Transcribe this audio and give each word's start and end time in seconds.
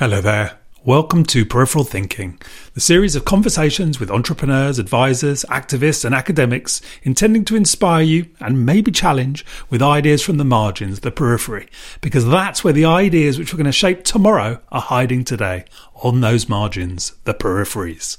Hello 0.00 0.22
there. 0.22 0.56
Welcome 0.82 1.24
to 1.24 1.44
Peripheral 1.44 1.84
Thinking, 1.84 2.40
the 2.72 2.80
series 2.80 3.14
of 3.16 3.26
conversations 3.26 4.00
with 4.00 4.10
entrepreneurs, 4.10 4.78
advisors, 4.78 5.44
activists, 5.50 6.06
and 6.06 6.14
academics 6.14 6.80
intending 7.02 7.44
to 7.44 7.54
inspire 7.54 8.00
you 8.00 8.26
and 8.40 8.64
maybe 8.64 8.92
challenge 8.92 9.44
with 9.68 9.82
ideas 9.82 10.22
from 10.22 10.38
the 10.38 10.44
margins, 10.46 11.00
the 11.00 11.10
periphery, 11.10 11.68
because 12.00 12.26
that's 12.26 12.64
where 12.64 12.72
the 12.72 12.86
ideas 12.86 13.38
which 13.38 13.52
we're 13.52 13.58
going 13.58 13.66
to 13.66 13.72
shape 13.72 14.02
tomorrow 14.02 14.58
are 14.72 14.80
hiding 14.80 15.22
today, 15.22 15.66
on 15.96 16.22
those 16.22 16.48
margins, 16.48 17.12
the 17.24 17.34
peripheries. 17.34 18.16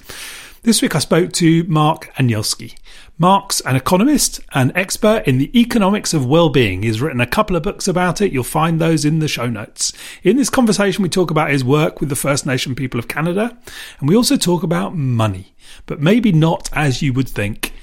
This 0.64 0.84
week 0.84 0.96
I 0.96 1.00
spoke 1.00 1.32
to 1.34 1.64
Mark 1.64 2.14
Anielski. 2.18 2.77
Mark's 3.18 3.62
an 3.62 3.75
economist 3.75 4.41
and 4.54 4.71
expert 4.76 5.23
in 5.26 5.39
the 5.39 5.59
economics 5.59 6.14
of 6.14 6.27
well-being. 6.27 6.84
He's 6.84 7.02
written 7.02 7.20
a 7.20 7.26
couple 7.26 7.55
of 7.55 7.64
books 7.64 7.88
about 7.88 8.21
it. 8.21 8.32
You'll 8.32 8.44
find 8.44 8.80
those 8.80 9.04
in 9.04 9.18
the 9.18 9.27
show 9.27 9.48
notes. 9.48 9.91
In 10.21 10.38
this 10.38 10.52
conversation, 10.52 11.02
we 11.02 11.09
talk 11.09 11.32
about 11.32 11.50
his 11.50 11.63
work 11.63 12.00
with 12.00 12.09
the 12.09 12.16
First 12.16 12.45
Nation 12.45 12.76
people 12.76 13.00
of 13.00 13.08
Canada, 13.08 13.58
and 14.00 14.08
we 14.08 14.16
also 14.16 14.38
talk 14.38 14.62
about 14.62 14.95
money, 14.95 15.55
but 15.88 16.00
maybe 16.00 16.31
not 16.31 16.70
as 16.73 17.02
you 17.02 17.12
would 17.12 17.28
think. 17.28 17.73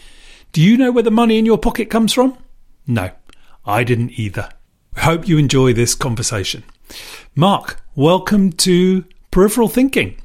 Do 0.53 0.63
you 0.63 0.77
know 0.77 0.93
where 0.93 1.03
the 1.03 1.11
money 1.11 1.37
in 1.37 1.47
your 1.47 1.59
pocket 1.59 1.91
comes 1.91 2.13
from? 2.13 2.39
No, 2.87 3.11
I 3.67 3.83
didn't 3.83 4.17
either. 4.21 4.51
I 4.95 5.01
hope 5.01 5.27
you 5.27 5.37
enjoy 5.37 5.73
this 5.73 5.97
conversation. 5.97 6.63
Mark, 7.35 7.83
welcome 7.97 8.53
to 8.53 9.05
Peripheral 9.33 9.69
Thinking. 9.69 10.17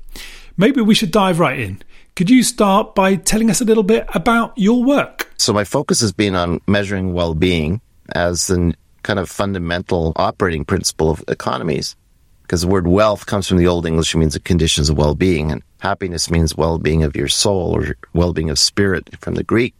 Maybe 0.55 0.81
we 0.81 0.93
should 0.93 1.09
dive 1.09 1.39
right 1.39 1.59
in. 1.59 1.81
Could 2.15 2.29
you 2.29 2.43
start 2.43 2.93
by 2.93 3.15
telling 3.15 3.49
us 3.49 3.59
a 3.59 3.65
little 3.65 3.81
bit 3.81 4.05
about 4.13 4.55
your 4.55 4.83
work? 4.83 5.33
So 5.37 5.51
my 5.51 5.63
focus 5.63 5.99
has 6.01 6.11
been 6.11 6.35
on 6.35 6.61
measuring 6.67 7.13
well-being 7.13 7.81
as 8.13 8.45
the 8.45 8.75
kind 9.01 9.17
of 9.17 9.31
fundamental 9.31 10.13
operating 10.15 10.63
principle 10.63 11.09
of 11.09 11.23
economies. 11.27 11.95
Because 12.43 12.61
the 12.61 12.67
word 12.67 12.85
wealth 12.85 13.25
comes 13.25 13.47
from 13.47 13.57
the 13.57 13.65
Old 13.65 13.87
English, 13.87 14.13
it 14.13 14.19
means 14.19 14.35
the 14.35 14.39
conditions 14.39 14.91
of 14.91 14.97
well-being, 14.97 15.51
and 15.51 15.63
happiness 15.79 16.29
means 16.29 16.55
well-being 16.55 17.01
of 17.01 17.15
your 17.15 17.27
soul 17.27 17.75
or 17.75 17.95
well-being 18.13 18.51
of 18.51 18.59
spirit 18.59 19.09
from 19.19 19.33
the 19.33 19.43
Greek. 19.43 19.73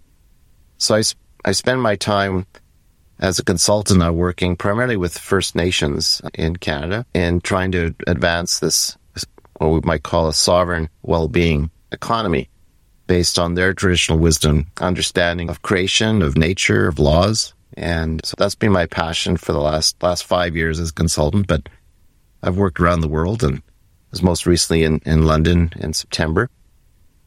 So 0.80 0.96
I, 0.96 1.04
I 1.46 1.52
spend 1.52 1.84
my 1.84 1.96
time 1.96 2.48
as 3.20 3.38
a 3.38 3.44
consultant 3.44 4.00
now 4.00 4.12
working 4.12 4.56
primarily 4.56 4.98
with 4.98 5.16
First 5.20 5.56
Nations 5.56 6.20
in 6.34 6.56
Canada 6.56 7.06
and 7.14 7.44
trying 7.44 7.72
to 7.74 7.94
advance 8.08 8.60
this, 8.60 8.98
what 9.58 9.68
we 9.68 9.82
might 9.84 10.02
call 10.02 10.28
a 10.30 10.34
sovereign 10.34 10.90
well-being 11.04 11.70
economy 11.94 12.50
based 13.08 13.38
on 13.38 13.54
their 13.54 13.74
traditional 13.74 14.18
wisdom, 14.18 14.68
understanding 14.80 15.50
of 15.50 15.62
creation, 15.62 16.22
of 16.22 16.38
nature, 16.38 16.88
of 16.88 17.00
laws. 17.00 17.54
And 17.76 18.24
so 18.26 18.36
that's 18.38 18.56
been 18.56 18.72
my 18.72 18.86
passion 18.86 19.38
for 19.38 19.52
the 19.52 19.60
last 19.62 20.02
last 20.02 20.26
five 20.26 20.56
years 20.56 20.80
as 20.80 20.90
a 20.90 20.94
consultant. 20.94 21.48
But 21.48 21.68
I've 22.42 22.58
worked 22.58 22.80
around 22.80 23.02
the 23.02 23.08
world 23.08 23.44
and 23.44 23.62
was 24.12 24.22
most 24.22 24.46
recently 24.46 24.84
in, 24.84 25.02
in 25.06 25.26
London 25.26 25.72
in 25.78 25.94
September 25.94 26.50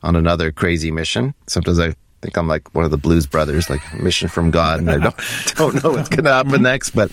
on 0.03 0.15
another 0.15 0.53
crazy 0.53 0.91
mission. 0.91 1.35
Sometimes 1.49 1.81
I 1.81 1.95
think 2.23 2.37
I'm 2.37 2.49
like 2.49 2.75
one 2.75 2.85
of 2.85 2.91
the 2.91 2.97
blues 2.97 3.27
brothers, 3.27 3.69
like 3.69 3.83
mission 4.01 4.29
from 4.29 4.51
God, 4.51 4.81
and 4.81 4.91
I 4.91 4.99
don't 4.99 5.17
don't 5.57 5.83
know 5.83 5.91
what's 5.91 6.09
gonna 6.09 6.33
happen 6.33 6.63
next, 6.63 6.91
but 6.91 7.11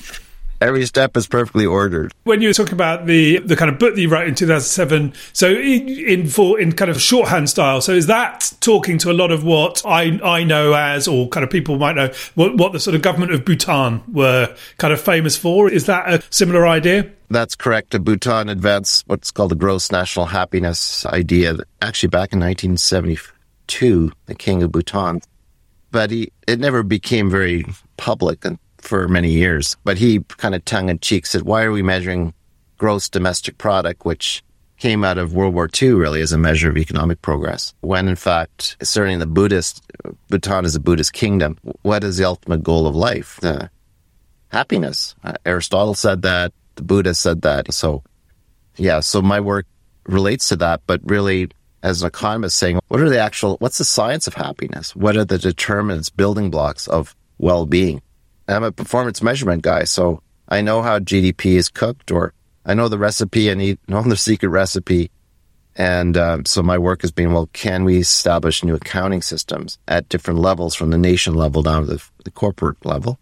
every 0.64 0.86
step 0.86 1.16
is 1.17 1.28
perfectly 1.28 1.66
ordered. 1.66 2.14
When 2.23 2.42
you 2.42 2.50
were 2.50 2.53
talking 2.53 2.73
about 2.73 3.06
the 3.06 3.39
the 3.39 3.56
kind 3.56 3.69
of 3.69 3.78
book 3.78 3.95
that 3.95 4.02
you 4.02 4.09
wrote 4.09 4.28
in 4.28 4.36
2007, 4.36 5.14
so 5.33 5.50
in, 5.50 5.89
in 5.89 6.28
for 6.28 6.59
in 6.59 6.72
kind 6.72 6.89
of 6.89 7.02
shorthand 7.02 7.50
style, 7.50 7.81
so 7.81 7.92
is 7.92 8.08
that 8.08 8.53
talking 8.61 8.97
to 9.00 9.11
a 9.11 9.14
lot 9.14 9.31
of 9.31 9.44
what 9.44 9.81
I 9.86 10.19
I 10.23 10.44
know 10.44 10.73
as, 10.73 11.08
or 11.08 11.28
kind 11.30 11.44
of 11.44 11.50
people 11.50 11.78
might 11.78 11.95
know 11.95 12.09
what 12.36 12.58
what 12.58 12.72
the 12.72 12.80
sort 12.80 12.95
of 12.95 13.02
government 13.02 13.34
of 13.34 13.45
Bhutan 13.45 14.02
were 14.11 14.56
kind 14.78 14.94
of 14.94 15.02
famous 15.02 15.38
for? 15.38 15.69
Is 15.69 15.86
that 15.86 16.11
a 16.11 16.23
similar 16.30 16.66
idea? 16.67 17.11
That's 17.30 17.56
correct. 17.56 17.91
Bhutan 18.03 18.50
advanced 18.50 19.08
what's 19.08 19.31
called 19.31 19.52
the 19.52 19.56
gross 19.56 19.91
national 19.91 20.28
happiness 20.28 21.06
idea. 21.08 21.58
Actually, 21.81 22.09
back 22.09 22.31
in 22.31 22.39
1972, 22.39 24.11
the 24.28 24.36
king 24.36 24.64
of 24.64 24.72
Bhutan 24.72 25.22
but 25.94 26.09
he 26.09 26.34
it 26.47 26.59
never 26.59 26.84
became 26.84 27.30
very 27.30 27.63
public 27.95 28.44
and 28.44 28.57
for 28.83 29.07
many 29.07 29.31
years. 29.31 29.77
But 29.83 29.97
he 29.97 30.19
kind 30.38 30.55
of 30.55 30.63
tongue 30.66 30.89
in 30.89 30.99
cheek 30.99 31.25
said, 31.25 31.44
why 31.44 31.63
are 31.63 31.71
we 31.71 31.81
measuring 31.81 32.33
gross 32.77 33.09
domestic 33.09 33.57
product, 33.57 34.05
which 34.05 34.44
came 34.77 35.03
out 35.03 35.17
of 35.17 35.33
World 35.33 35.53
War 35.53 35.69
II 35.81 35.94
really 35.94 36.21
as 36.21 36.33
a 36.33 36.38
measure 36.38 36.69
of 36.69 36.77
economic 36.77 37.21
progress? 37.21 37.73
When 37.81 38.07
in 38.07 38.16
fact, 38.16 38.77
certainly 38.83 39.13
in 39.13 39.19
the 39.19 39.25
Buddhist, 39.25 39.81
Bhutan 40.29 40.66
is 40.66 40.75
a 40.75 40.79
Buddhist 40.79 41.13
kingdom. 41.13 41.57
What 41.81 42.03
is 42.03 42.17
the 42.17 42.25
ultimate 42.25 42.63
goal 42.63 42.88
of 42.88 42.95
life? 42.95 43.39
Happiness. 44.49 45.15
Uh, 45.23 45.33
Aristotle 45.45 45.95
said 45.95 46.21
that. 46.21 46.53
The 46.75 46.83
Buddha 46.83 47.13
said 47.13 47.41
that. 47.41 47.73
So 47.73 48.03
yeah, 48.75 49.00
so 49.00 49.21
my 49.21 49.39
work 49.39 49.65
relates 50.05 50.50
to 50.50 50.55
that, 50.57 50.81
but 50.85 51.01
really 51.03 51.50
as 51.81 52.01
an 52.01 52.07
economist 52.07 52.57
saying, 52.57 52.79
what 52.88 53.01
are 53.01 53.09
the 53.09 53.19
actual, 53.19 53.57
what's 53.59 53.77
the 53.77 53.85
science 53.85 54.25
of 54.27 54.33
happiness? 54.33 54.95
What 54.95 55.17
are 55.17 55.25
the 55.25 55.38
determinants, 55.38 56.09
building 56.09 56.50
blocks 56.50 56.88
of 56.88 57.15
well-being? 57.38 58.01
I'm 58.48 58.64
a 58.64 58.72
performance 58.72 59.22
measurement 59.22 59.64
guy, 59.64 59.86
so 59.86 60.22
I 60.50 60.62
know 60.62 60.81
how 60.81 61.00
GDP 61.00 61.56
is 61.56 61.70
cooked, 61.70 62.12
or 62.12 62.34
I 62.66 62.74
know 62.74 62.88
the 62.88 62.98
recipe 62.98 63.50
and 63.50 63.62
eat, 63.62 63.80
know 63.88 64.02
the 64.04 64.18
secret 64.18 64.50
recipe. 64.50 65.12
And 65.76 66.18
um, 66.18 66.46
so 66.46 66.62
my 66.62 66.78
work 66.78 67.02
has 67.02 67.12
been, 67.12 67.34
well, 67.34 67.50
can 67.54 67.84
we 67.84 67.98
establish 67.98 68.64
new 68.64 68.76
accounting 68.76 69.24
systems 69.24 69.80
at 69.88 70.08
different 70.08 70.40
levels, 70.40 70.76
from 70.76 70.92
the 70.92 71.00
nation 71.00 71.34
level 71.34 71.64
down 71.64 71.81
to 71.81 71.96
the, 71.96 72.04
the 72.26 72.31
corporate 72.31 72.86
level, 72.86 73.18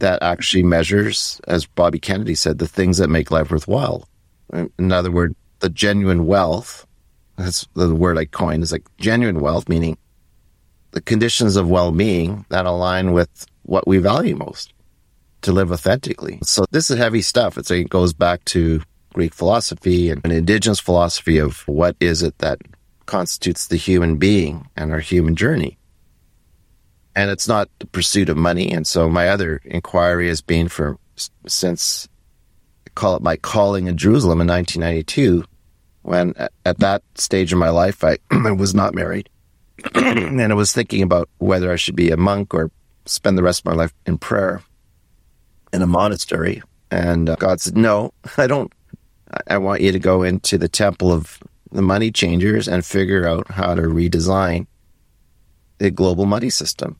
that 0.00 0.22
actually 0.22 0.64
measures, 0.64 1.40
as 1.48 1.64
Bobby 1.64 1.98
Kennedy 1.98 2.34
said, 2.34 2.58
the 2.58 2.68
things 2.68 2.98
that 2.98 3.08
make 3.08 3.30
life 3.30 3.50
worthwhile. 3.50 4.06
In 4.52 4.92
other 4.92 5.10
words, 5.10 5.34
the 5.60 5.70
genuine 5.70 6.26
wealth. 6.26 6.86
That's 7.36 7.66
the 7.74 7.94
word 7.94 8.18
I 8.18 8.24
coined 8.26 8.62
is 8.62 8.72
like 8.72 8.86
genuine 8.98 9.40
wealth, 9.40 9.68
meaning 9.68 9.96
the 10.90 11.00
conditions 11.00 11.56
of 11.56 11.68
well-being 11.68 12.44
that 12.48 12.66
align 12.66 13.12
with 13.12 13.46
what 13.68 13.86
we 13.86 13.98
value 13.98 14.34
most 14.34 14.72
to 15.42 15.52
live 15.52 15.70
authentically. 15.70 16.38
So 16.42 16.64
this 16.70 16.90
is 16.90 16.96
heavy 16.96 17.20
stuff. 17.20 17.58
It's, 17.58 17.70
it 17.70 17.90
goes 17.90 18.14
back 18.14 18.44
to 18.46 18.80
Greek 19.12 19.34
philosophy 19.34 20.10
and 20.10 20.24
an 20.24 20.32
indigenous 20.32 20.80
philosophy 20.80 21.38
of 21.38 21.68
what 21.68 21.94
is 22.00 22.22
it 22.22 22.38
that 22.38 22.60
constitutes 23.04 23.66
the 23.66 23.76
human 23.76 24.16
being 24.16 24.68
and 24.74 24.90
our 24.90 25.00
human 25.00 25.36
journey. 25.36 25.78
And 27.14 27.30
it's 27.30 27.46
not 27.46 27.68
the 27.78 27.86
pursuit 27.86 28.30
of 28.30 28.36
money. 28.38 28.72
And 28.72 28.86
so 28.86 29.08
my 29.08 29.28
other 29.28 29.60
inquiry 29.64 30.28
has 30.28 30.40
been 30.40 30.68
for 30.68 30.98
since 31.46 32.08
I 32.86 32.90
call 32.94 33.16
it 33.16 33.22
my 33.22 33.36
calling 33.36 33.86
in 33.86 33.98
Jerusalem 33.98 34.40
in 34.40 34.46
1992, 34.46 35.44
when 36.02 36.34
at 36.64 36.78
that 36.78 37.02
stage 37.16 37.52
of 37.52 37.58
my 37.58 37.68
life, 37.68 38.02
I, 38.02 38.18
I 38.30 38.52
was 38.52 38.74
not 38.74 38.94
married. 38.94 39.28
and 39.94 40.40
I 40.40 40.54
was 40.54 40.72
thinking 40.72 41.02
about 41.02 41.28
whether 41.38 41.70
I 41.70 41.76
should 41.76 41.96
be 41.96 42.10
a 42.10 42.16
monk 42.16 42.54
or 42.54 42.70
spend 43.08 43.38
the 43.38 43.42
rest 43.42 43.60
of 43.60 43.64
my 43.66 43.74
life 43.74 43.94
in 44.06 44.18
prayer 44.18 44.62
in 45.72 45.82
a 45.82 45.86
monastery. 45.86 46.62
And 46.90 47.28
uh, 47.28 47.36
God 47.36 47.60
said, 47.60 47.76
No, 47.76 48.12
I 48.36 48.46
don't. 48.46 48.72
I 49.46 49.58
want 49.58 49.82
you 49.82 49.92
to 49.92 49.98
go 49.98 50.22
into 50.22 50.56
the 50.56 50.68
temple 50.68 51.12
of 51.12 51.38
the 51.70 51.82
money 51.82 52.10
changers 52.10 52.66
and 52.66 52.84
figure 52.84 53.26
out 53.26 53.50
how 53.50 53.74
to 53.74 53.82
redesign 53.82 54.66
the 55.78 55.90
global 55.90 56.24
money 56.24 56.50
system. 56.50 56.98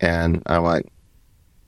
And 0.00 0.42
I'm 0.46 0.62
like, 0.62 0.86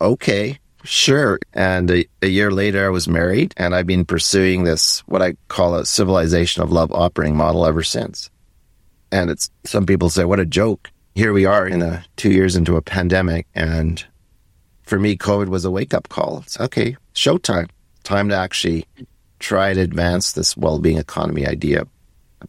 okay, 0.00 0.58
sure. 0.84 1.38
And 1.54 1.90
a, 1.90 2.04
a, 2.20 2.26
year 2.26 2.50
later, 2.50 2.84
I 2.84 2.90
was 2.90 3.08
married 3.08 3.54
and 3.56 3.74
I've 3.74 3.86
been 3.86 4.04
pursuing 4.04 4.64
this, 4.64 5.00
what 5.00 5.22
I 5.22 5.36
call 5.48 5.74
a 5.74 5.86
civilization 5.86 6.62
of 6.62 6.70
love 6.70 6.92
operating 6.92 7.36
model 7.36 7.64
ever 7.64 7.82
since. 7.82 8.30
And 9.10 9.30
it's, 9.30 9.50
some 9.64 9.86
people 9.86 10.10
say, 10.10 10.24
what 10.24 10.40
a 10.40 10.46
joke 10.46 10.90
here 11.14 11.32
we 11.32 11.44
are 11.44 11.66
in 11.66 11.82
a 11.82 12.04
two 12.16 12.30
years 12.30 12.56
into 12.56 12.76
a 12.76 12.82
pandemic. 12.82 13.46
And 13.54 14.04
for 14.82 14.98
me, 14.98 15.16
COVID 15.16 15.48
was 15.48 15.64
a 15.64 15.70
wake 15.70 15.94
up 15.94 16.08
call. 16.08 16.38
It's 16.38 16.58
okay, 16.60 16.96
showtime, 17.14 17.68
time 18.02 18.28
to 18.28 18.36
actually 18.36 18.86
try 19.38 19.74
to 19.74 19.80
advance 19.80 20.32
this 20.32 20.56
well 20.56 20.78
being 20.78 20.98
economy 20.98 21.46
idea 21.46 21.86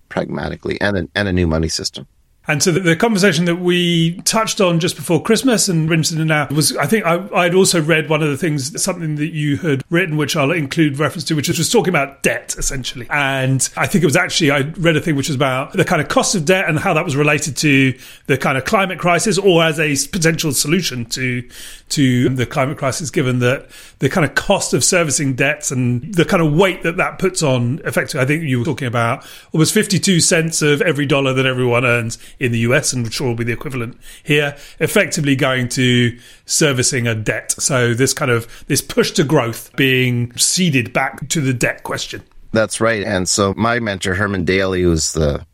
pragmatically 0.10 0.80
and 0.82 0.98
a, 0.98 1.08
and 1.16 1.28
a 1.28 1.34
new 1.34 1.48
money 1.48 1.70
system. 1.70 2.08
And 2.46 2.62
so 2.62 2.72
the, 2.72 2.82
the, 2.82 2.96
conversation 2.98 3.46
that 3.46 3.56
we 3.56 4.16
touched 4.22 4.60
on 4.60 4.82
just 4.82 4.98
before 4.98 5.24
Christmas 5.24 5.70
and 5.70 5.90
Winston 5.90 6.20
and 6.20 6.28
now 6.28 6.48
was, 6.50 6.76
I 6.76 6.86
think 6.86 7.06
I, 7.06 7.16
would 7.16 7.56
also 7.56 7.82
read 7.82 8.10
one 8.10 8.22
of 8.22 8.30
the 8.30 8.38
things, 8.38 8.82
something 8.82 9.16
that 9.16 9.32
you 9.32 9.58
had 9.58 9.82
written, 9.90 10.18
which 10.18 10.36
I'll 10.36 10.52
include 10.52 11.00
reference 11.00 11.24
to, 11.26 11.36
which 11.36 11.48
was 11.48 11.70
talking 11.70 11.90
about 11.90 12.22
debt 12.22 12.56
essentially. 12.58 13.08
And 13.10 13.68
I 13.78 13.88
think 13.88 14.04
it 14.04 14.08
was 14.08 14.18
actually, 14.18 14.52
I 14.52 14.60
read 14.78 14.98
a 14.98 15.02
thing 15.02 15.16
which 15.16 15.30
was 15.30 15.36
about 15.36 15.72
the 15.74 15.86
kind 15.86 16.02
of 16.02 16.10
cost 16.10 16.36
of 16.36 16.44
debt 16.44 16.68
and 16.68 16.78
how 16.78 16.94
that 16.94 17.06
was 17.06 17.16
related 17.16 17.56
to 17.58 17.98
the 18.28 18.38
kind 18.38 18.58
of 18.58 18.66
climate 18.66 19.00
crisis 19.00 19.38
or 19.38 19.64
as 19.64 19.80
a 19.80 19.96
potential 20.12 20.52
solution 20.52 21.06
to, 21.06 21.48
to 21.90 22.28
the 22.28 22.46
climate 22.46 22.78
crisis, 22.78 23.10
given 23.10 23.40
that 23.40 23.70
the 24.00 24.10
kind 24.10 24.26
of 24.26 24.36
cost 24.36 24.74
of 24.74 24.84
servicing 24.84 25.34
debts 25.34 25.72
and 25.72 26.14
the 26.14 26.26
kind 26.26 26.44
of 26.44 26.54
weight 26.54 26.84
that 26.84 26.98
that 26.98 27.20
puts 27.20 27.42
on 27.42 27.80
effectively. 27.86 28.20
I 28.20 28.26
think 28.26 28.44
you 28.44 28.60
were 28.60 28.66
talking 28.66 28.88
about 28.88 29.26
almost 29.54 29.74
52 29.74 30.20
cents 30.20 30.62
of 30.62 30.82
every 30.82 31.06
dollar 31.06 31.32
that 31.34 31.46
everyone 31.46 31.86
earns 31.86 32.18
in 32.44 32.52
the 32.52 32.60
US, 32.60 32.94
and 32.94 33.12
sure 33.12 33.28
will 33.28 33.36
be 33.36 33.44
the 33.44 33.54
equivalent 33.54 33.98
here, 34.24 34.56
effectively 34.80 35.36
going 35.36 35.70
to 35.70 36.18
servicing 36.46 37.08
a 37.08 37.16
debt. 37.16 37.54
So 37.54 37.94
this 37.94 38.14
kind 38.14 38.32
of 38.32 38.66
this 38.68 38.82
push 38.82 39.12
to 39.12 39.24
growth 39.24 39.76
being 39.76 40.36
seeded 40.36 40.94
back 40.94 41.30
to 41.30 41.42
the 41.42 41.54
debt 41.54 41.84
question. 41.84 42.22
That's 42.52 42.82
right. 42.82 43.04
And 43.04 43.28
so 43.28 43.54
my 43.56 43.80
mentor, 43.80 44.14
Herman 44.14 44.46
Daly, 44.46 44.84
who's 44.84 45.14
the 45.14 45.46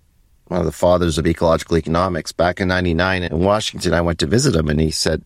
one 0.47 0.59
of 0.59 0.65
the 0.65 0.71
fathers 0.71 1.19
of 1.19 1.27
ecological 1.27 1.77
economics, 1.77 2.31
back 2.31 2.59
in 2.59 2.67
99 2.67 3.23
in 3.23 3.39
Washington, 3.39 3.93
I 3.93 4.01
went 4.01 4.17
to 4.19 4.25
visit 4.25 4.55
him 4.55 4.67
and 4.67 4.81
he 4.81 4.89
said, 4.89 5.23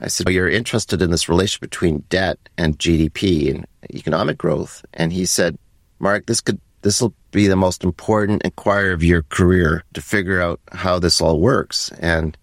I 0.00 0.08
said, 0.08 0.26
well, 0.26 0.34
you're 0.34 0.48
interested 0.48 1.02
in 1.02 1.10
this 1.10 1.28
relation 1.28 1.58
between 1.60 2.04
debt 2.08 2.38
and 2.56 2.78
GDP 2.78 3.50
and 3.50 3.66
economic 3.90 4.38
growth. 4.38 4.82
And 4.94 5.12
he 5.12 5.26
said, 5.26 5.58
Mark, 5.98 6.24
this 6.24 6.40
could, 6.40 6.58
this 6.82 7.00
will 7.00 7.14
be 7.30 7.46
the 7.46 7.56
most 7.56 7.84
important 7.84 8.42
inquiry 8.42 8.92
of 8.92 9.02
your 9.02 9.22
career 9.24 9.84
to 9.94 10.00
figure 10.00 10.40
out 10.40 10.60
how 10.72 10.98
this 10.98 11.20
all 11.20 11.40
works. 11.40 11.90
And 12.00 12.36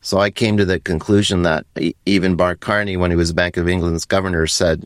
so 0.00 0.18
I 0.18 0.30
came 0.30 0.56
to 0.56 0.64
the 0.64 0.80
conclusion 0.80 1.42
that 1.42 1.66
even 2.06 2.36
Mark 2.36 2.60
Carney, 2.60 2.96
when 2.96 3.10
he 3.10 3.16
was 3.16 3.32
Bank 3.32 3.56
of 3.56 3.68
England's 3.68 4.04
governor, 4.04 4.46
said 4.46 4.84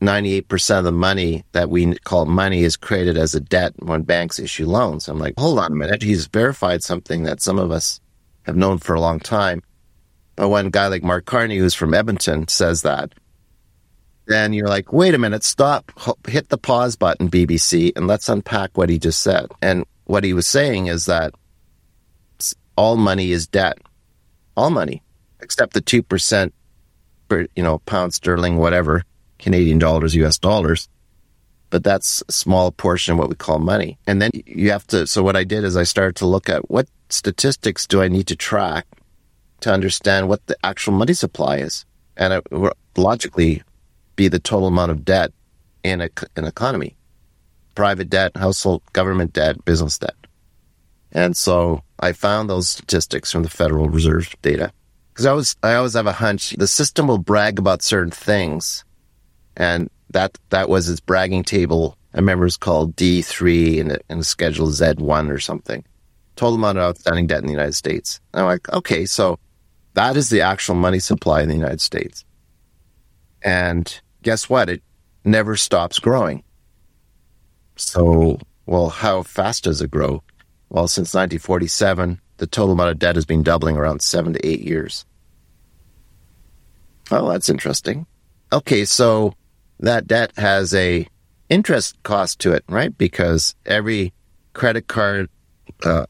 98% 0.00 0.78
of 0.78 0.84
the 0.84 0.92
money 0.92 1.44
that 1.52 1.70
we 1.70 1.94
call 2.00 2.26
money 2.26 2.62
is 2.62 2.76
created 2.76 3.16
as 3.16 3.34
a 3.34 3.40
debt 3.40 3.72
when 3.78 4.02
banks 4.02 4.38
issue 4.38 4.66
loans. 4.66 5.08
I'm 5.08 5.18
like, 5.18 5.34
hold 5.38 5.58
on 5.58 5.72
a 5.72 5.76
minute. 5.76 6.02
He's 6.02 6.26
verified 6.26 6.82
something 6.82 7.22
that 7.22 7.40
some 7.40 7.58
of 7.58 7.70
us 7.70 8.00
have 8.42 8.56
known 8.56 8.78
for 8.78 8.94
a 8.94 9.00
long 9.00 9.20
time. 9.20 9.62
But 10.36 10.50
when 10.50 10.66
a 10.66 10.70
guy 10.70 10.88
like 10.88 11.02
Mark 11.02 11.24
Carney, 11.24 11.56
who's 11.56 11.74
from 11.74 11.94
Edmonton, 11.94 12.46
says 12.48 12.82
that, 12.82 13.14
then 14.26 14.52
you're 14.52 14.68
like, 14.68 14.92
wait 14.92 15.14
a 15.14 15.18
minute, 15.18 15.44
stop, 15.44 15.92
hit 16.26 16.48
the 16.48 16.58
pause 16.58 16.96
button, 16.96 17.30
BBC, 17.30 17.92
and 17.96 18.06
let's 18.06 18.28
unpack 18.28 18.76
what 18.76 18.88
he 18.88 18.98
just 18.98 19.22
said. 19.22 19.50
And 19.62 19.84
what 20.04 20.24
he 20.24 20.32
was 20.32 20.46
saying 20.46 20.86
is 20.86 21.06
that 21.06 21.34
all 22.76 22.96
money 22.96 23.32
is 23.32 23.46
debt. 23.46 23.78
All 24.56 24.70
money, 24.70 25.02
except 25.40 25.74
the 25.74 25.82
2% 25.82 26.52
per, 27.28 27.46
you 27.54 27.62
know, 27.62 27.78
pound 27.80 28.14
sterling, 28.14 28.56
whatever, 28.56 29.04
Canadian 29.38 29.78
dollars, 29.78 30.14
US 30.14 30.38
dollars. 30.38 30.88
But 31.70 31.84
that's 31.84 32.22
a 32.28 32.32
small 32.32 32.70
portion 32.72 33.12
of 33.12 33.18
what 33.18 33.28
we 33.28 33.34
call 33.34 33.58
money. 33.58 33.98
And 34.06 34.22
then 34.22 34.30
you 34.34 34.70
have 34.70 34.86
to, 34.88 35.06
so 35.06 35.22
what 35.22 35.36
I 35.36 35.44
did 35.44 35.64
is 35.64 35.76
I 35.76 35.82
started 35.82 36.16
to 36.16 36.26
look 36.26 36.48
at 36.48 36.70
what 36.70 36.88
statistics 37.10 37.86
do 37.86 38.02
I 38.02 38.08
need 38.08 38.28
to 38.28 38.36
track 38.36 38.86
to 39.60 39.72
understand 39.72 40.28
what 40.28 40.46
the 40.46 40.56
actual 40.64 40.94
money 40.94 41.12
supply 41.12 41.58
is. 41.58 41.84
And 42.16 42.42
logically 42.96 43.62
be 44.16 44.28
the 44.28 44.38
total 44.38 44.68
amount 44.68 44.90
of 44.90 45.04
debt 45.04 45.32
in 45.84 46.00
a, 46.00 46.10
an 46.36 46.44
economy 46.44 46.96
private 47.76 48.10
debt, 48.10 48.36
household 48.36 48.82
government 48.92 49.32
debt, 49.32 49.64
business 49.64 49.98
debt. 49.98 50.16
And 51.12 51.36
so 51.36 51.82
I 52.00 52.12
found 52.12 52.50
those 52.50 52.68
statistics 52.68 53.30
from 53.30 53.44
the 53.44 53.48
Federal 53.48 53.88
Reserve 53.88 54.34
data 54.42 54.72
because 55.12 55.26
I 55.26 55.32
was 55.32 55.56
I 55.62 55.74
always 55.76 55.94
have 55.94 56.06
a 56.06 56.12
hunch 56.12 56.50
the 56.58 56.66
system 56.66 57.06
will 57.06 57.18
brag 57.18 57.58
about 57.60 57.82
certain 57.82 58.10
things, 58.10 58.84
and 59.56 59.88
that 60.10 60.36
that 60.50 60.68
was 60.68 60.90
its 60.90 61.00
bragging 61.00 61.44
table. 61.44 61.96
I 62.12 62.18
remember 62.18 62.46
it's 62.46 62.56
called 62.56 62.96
D 62.96 63.22
three 63.22 63.78
and 63.78 63.98
in 64.10 64.22
schedule 64.24 64.66
Z 64.66 64.94
one 64.98 65.30
or 65.30 65.38
something. 65.38 65.84
Total 66.34 66.56
amount 66.56 66.78
of 66.78 66.84
outstanding 66.84 67.28
debt 67.28 67.40
in 67.40 67.46
the 67.46 67.52
United 67.52 67.74
States. 67.74 68.20
And 68.34 68.40
I'm 68.42 68.46
like, 68.46 68.68
okay, 68.70 69.06
so 69.06 69.38
that 69.94 70.16
is 70.16 70.28
the 70.28 70.42
actual 70.42 70.74
money 70.74 70.98
supply 70.98 71.40
in 71.40 71.48
the 71.48 71.54
United 71.54 71.80
States. 71.80 72.24
And 73.40 74.00
guess 74.26 74.50
what? 74.50 74.68
It 74.68 74.82
never 75.24 75.56
stops 75.56 76.00
growing. 76.00 76.42
So, 77.76 78.40
well, 78.66 78.88
how 78.88 79.22
fast 79.22 79.64
does 79.64 79.80
it 79.80 79.90
grow? 79.90 80.24
Well, 80.68 80.88
since 80.88 81.14
1947, 81.14 82.20
the 82.38 82.48
total 82.48 82.72
amount 82.72 82.90
of 82.90 82.98
debt 82.98 83.14
has 83.14 83.24
been 83.24 83.44
doubling 83.44 83.76
around 83.76 84.02
seven 84.02 84.32
to 84.32 84.44
eight 84.44 84.62
years. 84.62 85.06
Oh, 87.12 87.30
that's 87.30 87.48
interesting. 87.48 88.06
Okay, 88.52 88.84
so 88.84 89.34
that 89.78 90.08
debt 90.08 90.32
has 90.36 90.74
a 90.74 91.06
interest 91.48 92.02
cost 92.02 92.40
to 92.40 92.50
it, 92.50 92.64
right? 92.68 92.98
Because 92.98 93.54
every 93.64 94.12
credit 94.54 94.88
card 94.88 95.30
uh, 95.84 96.06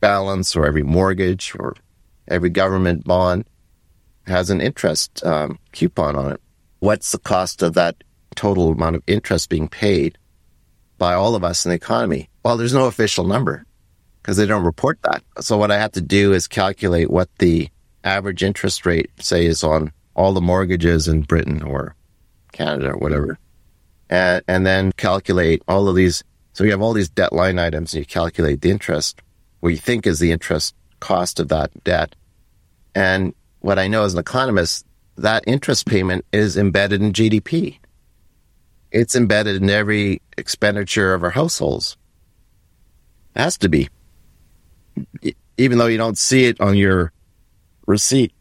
balance 0.00 0.56
or 0.56 0.64
every 0.64 0.82
mortgage 0.82 1.54
or 1.58 1.74
Every 2.30 2.48
government 2.48 3.04
bond 3.04 3.44
has 4.28 4.50
an 4.50 4.60
interest 4.60 5.24
um, 5.24 5.58
coupon 5.72 6.14
on 6.14 6.32
it. 6.32 6.40
What's 6.80 7.12
the 7.12 7.18
cost 7.18 7.62
of 7.62 7.74
that 7.74 8.02
total 8.34 8.72
amount 8.72 8.96
of 8.96 9.02
interest 9.06 9.48
being 9.48 9.68
paid 9.68 10.18
by 10.98 11.14
all 11.14 11.34
of 11.34 11.44
us 11.44 11.64
in 11.64 11.70
the 11.70 11.76
economy? 11.76 12.28
Well, 12.42 12.56
there's 12.56 12.74
no 12.74 12.86
official 12.86 13.26
number 13.26 13.64
because 14.22 14.36
they 14.36 14.46
don't 14.46 14.64
report 14.64 14.98
that. 15.02 15.22
So 15.40 15.56
what 15.56 15.70
I 15.70 15.78
have 15.78 15.92
to 15.92 16.00
do 16.00 16.32
is 16.32 16.48
calculate 16.48 17.10
what 17.10 17.28
the 17.38 17.68
average 18.02 18.42
interest 18.42 18.86
rate, 18.86 19.10
say, 19.20 19.46
is 19.46 19.62
on 19.62 19.92
all 20.14 20.32
the 20.32 20.40
mortgages 20.40 21.06
in 21.06 21.22
Britain 21.22 21.62
or 21.62 21.94
Canada 22.52 22.92
or 22.92 22.98
whatever. 22.98 23.38
And, 24.08 24.42
and 24.48 24.66
then 24.66 24.92
calculate 24.92 25.62
all 25.68 25.88
of 25.88 25.96
these. 25.96 26.24
So 26.52 26.64
you 26.64 26.70
have 26.70 26.82
all 26.82 26.92
these 26.92 27.08
debt 27.08 27.32
line 27.32 27.58
items 27.58 27.92
and 27.92 28.00
you 28.00 28.06
calculate 28.06 28.60
the 28.60 28.70
interest, 28.70 29.20
what 29.60 29.70
you 29.70 29.76
think 29.76 30.06
is 30.06 30.18
the 30.18 30.32
interest 30.32 30.74
cost 30.98 31.40
of 31.40 31.48
that 31.48 31.84
debt. 31.84 32.16
And 32.94 33.34
what 33.60 33.78
I 33.78 33.88
know 33.88 34.04
as 34.04 34.14
an 34.14 34.20
economist, 34.20 34.86
that 35.16 35.44
interest 35.46 35.86
payment 35.86 36.24
is 36.32 36.56
embedded 36.56 37.02
in 37.02 37.12
GDP. 37.12 37.78
It's 38.90 39.14
embedded 39.14 39.62
in 39.62 39.70
every 39.70 40.20
expenditure 40.36 41.14
of 41.14 41.22
our 41.22 41.30
households. 41.30 41.96
It 43.34 43.40
has 43.40 43.58
to 43.58 43.68
be. 43.68 43.88
Even 45.56 45.78
though 45.78 45.86
you 45.86 45.98
don't 45.98 46.18
see 46.18 46.46
it 46.46 46.60
on 46.60 46.76
your 46.76 47.12
receipt 47.86 48.32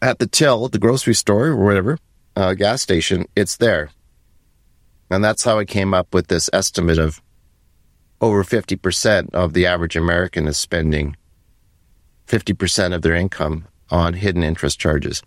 at 0.00 0.18
the 0.18 0.26
till 0.26 0.64
at 0.64 0.72
the 0.72 0.78
grocery 0.78 1.14
store 1.14 1.48
or 1.48 1.56
whatever, 1.56 1.98
uh, 2.36 2.54
gas 2.54 2.80
station, 2.80 3.26
it's 3.36 3.56
there. 3.56 3.90
And 5.10 5.24
that's 5.24 5.44
how 5.44 5.58
I 5.58 5.64
came 5.64 5.92
up 5.92 6.14
with 6.14 6.28
this 6.28 6.48
estimate 6.52 6.98
of 6.98 7.20
over 8.20 8.44
50% 8.44 9.34
of 9.34 9.52
the 9.52 9.66
average 9.66 9.96
American 9.96 10.46
is 10.46 10.56
spending 10.56 11.16
50% 12.28 12.94
of 12.94 13.02
their 13.02 13.14
income 13.14 13.66
on 13.90 14.14
hidden 14.14 14.42
interest 14.42 14.78
charges. 14.78 15.22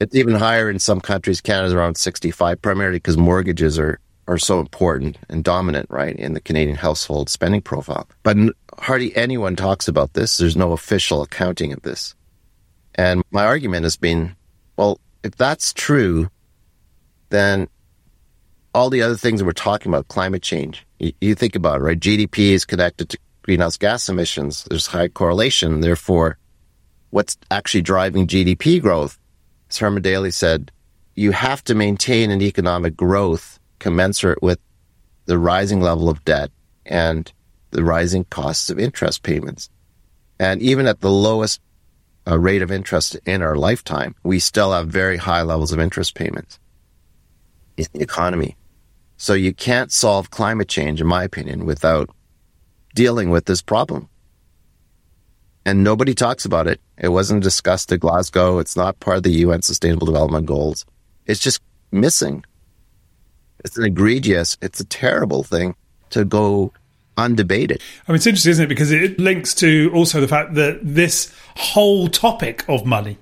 It's 0.00 0.14
even 0.14 0.34
higher 0.34 0.68
in 0.70 0.78
some 0.78 1.00
countries. 1.00 1.40
Canada's 1.40 1.72
around 1.72 1.96
65, 1.96 2.60
primarily 2.60 2.96
because 2.96 3.16
mortgages 3.16 3.78
are, 3.78 4.00
are 4.26 4.38
so 4.38 4.60
important 4.60 5.18
and 5.28 5.44
dominant, 5.44 5.88
right, 5.90 6.16
in 6.16 6.34
the 6.34 6.40
Canadian 6.40 6.76
household 6.76 7.28
spending 7.28 7.62
profile. 7.62 8.08
But 8.22 8.36
hardly 8.78 9.14
anyone 9.16 9.56
talks 9.56 9.88
about 9.88 10.14
this. 10.14 10.36
There's 10.36 10.56
no 10.56 10.72
official 10.72 11.22
accounting 11.22 11.72
of 11.72 11.82
this. 11.82 12.14
And 12.96 13.22
my 13.30 13.44
argument 13.44 13.84
has 13.84 13.96
been, 13.96 14.36
well, 14.76 15.00
if 15.22 15.36
that's 15.36 15.72
true, 15.72 16.30
then 17.30 17.68
all 18.74 18.90
the 18.90 19.02
other 19.02 19.16
things 19.16 19.42
we're 19.42 19.52
talking 19.52 19.90
about, 19.90 20.08
climate 20.08 20.42
change, 20.42 20.86
you, 20.98 21.12
you 21.20 21.34
think 21.34 21.56
about 21.56 21.80
it, 21.80 21.84
right? 21.84 21.98
GDP 21.98 22.50
is 22.50 22.64
connected 22.64 23.08
to 23.10 23.18
greenhouse 23.42 23.76
gas 23.76 24.08
emissions. 24.08 24.64
There's 24.68 24.86
high 24.86 25.08
correlation. 25.08 25.80
Therefore, 25.80 26.38
what's 27.10 27.36
actually 27.50 27.82
driving 27.82 28.26
GDP 28.26 28.80
growth. 28.82 29.18
Herman 29.78 30.02
Daly 30.02 30.30
said, 30.30 30.70
you 31.14 31.30
have 31.32 31.62
to 31.64 31.74
maintain 31.74 32.30
an 32.30 32.42
economic 32.42 32.96
growth 32.96 33.58
commensurate 33.78 34.42
with 34.42 34.58
the 35.26 35.38
rising 35.38 35.80
level 35.80 36.08
of 36.08 36.24
debt 36.24 36.50
and 36.86 37.32
the 37.70 37.84
rising 37.84 38.24
costs 38.24 38.70
of 38.70 38.78
interest 38.78 39.22
payments. 39.22 39.70
And 40.38 40.60
even 40.62 40.86
at 40.86 41.00
the 41.00 41.10
lowest 41.10 41.60
uh, 42.26 42.38
rate 42.38 42.62
of 42.62 42.72
interest 42.72 43.16
in 43.26 43.42
our 43.42 43.56
lifetime, 43.56 44.14
we 44.22 44.38
still 44.38 44.72
have 44.72 44.88
very 44.88 45.16
high 45.16 45.42
levels 45.42 45.72
of 45.72 45.80
interest 45.80 46.14
payments 46.14 46.58
in 47.76 47.86
the 47.92 48.00
economy. 48.00 48.56
So 49.16 49.34
you 49.34 49.54
can't 49.54 49.92
solve 49.92 50.30
climate 50.30 50.68
change, 50.68 51.00
in 51.00 51.06
my 51.06 51.24
opinion, 51.24 51.64
without 51.64 52.10
dealing 52.94 53.30
with 53.30 53.46
this 53.46 53.62
problem 53.62 54.08
and 55.66 55.82
nobody 55.82 56.14
talks 56.14 56.44
about 56.44 56.66
it. 56.66 56.80
It 56.98 57.08
wasn't 57.08 57.42
discussed 57.42 57.90
at 57.92 58.00
Glasgow. 58.00 58.58
It's 58.58 58.76
not 58.76 59.00
part 59.00 59.18
of 59.18 59.22
the 59.22 59.32
UN 59.32 59.62
Sustainable 59.62 60.06
Development 60.06 60.46
Goals. 60.46 60.84
It's 61.26 61.40
just 61.40 61.60
missing. 61.90 62.44
It's 63.64 63.78
an 63.78 63.84
egregious, 63.84 64.58
it's 64.60 64.80
a 64.80 64.84
terrible 64.84 65.42
thing 65.42 65.74
to 66.10 66.24
go 66.24 66.72
undebated. 67.16 67.80
I 68.06 68.12
mean, 68.12 68.16
it's 68.16 68.26
interesting, 68.26 68.50
isn't 68.50 68.64
it? 68.64 68.68
Because 68.68 68.92
it 68.92 69.18
links 69.18 69.54
to 69.56 69.90
also 69.94 70.20
the 70.20 70.28
fact 70.28 70.54
that 70.54 70.80
this 70.82 71.34
whole 71.56 72.08
topic 72.08 72.68
of 72.68 72.84
money 72.84 73.16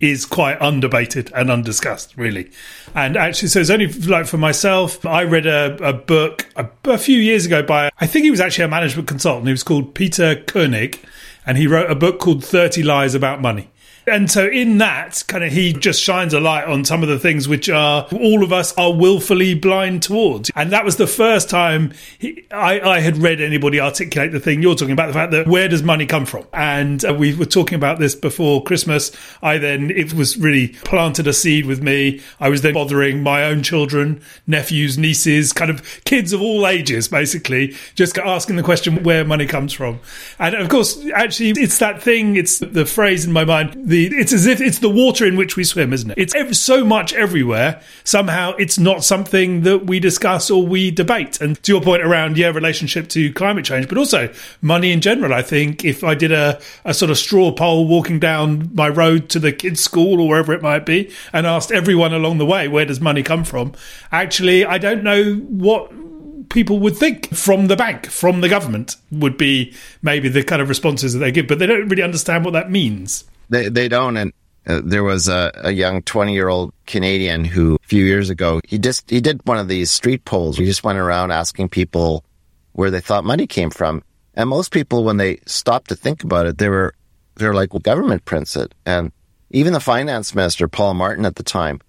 is 0.00 0.26
quite 0.26 0.58
undebated 0.58 1.30
and 1.32 1.50
undiscussed, 1.50 2.16
really. 2.16 2.50
And 2.94 3.16
actually, 3.16 3.48
so 3.48 3.60
it's 3.60 3.70
only 3.70 3.86
like 3.86 4.26
for 4.26 4.38
myself, 4.38 5.04
I 5.06 5.22
read 5.22 5.46
a, 5.46 5.76
a 5.82 5.92
book 5.92 6.46
a, 6.56 6.68
a, 6.84 6.98
few 6.98 7.18
years 7.18 7.46
ago 7.46 7.62
by, 7.62 7.90
I 7.98 8.06
think 8.06 8.24
he 8.24 8.30
was 8.30 8.40
actually 8.40 8.64
a 8.64 8.68
management 8.68 9.06
consultant. 9.06 9.46
He 9.46 9.52
was 9.52 9.62
called 9.62 9.94
Peter 9.94 10.36
Koenig 10.46 11.00
and 11.46 11.58
he 11.58 11.66
wrote 11.66 11.90
a 11.90 11.94
book 11.94 12.18
called 12.18 12.44
30 12.44 12.82
Lies 12.82 13.14
About 13.14 13.40
Money. 13.40 13.70
And 14.06 14.30
so 14.30 14.46
in 14.46 14.78
that, 14.78 15.22
kind 15.28 15.44
of, 15.44 15.52
he 15.52 15.72
just 15.72 16.02
shines 16.02 16.34
a 16.34 16.40
light 16.40 16.64
on 16.64 16.84
some 16.84 17.02
of 17.02 17.08
the 17.08 17.18
things 17.18 17.48
which 17.48 17.68
are 17.68 18.06
all 18.12 18.42
of 18.42 18.52
us 18.52 18.76
are 18.76 18.92
willfully 18.92 19.54
blind 19.54 20.02
towards. 20.02 20.50
And 20.54 20.72
that 20.72 20.84
was 20.84 20.96
the 20.96 21.06
first 21.06 21.48
time 21.48 21.92
he, 22.18 22.46
I, 22.50 22.80
I, 22.80 23.00
had 23.00 23.18
read 23.18 23.40
anybody 23.40 23.80
articulate 23.80 24.32
the 24.32 24.40
thing 24.40 24.62
you're 24.62 24.74
talking 24.74 24.92
about, 24.92 25.06
the 25.06 25.12
fact 25.14 25.32
that 25.32 25.46
where 25.46 25.68
does 25.68 25.82
money 25.82 26.06
come 26.06 26.26
from? 26.26 26.46
And 26.52 27.04
uh, 27.04 27.14
we 27.14 27.34
were 27.34 27.46
talking 27.46 27.76
about 27.76 27.98
this 27.98 28.14
before 28.14 28.62
Christmas. 28.62 29.10
I 29.42 29.58
then, 29.58 29.90
it 29.90 30.12
was 30.12 30.36
really 30.36 30.68
planted 30.68 31.26
a 31.26 31.32
seed 31.32 31.66
with 31.66 31.82
me. 31.82 32.20
I 32.40 32.48
was 32.48 32.62
then 32.62 32.74
bothering 32.74 33.22
my 33.22 33.44
own 33.44 33.62
children, 33.62 34.20
nephews, 34.46 34.98
nieces, 34.98 35.52
kind 35.52 35.70
of 35.70 36.04
kids 36.04 36.32
of 36.32 36.42
all 36.42 36.66
ages, 36.66 37.08
basically, 37.08 37.74
just 37.94 38.18
asking 38.18 38.56
the 38.56 38.62
question 38.62 39.02
where 39.02 39.24
money 39.24 39.46
comes 39.46 39.72
from. 39.72 40.00
And 40.38 40.54
of 40.54 40.68
course, 40.68 41.02
actually, 41.14 41.50
it's 41.50 41.78
that 41.78 42.02
thing, 42.02 42.36
it's 42.36 42.58
the 42.58 42.84
phrase 42.84 43.24
in 43.24 43.32
my 43.32 43.44
mind, 43.44 43.74
the 43.94 44.16
it's 44.16 44.32
as 44.32 44.46
if 44.46 44.60
it's 44.60 44.80
the 44.80 44.90
water 44.90 45.24
in 45.24 45.36
which 45.36 45.56
we 45.56 45.64
swim, 45.64 45.92
isn't 45.92 46.10
it? 46.10 46.18
It's 46.18 46.34
ever, 46.34 46.52
so 46.54 46.84
much 46.84 47.12
everywhere. 47.12 47.80
Somehow, 48.02 48.54
it's 48.58 48.78
not 48.78 49.04
something 49.04 49.62
that 49.62 49.86
we 49.86 50.00
discuss 50.00 50.50
or 50.50 50.66
we 50.66 50.90
debate. 50.90 51.40
And 51.40 51.62
to 51.62 51.72
your 51.72 51.80
point 51.80 52.02
around 52.02 52.36
yeah, 52.36 52.48
relationship 52.48 53.08
to 53.10 53.32
climate 53.32 53.64
change, 53.64 53.88
but 53.88 53.98
also 53.98 54.32
money 54.60 54.92
in 54.92 55.00
general. 55.00 55.32
I 55.32 55.42
think 55.42 55.84
if 55.84 56.02
I 56.02 56.14
did 56.14 56.32
a 56.32 56.60
a 56.84 56.92
sort 56.92 57.10
of 57.10 57.18
straw 57.18 57.52
poll 57.52 57.86
walking 57.86 58.18
down 58.18 58.70
my 58.74 58.88
road 58.88 59.28
to 59.30 59.38
the 59.38 59.52
kids' 59.52 59.80
school 59.80 60.20
or 60.20 60.28
wherever 60.28 60.52
it 60.52 60.62
might 60.62 60.84
be, 60.84 61.10
and 61.32 61.46
asked 61.46 61.70
everyone 61.70 62.12
along 62.12 62.38
the 62.38 62.46
way 62.46 62.66
where 62.68 62.84
does 62.84 63.00
money 63.00 63.22
come 63.22 63.44
from, 63.44 63.72
actually, 64.10 64.64
I 64.64 64.78
don't 64.78 65.04
know 65.04 65.34
what 65.34 65.92
people 66.48 66.78
would 66.80 66.96
think 66.96 67.34
from 67.34 67.68
the 67.68 67.76
bank, 67.76 68.06
from 68.06 68.40
the 68.40 68.48
government, 68.48 68.96
would 69.10 69.36
be 69.36 69.72
maybe 70.02 70.28
the 70.28 70.42
kind 70.42 70.60
of 70.60 70.68
responses 70.68 71.12
that 71.12 71.20
they 71.20 71.32
give, 71.32 71.46
but 71.46 71.58
they 71.58 71.66
don't 71.66 71.88
really 71.88 72.02
understand 72.02 72.44
what 72.44 72.52
that 72.52 72.70
means. 72.70 73.24
They 73.48 73.68
they 73.68 73.88
don't, 73.88 74.16
and 74.16 74.32
uh, 74.66 74.80
there 74.84 75.04
was 75.04 75.28
a, 75.28 75.52
a 75.56 75.72
young 75.72 76.02
20 76.02 76.32
year 76.32 76.48
old 76.48 76.72
Canadian 76.86 77.44
who 77.44 77.74
a 77.74 77.86
few 77.86 78.04
years 78.04 78.30
ago, 78.30 78.60
he 78.66 78.78
just, 78.78 79.08
he 79.10 79.20
did 79.20 79.46
one 79.46 79.58
of 79.58 79.68
these 79.68 79.90
street 79.90 80.24
polls. 80.24 80.56
He 80.56 80.64
just 80.64 80.84
went 80.84 80.98
around 80.98 81.32
asking 81.32 81.68
people 81.68 82.24
where 82.72 82.90
they 82.90 83.00
thought 83.00 83.24
money 83.24 83.46
came 83.46 83.70
from. 83.70 84.02
And 84.34 84.48
most 84.48 84.72
people, 84.72 85.04
when 85.04 85.18
they 85.18 85.38
stopped 85.46 85.88
to 85.90 85.96
think 85.96 86.24
about 86.24 86.46
it, 86.46 86.58
they 86.58 86.68
were, 86.68 86.94
they 87.36 87.46
were 87.46 87.54
like, 87.54 87.72
well, 87.72 87.80
government 87.80 88.24
prints 88.24 88.56
it. 88.56 88.74
And 88.86 89.12
even 89.50 89.74
the 89.74 89.80
finance 89.80 90.34
minister, 90.34 90.66
Paul 90.66 90.94
Martin 90.94 91.26
at 91.26 91.36
the 91.36 91.42
time, 91.42 91.80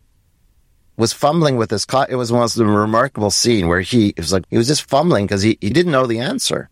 was 0.97 1.13
fumbling 1.13 1.55
with 1.55 1.69
this. 1.69 1.85
It 2.09 2.15
was 2.15 2.31
one 2.31 2.43
of 2.43 2.53
the 2.53 2.65
remarkable 2.65 3.31
scene 3.31 3.67
where 3.67 3.81
he 3.81 4.13
was 4.17 4.33
like, 4.33 4.43
he 4.49 4.57
was 4.57 4.67
just 4.67 4.87
fumbling 4.89 5.25
because 5.25 5.41
he, 5.41 5.57
he 5.61 5.69
didn't 5.69 5.91
know 5.91 6.07
the 6.07 6.19
answer. 6.19 6.69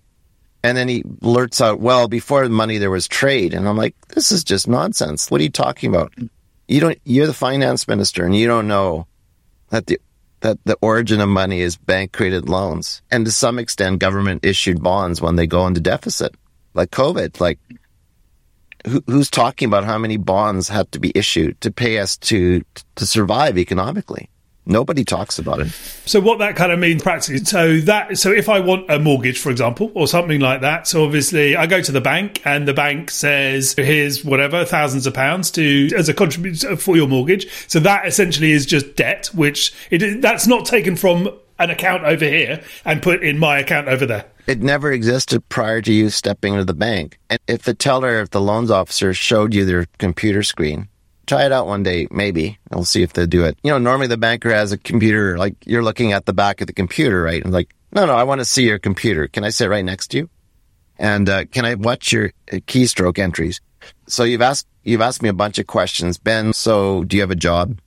And 0.64 0.78
then 0.78 0.88
he 0.88 1.04
blurts 1.06 1.60
out, 1.60 1.82
well, 1.82 2.08
before 2.08 2.48
money, 2.48 2.78
there 2.78 2.90
was 2.90 3.08
trade. 3.08 3.54
And 3.54 3.68
I'm 3.68 3.76
like, 3.76 3.96
this 4.08 4.32
is 4.32 4.46
just 4.46 4.68
nonsense. 4.68 5.30
What 5.30 5.42
are 5.42 5.44
you 5.44 5.50
talking 5.50 5.94
about? 5.94 6.14
You 6.68 6.80
don't, 6.80 6.98
you're 7.04 7.28
the 7.28 7.34
finance 7.34 7.88
minister 7.88 8.26
and 8.26 8.36
you 8.36 8.48
don't 8.48 8.70
know 8.70 9.06
that 9.70 9.88
the, 9.88 10.00
that 10.40 10.60
the 10.64 10.78
origin 10.82 11.20
of 11.20 11.28
money 11.28 11.60
is 11.60 11.76
bank 11.76 12.14
created 12.14 12.48
loans. 12.48 13.02
And 13.12 13.26
to 13.26 13.32
some 13.32 13.60
extent, 13.60 14.00
government 14.00 14.46
issued 14.46 14.82
bonds 14.82 15.22
when 15.22 15.36
they 15.36 15.48
go 15.48 15.68
into 15.68 15.82
deficit, 15.82 16.36
like 16.74 16.92
COVID. 16.92 17.42
Like, 17.42 17.60
who, 18.88 19.04
who's 19.08 19.30
talking 19.30 19.68
about 19.68 19.84
how 19.84 19.98
many 19.98 20.18
bonds 20.18 20.70
have 20.70 20.90
to 20.92 21.00
be 21.00 21.12
issued 21.14 21.60
to 21.62 21.72
pay 21.72 22.00
us 22.00 22.18
to, 22.18 22.64
to 22.96 23.06
survive 23.06 23.58
economically? 23.58 24.30
Nobody 24.66 25.04
talks 25.04 25.40
about 25.40 25.60
it. 25.60 25.68
So 26.06 26.22
what 26.22 26.40
that 26.40 26.56
kind 26.56 26.72
of 26.72 26.80
means 26.80 27.04
practically, 27.04 27.44
so 27.44 27.80
that 27.80 28.18
so 28.18 28.32
if 28.32 28.48
I 28.48 28.62
want 28.62 28.90
a 28.90 28.98
mortgage, 28.98 29.38
for 29.38 29.52
example, 29.52 29.92
or 29.94 30.08
something 30.08 30.40
like 30.40 30.62
that, 30.62 30.88
so 30.88 31.04
obviously 31.04 31.56
I 31.58 31.68
go 31.68 31.82
to 31.82 31.92
the 31.92 32.00
bank 32.00 32.42
and 32.46 32.66
the 32.68 32.74
bank 32.74 33.12
says, 33.12 33.74
here's 33.78 34.24
whatever 34.24 34.64
thousands 34.64 35.06
of 35.06 35.14
pounds 35.14 35.52
to 35.52 35.90
as 35.98 36.08
a 36.08 36.14
contribution 36.14 36.78
for 36.78 36.96
your 36.96 37.08
mortgage. 37.08 37.48
So 37.68 37.80
that 37.82 38.08
essentially 38.08 38.52
is 38.52 38.66
just 38.66 38.96
debt, 38.96 39.28
which 39.34 39.74
it 39.92 40.22
that's 40.22 40.48
not 40.48 40.66
taken 40.66 40.96
from 40.96 41.30
an 41.60 41.70
account 41.70 42.04
over 42.04 42.26
here 42.26 42.64
and 42.86 43.02
put 43.02 43.24
in 43.24 43.38
my 43.38 43.60
account 43.60 43.88
over 43.88 44.06
there. 44.06 44.26
It 44.48 44.62
never 44.62 44.92
existed 44.92 45.48
prior 45.50 45.82
to 45.82 45.94
you 45.94 46.10
stepping 46.10 46.54
into 46.54 46.66
the 46.66 46.74
bank. 46.74 47.18
And 47.30 47.40
if 47.48 47.64
the 47.64 47.74
teller, 47.74 48.20
if 48.20 48.32
the 48.32 48.42
loans 48.42 48.72
officer 48.72 49.14
showed 49.14 49.54
you 49.54 49.66
their 49.66 49.86
computer 50.00 50.44
screen, 50.44 50.90
try 51.26 51.46
it 51.46 51.52
out 51.52 51.68
one 51.68 51.84
day, 51.84 52.08
maybe. 52.12 52.58
We'll 52.72 52.86
see 52.86 53.04
if 53.04 53.14
they 53.14 53.26
do 53.26 53.46
it. 53.46 53.58
You 53.64 53.72
know, 53.72 53.78
normally 53.78 54.08
the 54.08 54.18
banker 54.18 54.52
has 54.52 54.72
a 54.72 54.78
computer, 54.78 55.38
like 55.38 55.56
you're 55.66 55.84
looking 55.84 56.14
at 56.14 56.26
the 56.26 56.34
back 56.34 56.62
of 56.62 56.68
the 56.68 56.74
computer, 56.74 57.22
right? 57.22 57.44
And 57.44 57.54
like, 57.54 57.74
no, 57.92 58.06
no, 58.06 58.14
I 58.14 58.24
want 58.24 58.42
to 58.42 58.46
see 58.46 58.66
your 58.66 58.80
computer. 58.80 59.28
Can 59.28 59.44
I 59.44 59.50
sit 59.50 59.70
right 59.70 59.86
next 59.86 60.08
to 60.10 60.18
you? 60.18 60.30
And 60.98 61.28
uh, 61.30 61.46
can 61.46 61.66
I 61.66 61.76
watch 61.76 62.12
your 62.12 62.32
uh, 62.52 62.58
keystroke 62.58 63.20
entries? 63.20 63.62
So 64.08 64.24
you've 64.24 64.42
asked 64.42 64.68
you've 64.84 65.02
asked 65.02 65.22
me 65.22 65.30
a 65.30 65.34
bunch 65.34 65.60
of 65.60 65.68
questions, 65.68 66.18
Ben. 66.18 66.54
So 66.54 67.04
do 67.04 67.18
you 67.18 67.22
have 67.22 67.32
a 67.32 67.36
job? 67.36 67.80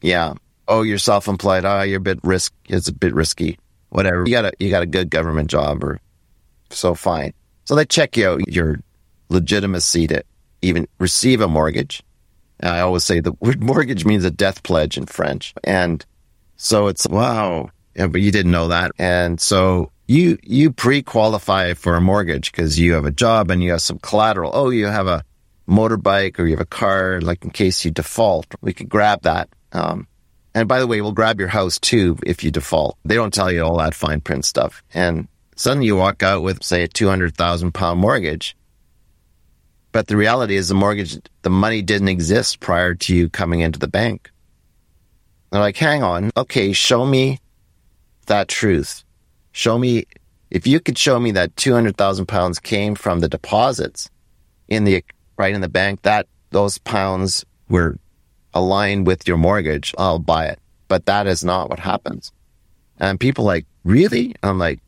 Yeah. 0.00 0.34
Oh, 0.66 0.82
you're 0.82 0.98
self-employed. 0.98 1.64
Ah, 1.64 1.80
oh, 1.80 1.82
you're 1.82 1.98
a 1.98 2.00
bit 2.00 2.20
risk. 2.22 2.52
It's 2.68 2.88
a 2.88 2.92
bit 2.92 3.14
risky. 3.14 3.58
Whatever. 3.88 4.24
You 4.26 4.32
got 4.32 4.44
a 4.44 4.52
you 4.58 4.70
got 4.70 4.82
a 4.82 4.86
good 4.86 5.10
government 5.10 5.48
job, 5.48 5.82
or 5.82 6.00
so 6.70 6.94
fine. 6.94 7.32
So 7.64 7.74
they 7.74 7.86
check 7.86 8.16
you 8.16 8.28
out 8.28 8.48
your 8.48 8.80
legitimacy 9.30 10.06
to 10.08 10.22
even 10.62 10.86
receive 10.98 11.40
a 11.40 11.48
mortgage 11.48 12.02
I 12.62 12.80
always 12.80 13.04
say 13.04 13.20
the 13.20 13.32
word 13.40 13.62
mortgage 13.62 14.04
means 14.04 14.24
a 14.24 14.30
death 14.30 14.62
pledge 14.62 14.96
in 14.96 15.06
French. 15.06 15.54
And 15.64 16.04
so 16.56 16.88
it's, 16.88 17.06
wow. 17.06 17.70
Yeah, 17.94 18.06
but 18.06 18.20
you 18.20 18.30
didn't 18.30 18.52
know 18.52 18.68
that. 18.68 18.92
And 18.98 19.40
so 19.40 19.90
you, 20.06 20.38
you 20.42 20.72
pre-qualify 20.72 21.74
for 21.74 21.96
a 21.96 22.00
mortgage 22.00 22.52
because 22.52 22.78
you 22.78 22.94
have 22.94 23.04
a 23.04 23.10
job 23.10 23.50
and 23.50 23.62
you 23.62 23.72
have 23.72 23.82
some 23.82 23.98
collateral. 23.98 24.52
Oh, 24.54 24.70
you 24.70 24.86
have 24.86 25.06
a 25.06 25.24
motorbike 25.68 26.38
or 26.38 26.46
you 26.46 26.52
have 26.52 26.60
a 26.60 26.66
car, 26.66 27.20
like 27.20 27.44
in 27.44 27.50
case 27.50 27.84
you 27.84 27.90
default, 27.90 28.46
we 28.60 28.72
could 28.72 28.88
grab 28.88 29.22
that. 29.22 29.48
Um, 29.72 30.08
and 30.54 30.66
by 30.66 30.80
the 30.80 30.86
way, 30.86 31.00
we'll 31.00 31.12
grab 31.12 31.38
your 31.38 31.48
house 31.48 31.78
too 31.78 32.16
if 32.24 32.42
you 32.42 32.50
default. 32.50 32.96
They 33.04 33.14
don't 33.14 33.34
tell 33.34 33.52
you 33.52 33.62
all 33.62 33.78
that 33.78 33.94
fine 33.94 34.20
print 34.20 34.44
stuff. 34.44 34.82
And 34.94 35.28
suddenly 35.56 35.86
you 35.86 35.96
walk 35.96 36.22
out 36.22 36.42
with, 36.42 36.64
say, 36.64 36.82
a 36.82 36.88
200,000 36.88 37.72
pound 37.72 38.00
mortgage 38.00 38.56
but 39.98 40.06
the 40.06 40.16
reality 40.16 40.54
is 40.54 40.68
the 40.68 40.76
mortgage, 40.76 41.18
the 41.42 41.50
money 41.50 41.82
didn't 41.82 42.06
exist 42.06 42.60
prior 42.60 42.94
to 42.94 43.16
you 43.16 43.28
coming 43.28 43.62
into 43.62 43.80
the 43.80 43.88
bank. 43.88 44.30
They're 45.50 45.60
like, 45.60 45.76
hang 45.76 46.04
on. 46.04 46.30
Okay. 46.36 46.72
Show 46.72 47.04
me 47.04 47.40
that 48.26 48.46
truth. 48.46 49.02
Show 49.50 49.76
me, 49.76 50.06
if 50.52 50.68
you 50.68 50.78
could 50.78 50.96
show 50.96 51.18
me 51.18 51.32
that 51.32 51.56
200,000 51.56 52.26
pounds 52.26 52.60
came 52.60 52.94
from 52.94 53.18
the 53.18 53.28
deposits 53.28 54.08
in 54.68 54.84
the, 54.84 55.04
right 55.36 55.52
in 55.52 55.62
the 55.62 55.68
bank, 55.68 56.02
that 56.02 56.28
those 56.50 56.78
pounds 56.78 57.44
were 57.68 57.98
aligned 58.54 59.04
with 59.04 59.26
your 59.26 59.36
mortgage, 59.36 59.96
I'll 59.98 60.20
buy 60.20 60.46
it. 60.46 60.60
But 60.86 61.06
that 61.06 61.26
is 61.26 61.42
not 61.42 61.70
what 61.70 61.80
happens. 61.80 62.30
And 63.00 63.18
people 63.18 63.44
like, 63.44 63.66
really? 63.82 64.36
I'm 64.44 64.60
like, 64.60 64.78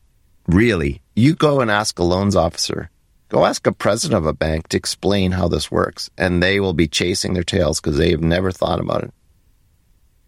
really? 0.47 1.03
You 1.17 1.35
go 1.35 1.61
and 1.61 1.69
ask 1.69 1.99
a 1.99 2.05
loans 2.05 2.37
officer 2.37 2.91
Go 3.31 3.47
ask 3.47 3.65
a 3.67 3.73
president 3.73 4.19
of 4.19 4.27
a 4.27 4.33
bank 4.33 4.69
to 4.69 4.77
explain 4.77 5.31
how 5.31 5.47
this 5.47 5.71
works, 5.71 6.11
and 6.19 6.43
they 6.43 6.59
will 6.59 6.75
be 6.75 6.89
chasing 6.89 7.33
their 7.33 7.45
tails 7.45 7.81
because 7.81 7.97
they 7.97 8.11
have 8.11 8.23
never 8.23 8.51
thought 8.51 8.81
about 8.81 9.05
it. 9.05 9.15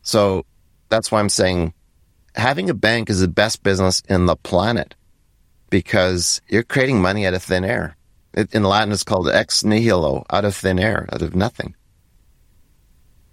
So 0.03 0.47
that's 0.89 1.11
why 1.11 1.19
I'm 1.19 1.29
saying 1.29 1.75
having 2.37 2.71
a 2.71 2.75
bank 2.75 3.11
is 3.11 3.21
the 3.21 3.29
best 3.29 3.63
business 3.65 4.03
in 4.09 4.27
the 4.27 4.37
planet 4.37 4.95
because 5.69 6.41
you're 6.49 6.63
creating 6.63 7.03
money 7.03 7.27
out 7.27 7.35
of 7.35 7.43
thin 7.43 7.65
air. 7.65 7.97
It, 8.35 8.55
in 8.55 8.63
Latin, 8.63 8.93
it's 8.93 9.03
called 9.03 9.29
ex 9.29 9.65
nihilo, 9.65 10.25
out 10.31 10.45
of 10.45 10.55
thin 10.55 10.79
air, 10.79 11.09
out 11.13 11.23
of 11.23 11.35
nothing. 11.35 11.75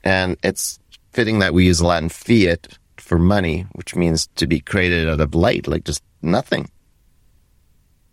And 0.03 0.35
it's 0.43 0.79
fitting 1.11 1.39
that 1.39 1.53
we 1.53 1.65
use 1.65 1.81
Latin 1.81 2.09
fiat 2.09 2.79
for 2.97 3.19
money, 3.19 3.67
which 3.73 3.95
means 3.95 4.27
to 4.35 4.47
be 4.47 4.59
created 4.59 5.07
out 5.07 5.21
of 5.21 5.35
light, 5.35 5.67
like 5.67 5.83
just 5.83 6.01
nothing. 6.21 6.69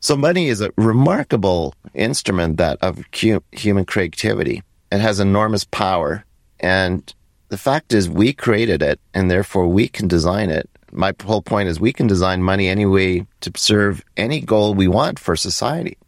So 0.06 0.16
money 0.16 0.46
is 0.46 0.60
a 0.60 0.70
remarkable 0.76 1.74
instrument 1.92 2.58
that 2.58 2.78
of 2.80 3.04
human 3.10 3.84
creativity. 3.84 4.62
It 4.92 5.00
has 5.00 5.18
enormous 5.18 5.64
power. 5.64 6.24
And 6.60 7.12
the 7.48 7.58
fact 7.58 7.92
is 7.92 8.08
we 8.08 8.32
created 8.32 8.82
it 8.82 9.00
and 9.14 9.28
therefore 9.28 9.66
we 9.66 9.88
can 9.88 10.06
design 10.06 10.48
it. 10.48 10.70
My 10.92 11.12
whole 11.24 11.42
point 11.42 11.68
is 11.68 11.80
we 11.80 11.92
can 11.92 12.06
design 12.06 12.40
money 12.44 12.68
any 12.68 12.86
way 12.86 13.26
to 13.40 13.50
serve 13.56 14.04
any 14.16 14.40
goal 14.40 14.74
we 14.74 14.86
want 14.86 15.18
for 15.18 15.34
society. 15.34 15.98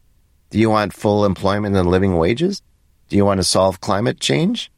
Do 0.50 0.61
you 0.61 0.71
want 0.71 0.93
full 0.93 1.25
employment 1.25 1.75
and 1.75 1.90
living 1.90 2.17
wages? 2.19 2.62
Do 3.09 3.17
you 3.17 3.25
want 3.25 3.40
to 3.40 3.52
solve 3.57 3.81
climate 3.81 4.21
change? 4.21 4.71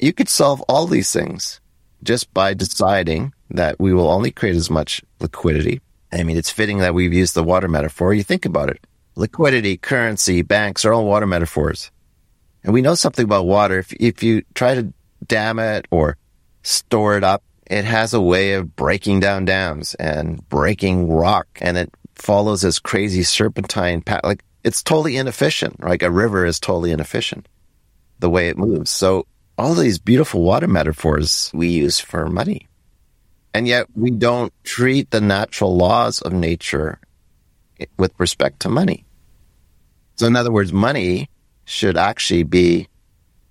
You 0.00 0.14
could 0.14 0.30
solve 0.30 0.62
all 0.62 0.86
these 0.86 1.12
things 1.12 1.60
just 2.02 2.32
by 2.32 2.54
deciding 2.54 3.34
that 3.50 3.78
we 3.78 3.92
will 3.92 4.08
only 4.08 4.30
create 4.30 4.56
as 4.56 4.70
much 4.70 5.02
liquidity 5.20 5.82
I 6.14 6.22
mean, 6.24 6.36
it's 6.38 6.50
fitting 6.50 6.78
that 6.78 6.94
we've 6.94 7.12
used 7.12 7.34
the 7.34 7.44
water 7.44 7.68
metaphor. 7.68 8.14
You 8.14 8.22
think 8.22 8.46
about 8.46 8.70
it. 8.70 8.86
Liquidity, 9.16 9.76
currency, 9.78 10.42
banks 10.42 10.84
are 10.84 10.94
all 10.94 11.06
water 11.06 11.26
metaphors. 11.26 11.90
And 12.64 12.72
we 12.74 12.82
know 12.82 12.94
something 12.94 13.24
about 13.24 13.46
water. 13.46 13.80
If, 13.80 13.92
if 13.94 14.22
you 14.22 14.42
try 14.54 14.74
to 14.76 14.94
dam 15.26 15.58
it 15.58 15.86
or 15.90 16.16
store 16.62 17.16
it 17.18 17.24
up, 17.24 17.42
it 17.66 17.84
has 17.84 18.14
a 18.14 18.20
way 18.20 18.54
of 18.54 18.76
breaking 18.76 19.20
down 19.20 19.44
dams 19.46 19.94
and 19.96 20.46
breaking 20.48 21.10
rock 21.10 21.48
and 21.60 21.76
it 21.78 21.92
follows 22.14 22.62
this 22.62 22.78
crazy 22.78 23.22
serpentine 23.24 24.02
path. 24.02 24.20
Like 24.24 24.44
it's 24.64 24.82
totally 24.82 25.16
inefficient. 25.16 25.82
Like 25.82 26.02
a 26.02 26.10
river 26.10 26.46
is 26.46 26.60
totally 26.60 26.92
inefficient. 26.92 27.48
the 28.20 28.30
way 28.30 28.48
it 28.48 28.58
moves. 28.58 28.90
So 28.90 29.26
all 29.58 29.74
these 29.74 29.98
beautiful 29.98 30.42
water 30.42 30.68
metaphors 30.68 31.50
we 31.54 31.68
use 31.68 32.00
for 32.00 32.28
money. 32.28 32.68
And 33.54 33.68
yet 33.68 33.86
we 33.94 34.10
don't 34.10 34.52
treat 34.64 35.10
the 35.10 35.20
natural 35.20 35.76
laws 35.76 36.20
of 36.20 36.32
nature 36.32 36.98
with 37.96 38.12
respect 38.18 38.60
to 38.60 38.68
money. 38.68 39.06
So 40.16 40.26
in 40.26 40.34
other 40.34 40.50
words, 40.50 40.72
money 40.72 41.30
should 41.64 41.96
actually 41.96 42.42
be, 42.42 42.88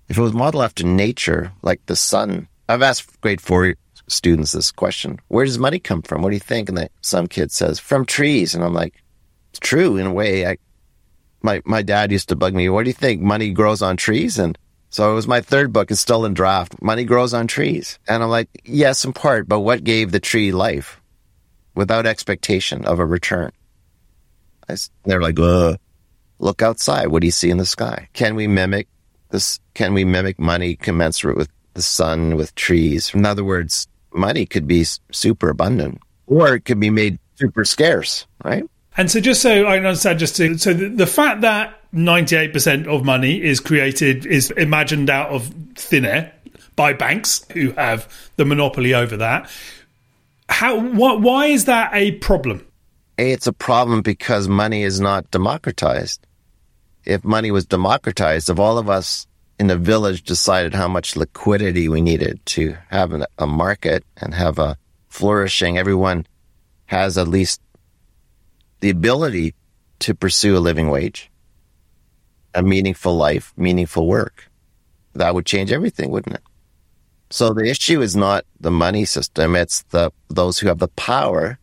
if 0.08 0.18
it 0.18 0.20
was 0.20 0.34
modeled 0.34 0.62
after 0.64 0.84
nature, 0.84 1.52
like 1.62 1.84
the 1.86 1.96
sun. 1.96 2.48
I've 2.68 2.82
asked 2.82 3.20
grade 3.22 3.40
four 3.40 3.74
students 4.06 4.52
this 4.52 4.70
question. 4.70 5.18
Where 5.28 5.46
does 5.46 5.58
money 5.58 5.78
come 5.78 6.02
from? 6.02 6.20
What 6.20 6.30
do 6.30 6.36
you 6.36 6.40
think? 6.40 6.68
And 6.68 6.88
some 7.00 7.26
kid 7.26 7.50
says, 7.50 7.80
from 7.80 8.04
trees. 8.04 8.54
And 8.54 8.62
I'm 8.62 8.74
like, 8.74 9.02
it's 9.50 9.58
true 9.58 9.96
in 9.96 10.06
a 10.06 10.12
way. 10.12 10.46
I, 10.46 10.58
my, 11.42 11.62
my 11.64 11.80
dad 11.80 12.12
used 12.12 12.28
to 12.28 12.36
bug 12.36 12.54
me. 12.54 12.68
What 12.68 12.84
do 12.84 12.90
you 12.90 12.94
think? 12.94 13.22
Money 13.22 13.50
grows 13.52 13.80
on 13.80 13.96
trees? 13.96 14.38
And 14.38 14.58
so 14.94 15.10
it 15.10 15.14
was 15.16 15.26
my 15.26 15.40
third 15.40 15.72
book. 15.72 15.90
It's 15.90 16.00
still 16.00 16.24
in 16.24 16.34
draft. 16.34 16.80
Money 16.80 17.02
grows 17.02 17.34
on 17.34 17.48
trees. 17.48 17.98
And 18.06 18.22
I'm 18.22 18.28
like, 18.28 18.48
yes, 18.64 19.04
in 19.04 19.12
part, 19.12 19.48
but 19.48 19.58
what 19.58 19.82
gave 19.82 20.12
the 20.12 20.20
tree 20.20 20.52
life 20.52 21.00
without 21.74 22.06
expectation 22.06 22.84
of 22.84 23.00
a 23.00 23.04
return? 23.04 23.50
I, 24.68 24.76
they're 25.02 25.20
like, 25.20 25.36
Ugh. 25.40 25.80
look 26.38 26.62
outside. 26.62 27.08
What 27.08 27.22
do 27.22 27.26
you 27.26 27.32
see 27.32 27.50
in 27.50 27.56
the 27.56 27.66
sky? 27.66 28.08
Can 28.12 28.36
we 28.36 28.46
mimic 28.46 28.86
this? 29.30 29.58
Can 29.74 29.94
we 29.94 30.04
mimic 30.04 30.38
money 30.38 30.76
commensurate 30.76 31.36
with 31.36 31.48
the 31.72 31.82
sun, 31.82 32.36
with 32.36 32.54
trees? 32.54 33.12
In 33.12 33.26
other 33.26 33.42
words, 33.42 33.88
money 34.12 34.46
could 34.46 34.68
be 34.68 34.86
super 35.10 35.48
abundant 35.48 36.00
or 36.28 36.54
it 36.54 36.64
could 36.66 36.78
be 36.78 36.90
made 36.90 37.18
super 37.34 37.64
scarce, 37.64 38.28
right? 38.44 38.62
And 38.96 39.10
so, 39.10 39.18
just 39.18 39.42
so 39.42 39.64
I 39.64 39.78
understand, 39.78 40.20
just 40.20 40.36
to, 40.36 40.56
so 40.56 40.72
the, 40.72 40.88
the 40.88 41.06
fact 41.08 41.40
that 41.40 41.80
98% 41.94 42.86
of 42.86 43.04
money 43.04 43.40
is 43.40 43.60
created, 43.60 44.26
is 44.26 44.50
imagined 44.50 45.08
out 45.08 45.30
of 45.30 45.54
thin 45.76 46.04
air 46.04 46.32
by 46.76 46.92
banks 46.92 47.46
who 47.52 47.70
have 47.72 48.12
the 48.36 48.44
monopoly 48.44 48.94
over 48.94 49.16
that. 49.18 49.48
How, 50.48 50.78
what, 50.78 51.20
why 51.20 51.46
is 51.46 51.66
that 51.66 51.90
a 51.94 52.12
problem? 52.12 52.66
It's 53.16 53.46
a 53.46 53.52
problem 53.52 54.02
because 54.02 54.48
money 54.48 54.82
is 54.82 55.00
not 55.00 55.30
democratized. 55.30 56.26
If 57.04 57.24
money 57.24 57.50
was 57.50 57.64
democratized, 57.64 58.50
if 58.50 58.58
all 58.58 58.76
of 58.76 58.90
us 58.90 59.26
in 59.60 59.68
the 59.68 59.78
village 59.78 60.24
decided 60.24 60.74
how 60.74 60.88
much 60.88 61.14
liquidity 61.14 61.88
we 61.88 62.00
needed 62.00 62.44
to 62.46 62.76
have 62.90 63.12
a 63.38 63.46
market 63.46 64.04
and 64.16 64.34
have 64.34 64.58
a 64.58 64.76
flourishing, 65.08 65.78
everyone 65.78 66.26
has 66.86 67.16
at 67.16 67.28
least 67.28 67.60
the 68.80 68.90
ability 68.90 69.54
to 70.00 70.14
pursue 70.14 70.56
a 70.56 70.58
living 70.58 70.90
wage 70.90 71.30
a 72.54 72.62
meaningful 72.62 73.16
life, 73.16 73.52
meaningful 73.56 74.06
work. 74.06 74.50
That 75.14 75.34
would 75.34 75.46
change 75.46 75.72
everything, 75.72 76.10
wouldn't 76.10 76.36
it? 76.36 76.42
So 77.30 77.52
the 77.52 77.64
issue 77.64 78.00
is 78.00 78.14
not 78.14 78.44
the 78.60 78.70
money 78.70 79.04
system. 79.04 79.56
It's 79.56 79.82
the, 79.90 80.12
those 80.28 80.58
who 80.58 80.68
have 80.68 80.78
the 80.78 80.88
power, 80.88 81.58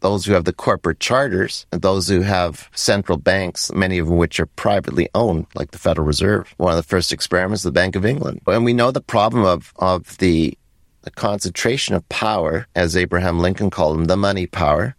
those 0.00 0.24
who 0.24 0.32
have 0.32 0.44
the 0.44 0.52
corporate 0.52 1.00
charters, 1.00 1.66
and 1.72 1.82
those 1.82 2.08
who 2.08 2.20
have 2.20 2.68
central 2.74 3.18
banks, 3.18 3.72
many 3.72 3.98
of 3.98 4.08
which 4.08 4.38
are 4.38 4.46
privately 4.46 5.08
owned, 5.14 5.46
like 5.54 5.70
the 5.70 5.78
Federal 5.78 6.06
Reserve. 6.06 6.54
One 6.56 6.72
of 6.72 6.76
the 6.76 6.82
first 6.82 7.12
experiments, 7.12 7.62
the 7.62 7.72
Bank 7.72 7.96
of 7.96 8.06
England. 8.06 8.40
And 8.46 8.64
we 8.64 8.72
know 8.72 8.90
the 8.90 9.00
problem 9.00 9.44
of, 9.44 9.72
of 9.76 10.16
the, 10.18 10.56
the 11.02 11.10
concentration 11.10 11.94
of 11.94 12.08
power, 12.08 12.66
as 12.74 12.96
Abraham 12.96 13.40
Lincoln 13.40 13.70
called 13.70 13.96
them, 13.96 14.04
the 14.06 14.16
money 14.16 14.46
power. 14.46 14.94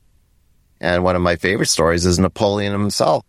And 0.82 1.04
one 1.04 1.16
of 1.16 1.22
my 1.22 1.36
favorite 1.36 1.68
stories 1.68 2.06
is 2.06 2.20
Napoleon 2.20 2.72
himself 2.72 3.24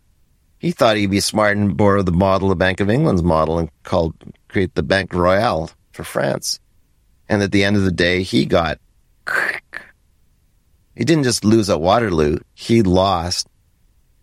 he 0.61 0.69
thought 0.69 0.95
he'd 0.95 1.09
be 1.09 1.19
smart 1.19 1.57
and 1.57 1.75
borrow 1.75 2.03
the 2.03 2.11
model, 2.11 2.49
the 2.49 2.55
Bank 2.55 2.81
of 2.81 2.89
England's 2.91 3.23
model, 3.23 3.57
and 3.57 3.71
called 3.81 4.13
create 4.47 4.75
the 4.75 4.83
Bank 4.83 5.11
Royale 5.11 5.71
for 5.91 6.03
France. 6.03 6.59
And 7.27 7.41
at 7.41 7.51
the 7.51 7.63
end 7.63 7.77
of 7.77 7.83
the 7.83 7.91
day, 7.91 8.21
he 8.21 8.45
got. 8.45 8.79
He 10.93 11.05
didn't 11.05 11.23
just 11.23 11.45
lose 11.45 11.69
at 11.69 11.81
Waterloo; 11.81 12.39
he 12.53 12.83
lost 12.83 13.47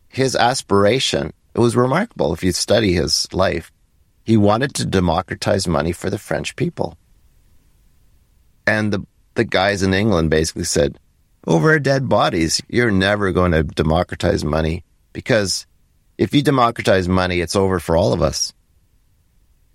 his 0.06 0.36
aspiration. 0.36 1.32
It 1.54 1.60
was 1.60 1.74
remarkable 1.74 2.32
if 2.34 2.44
you 2.44 2.52
study 2.52 2.92
his 2.92 3.26
life. 3.32 3.72
He 4.22 4.36
wanted 4.36 4.74
to 4.74 4.84
democratize 4.84 5.66
money 5.66 5.92
for 5.92 6.10
the 6.10 6.18
French 6.18 6.54
people, 6.54 6.96
and 8.64 8.92
the 8.92 9.04
the 9.34 9.44
guys 9.44 9.82
in 9.82 9.94
England 9.94 10.30
basically 10.30 10.64
said, 10.64 11.00
"Over 11.46 11.70
our 11.70 11.80
dead 11.80 12.08
bodies, 12.08 12.60
you're 12.68 12.92
never 12.92 13.32
going 13.32 13.52
to 13.52 13.64
democratize 13.64 14.44
money 14.44 14.84
because." 15.12 15.66
If 16.18 16.34
you 16.34 16.42
democratize 16.42 17.08
money, 17.08 17.40
it's 17.40 17.56
over 17.56 17.78
for 17.78 17.96
all 17.96 18.12
of 18.12 18.20
us. 18.20 18.52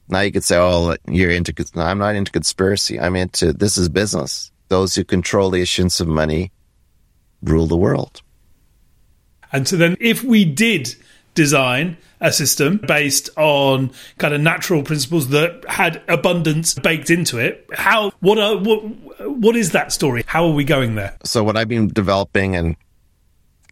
Now 0.10 0.20
you 0.20 0.32
could 0.32 0.44
say, 0.44 0.58
oh, 0.58 0.96
you're 1.08 1.32
into, 1.32 1.54
I'm 1.76 1.98
not 1.98 2.16
into 2.16 2.32
conspiracy. 2.32 3.00
I'm 3.00 3.16
into, 3.16 3.54
this 3.54 3.78
is 3.78 3.88
business. 3.88 4.52
Those 4.68 4.94
who 4.94 5.06
control 5.06 5.50
the 5.50 5.62
issuance 5.62 6.02
of 6.02 6.08
money 6.08 6.52
rule 7.42 7.68
the 7.68 7.78
world. 7.78 8.22
And 9.54 9.68
so 9.68 9.78
then 9.78 9.96
if 10.02 10.24
we 10.24 10.44
did 10.44 10.94
design 11.36 11.98
a 12.20 12.32
system 12.32 12.80
based 12.86 13.30
on 13.38 13.92
kind 14.18 14.34
of 14.34 14.42
natural 14.42 14.84
principles 14.84 15.30
that 15.30 15.64
had 15.68 16.02
abundance 16.08 16.74
baked 16.74 17.10
into 17.10 17.38
it, 17.38 17.66
how, 17.74 18.12
what 18.20 18.38
are, 18.38 18.58
what, 18.58 18.84
what 19.30 19.56
is 19.56 19.72
that 19.72 19.92
story? 19.92 20.24
How 20.28 20.46
are 20.46 20.54
we 20.54 20.64
going 20.64 20.96
there? 20.96 21.18
So 21.24 21.44
what 21.44 21.56
I've 21.56 21.70
been 21.70 21.88
developing 21.88 22.56
and 22.56 22.76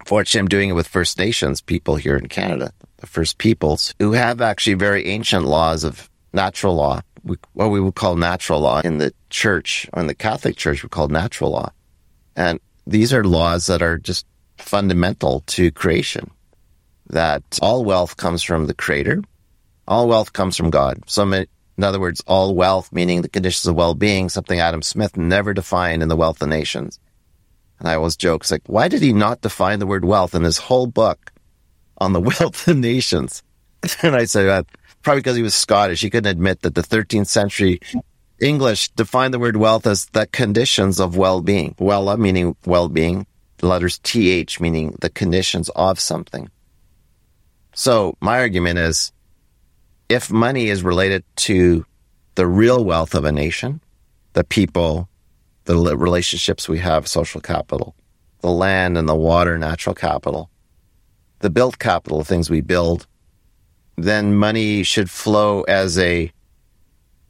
Fortunately, 0.06 0.40
I'm 0.40 0.48
doing 0.48 0.70
it 0.70 0.74
with 0.74 0.88
First 0.88 1.18
Nations 1.18 1.62
people 1.62 1.96
here 1.96 2.18
in 2.18 2.28
Canada, 2.28 2.72
the 2.98 3.08
First 3.08 3.38
Peoples, 3.38 3.94
who 4.00 4.14
have 4.14 4.42
actually 4.42 4.74
very 4.74 5.08
ancient 5.08 5.46
laws 5.46 5.84
of 5.84 6.10
natural 6.34 6.76
law, 6.76 7.02
what 7.54 7.68
we 7.68 7.80
would 7.80 7.96
call 7.96 8.16
natural 8.16 8.62
law 8.62 8.82
in 8.82 8.98
the 8.98 9.14
church, 9.30 9.88
or 9.94 10.02
in 10.02 10.08
the 10.08 10.16
Catholic 10.16 10.56
Church, 10.56 10.84
we 10.84 10.90
call 10.90 11.08
natural 11.08 11.52
law. 11.52 11.72
And 12.36 12.60
these 12.88 13.14
are 13.14 13.24
laws 13.24 13.68
that 13.68 13.82
are 13.82 13.98
just 13.98 14.26
fundamental 14.58 15.42
to 15.48 15.72
creation. 15.72 16.32
That 17.08 17.44
all 17.62 17.84
wealth 17.84 18.18
comes 18.18 18.42
from 18.42 18.68
the 18.68 18.74
Creator, 18.74 19.24
all 19.88 20.08
wealth 20.08 20.34
comes 20.34 20.56
from 20.56 20.70
God. 20.70 21.04
So, 21.08 21.30
in 21.32 21.84
other 21.84 22.00
words, 22.00 22.22
all 22.26 22.56
wealth, 22.56 22.92
meaning 22.94 23.22
the 23.22 23.30
conditions 23.30 23.68
of 23.68 23.76
well 23.76 23.96
being, 23.96 24.30
something 24.30 24.60
Adam 24.60 24.82
Smith 24.82 25.18
never 25.18 25.54
defined 25.54 26.02
in 26.02 26.10
The 26.10 26.16
Wealth 26.16 26.42
of 26.42 26.50
Nations 26.50 27.00
and 27.82 27.90
I 27.90 27.96
always 27.96 28.16
joke, 28.16 28.44
it's 28.44 28.52
like, 28.52 28.62
why 28.68 28.88
did 28.88 29.02
he 29.02 29.12
not 29.12 29.42
define 29.42 29.80
the 29.80 29.88
word 29.88 30.06
wealth 30.06 30.36
in 30.36 30.44
his 30.44 30.60
whole 30.60 30.86
book 30.86 31.32
on 31.98 32.14
the 32.14 32.20
wealth 32.40 32.68
of 32.68 32.78
nations? 32.78 33.42
And 34.04 34.16
I 34.16 34.26
say, 34.26 34.48
uh, 34.48 34.62
probably 35.02 35.22
because 35.22 35.36
he 35.36 35.42
was 35.42 35.56
Scottish. 35.56 36.02
He 36.02 36.12
couldn't 36.12 36.30
admit 36.30 36.62
that 36.62 36.76
the 36.76 36.84
13th 36.84 37.26
century 37.26 37.80
English 38.40 38.90
defined 38.90 39.34
the 39.34 39.40
word 39.40 39.58
wealth 39.58 39.88
as 39.88 40.06
the 40.08 40.28
conditions 40.28 41.00
of 41.00 41.18
well-being. 41.18 41.74
Well, 41.80 42.16
meaning 42.18 42.56
well-being, 42.68 43.26
letters 43.64 43.98
TH 44.04 44.60
meaning 44.60 44.96
the 45.02 45.10
conditions 45.10 45.70
of 45.76 46.00
something. 46.00 46.52
So 47.74 48.16
my 48.22 48.38
argument 48.42 48.78
is, 48.78 49.12
if 50.08 50.32
money 50.32 50.70
is 50.70 50.84
related 50.84 51.24
to 51.38 51.84
the 52.36 52.46
real 52.46 52.86
wealth 52.86 53.16
of 53.16 53.26
a 53.26 53.32
nation, 53.32 53.82
the 54.34 54.44
people, 54.44 55.10
the 55.66 55.76
relationships 55.96 56.68
we 56.68 56.80
have, 56.80 57.08
social 57.08 57.42
capital, 57.42 57.96
the 58.42 58.50
land 58.50 58.98
and 58.98 59.08
the 59.08 59.16
water, 59.16 59.58
natural 59.58 59.96
capital, 59.96 60.50
the 61.40 61.50
built 61.50 61.80
capital, 61.80 62.24
things 62.24 62.50
we 62.50 62.62
build, 62.62 63.08
then 63.98 64.36
money 64.36 64.84
should 64.84 65.10
flow 65.10 65.62
as 65.64 65.98
a 65.98 66.32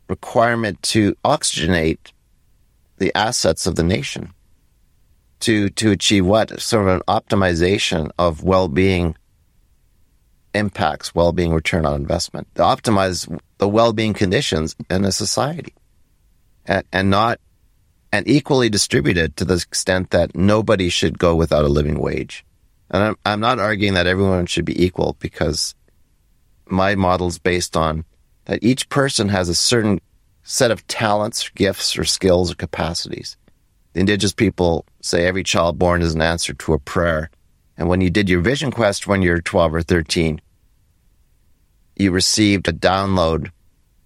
requirement 0.08 0.82
to 0.84 1.16
oxygenate 1.26 2.12
the 2.98 3.16
assets 3.16 3.66
of 3.66 3.76
the 3.76 3.84
nation 3.84 4.34
to 5.42 5.70
to 5.70 5.92
achieve 5.92 6.26
what? 6.26 6.60
Sort 6.62 6.88
of 6.88 6.96
an 6.96 7.02
optimization 7.08 8.12
of 8.18 8.44
well-being 8.44 9.16
impacts 10.54 11.16
well-being 11.16 11.54
return 11.54 11.86
on 11.86 11.96
investment. 11.96 12.48
To 12.56 12.62
optimize 12.62 13.40
the 13.58 13.68
well-being 13.68 14.14
conditions 14.14 14.76
in 14.90 15.06
a 15.06 15.12
society 15.12 15.74
and 16.66 17.10
not 17.10 17.40
and 18.12 18.28
equally 18.28 18.70
distributed 18.70 19.36
to 19.38 19.46
the 19.46 19.56
extent 19.56 20.10
that 20.10 20.36
nobody 20.36 20.90
should 20.90 21.18
go 21.18 21.36
without 21.36 21.64
a 21.64 21.70
living 21.70 22.00
wage. 22.00 22.46
And 22.90 23.04
I'm, 23.04 23.16
I'm 23.26 23.40
not 23.40 23.60
arguing 23.60 23.94
that 23.94 24.08
everyone 24.08 24.46
should 24.46 24.66
be 24.66 24.84
equal 24.84 25.16
because 25.20 25.74
my 26.66 26.96
model 26.96 27.28
is 27.28 27.40
based 27.40 27.78
on 27.78 28.04
that 28.46 28.64
each 28.64 28.90
person 28.90 29.30
has 29.30 29.48
a 29.48 29.56
certain 29.56 30.02
set 30.44 30.72
of 30.72 30.86
talents, 30.88 31.50
gifts, 31.50 31.98
or 31.98 32.04
skills 32.04 32.52
or 32.52 32.56
capacities. 32.56 33.38
The 33.94 34.02
indigenous 34.02 34.34
people 34.34 34.86
say 35.02 35.26
every 35.26 35.44
child 35.44 35.78
born 35.78 36.02
is 36.02 36.14
an 36.14 36.22
answer 36.22 36.54
to 36.54 36.74
a 36.74 36.80
prayer. 36.80 37.30
And 37.78 37.88
when 37.88 38.02
you 38.02 38.10
did 38.10 38.30
your 38.30 38.42
vision 38.42 38.72
quest 38.72 39.08
when 39.08 39.22
you're 39.22 39.42
12 39.42 39.76
or 39.76 39.82
13, 39.82 40.42
you 41.96 42.12
received 42.12 42.68
a 42.68 42.74
download 42.74 43.52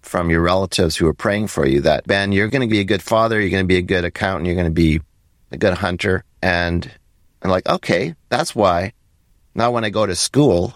from 0.06 0.30
your 0.30 0.40
relatives 0.40 0.96
who 0.96 1.06
are 1.06 1.14
praying 1.14 1.48
for 1.48 1.66
you 1.66 1.80
that, 1.82 2.06
Ben, 2.06 2.32
you're 2.32 2.48
going 2.48 2.66
to 2.66 2.72
be 2.72 2.80
a 2.80 2.84
good 2.84 3.02
father, 3.02 3.40
you're 3.40 3.50
going 3.50 3.64
to 3.64 3.68
be 3.68 3.78
a 3.78 3.82
good 3.82 4.04
accountant, 4.04 4.46
you're 4.46 4.54
going 4.54 4.66
to 4.66 4.70
be 4.70 5.00
a 5.50 5.56
good 5.56 5.74
hunter. 5.74 6.24
And 6.42 6.90
I'm 7.42 7.50
like, 7.50 7.68
okay, 7.68 8.14
that's 8.28 8.54
why. 8.54 8.92
Now, 9.54 9.70
when 9.70 9.84
I 9.84 9.90
go 9.90 10.06
to 10.06 10.14
school, 10.14 10.74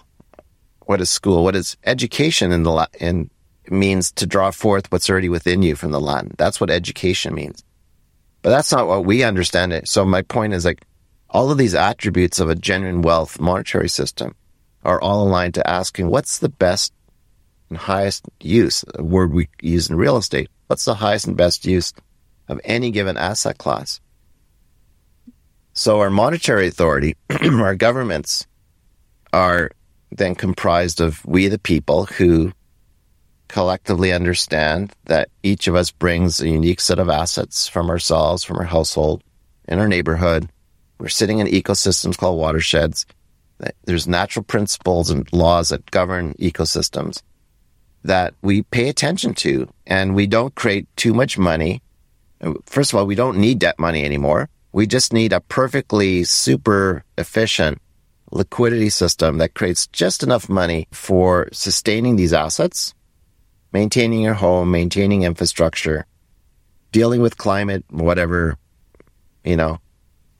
what 0.81 1.01
is 1.01 1.09
school? 1.09 1.43
What 1.43 1.55
is 1.55 1.77
education 1.85 2.51
in 2.51 2.63
the 2.63 2.89
in 2.99 3.29
means 3.69 4.11
to 4.13 4.25
draw 4.25 4.51
forth 4.51 4.91
what's 4.91 5.09
already 5.09 5.29
within 5.29 5.61
you 5.61 5.75
from 5.75 5.91
the 5.91 5.99
Latin. 5.99 6.33
That's 6.37 6.59
what 6.59 6.69
education 6.69 7.33
means. 7.33 7.63
But 8.41 8.49
that's 8.49 8.71
not 8.71 8.87
what 8.87 9.05
we 9.05 9.23
understand 9.23 9.71
it. 9.71 9.87
So 9.87 10.03
my 10.03 10.23
point 10.23 10.53
is 10.53 10.65
like 10.65 10.83
all 11.29 11.51
of 11.51 11.57
these 11.57 11.75
attributes 11.75 12.39
of 12.39 12.49
a 12.49 12.55
genuine 12.55 13.01
wealth 13.01 13.39
monetary 13.39 13.89
system 13.89 14.35
are 14.83 14.99
all 14.99 15.27
aligned 15.27 15.53
to 15.53 15.69
asking 15.69 16.09
what's 16.09 16.39
the 16.39 16.49
best 16.49 16.91
and 17.71 17.77
highest 17.77 18.25
use, 18.41 18.83
a 18.95 19.01
word 19.01 19.33
we 19.33 19.47
use 19.61 19.89
in 19.89 19.95
real 19.95 20.17
estate. 20.17 20.49
What's 20.67 20.85
the 20.85 20.93
highest 20.93 21.25
and 21.25 21.37
best 21.37 21.65
use 21.65 21.93
of 22.47 22.59
any 22.65 22.91
given 22.91 23.17
asset 23.17 23.57
class? 23.57 24.01
So 25.73 26.01
our 26.01 26.09
monetary 26.09 26.67
authority, 26.67 27.15
our 27.41 27.75
governments 27.75 28.45
are 29.31 29.71
then 30.11 30.35
comprised 30.35 30.99
of 30.99 31.25
we 31.25 31.47
the 31.47 31.57
people 31.57 32.05
who 32.05 32.51
collectively 33.47 34.11
understand 34.11 34.93
that 35.05 35.29
each 35.43 35.67
of 35.67 35.75
us 35.75 35.91
brings 35.91 36.41
a 36.41 36.49
unique 36.49 36.81
set 36.81 36.99
of 36.99 37.09
assets 37.09 37.69
from 37.69 37.89
ourselves, 37.89 38.43
from 38.43 38.57
our 38.57 38.65
household, 38.65 39.23
in 39.69 39.79
our 39.79 39.87
neighborhood. 39.87 40.49
We're 40.99 41.07
sitting 41.07 41.39
in 41.39 41.47
ecosystems 41.47 42.17
called 42.17 42.37
watersheds. 42.37 43.05
There's 43.85 44.07
natural 44.07 44.43
principles 44.43 45.09
and 45.09 45.31
laws 45.31 45.69
that 45.69 45.89
govern 45.89 46.33
ecosystems 46.33 47.21
that 48.03 48.33
we 48.41 48.63
pay 48.63 48.89
attention 48.89 49.33
to 49.35 49.71
and 49.85 50.15
we 50.15 50.27
don't 50.27 50.55
create 50.55 50.87
too 50.95 51.13
much 51.13 51.37
money. 51.37 51.81
First 52.65 52.93
of 52.93 52.99
all, 52.99 53.05
we 53.05 53.15
don't 53.15 53.37
need 53.37 53.59
debt 53.59 53.77
money 53.77 54.03
anymore. 54.03 54.49
We 54.71 54.87
just 54.87 55.13
need 55.13 55.33
a 55.33 55.41
perfectly 55.41 56.23
super 56.23 57.03
efficient 57.17 57.79
liquidity 58.31 58.89
system 58.89 59.37
that 59.37 59.53
creates 59.53 59.87
just 59.87 60.23
enough 60.23 60.49
money 60.49 60.87
for 60.91 61.49
sustaining 61.51 62.15
these 62.15 62.33
assets 62.33 62.93
maintaining 63.73 64.21
your 64.21 64.33
home, 64.33 64.71
maintaining 64.71 65.23
infrastructure, 65.23 66.05
dealing 66.91 67.21
with 67.21 67.37
climate, 67.37 67.83
whatever, 67.89 68.57
you 69.43 69.55
know, 69.55 69.79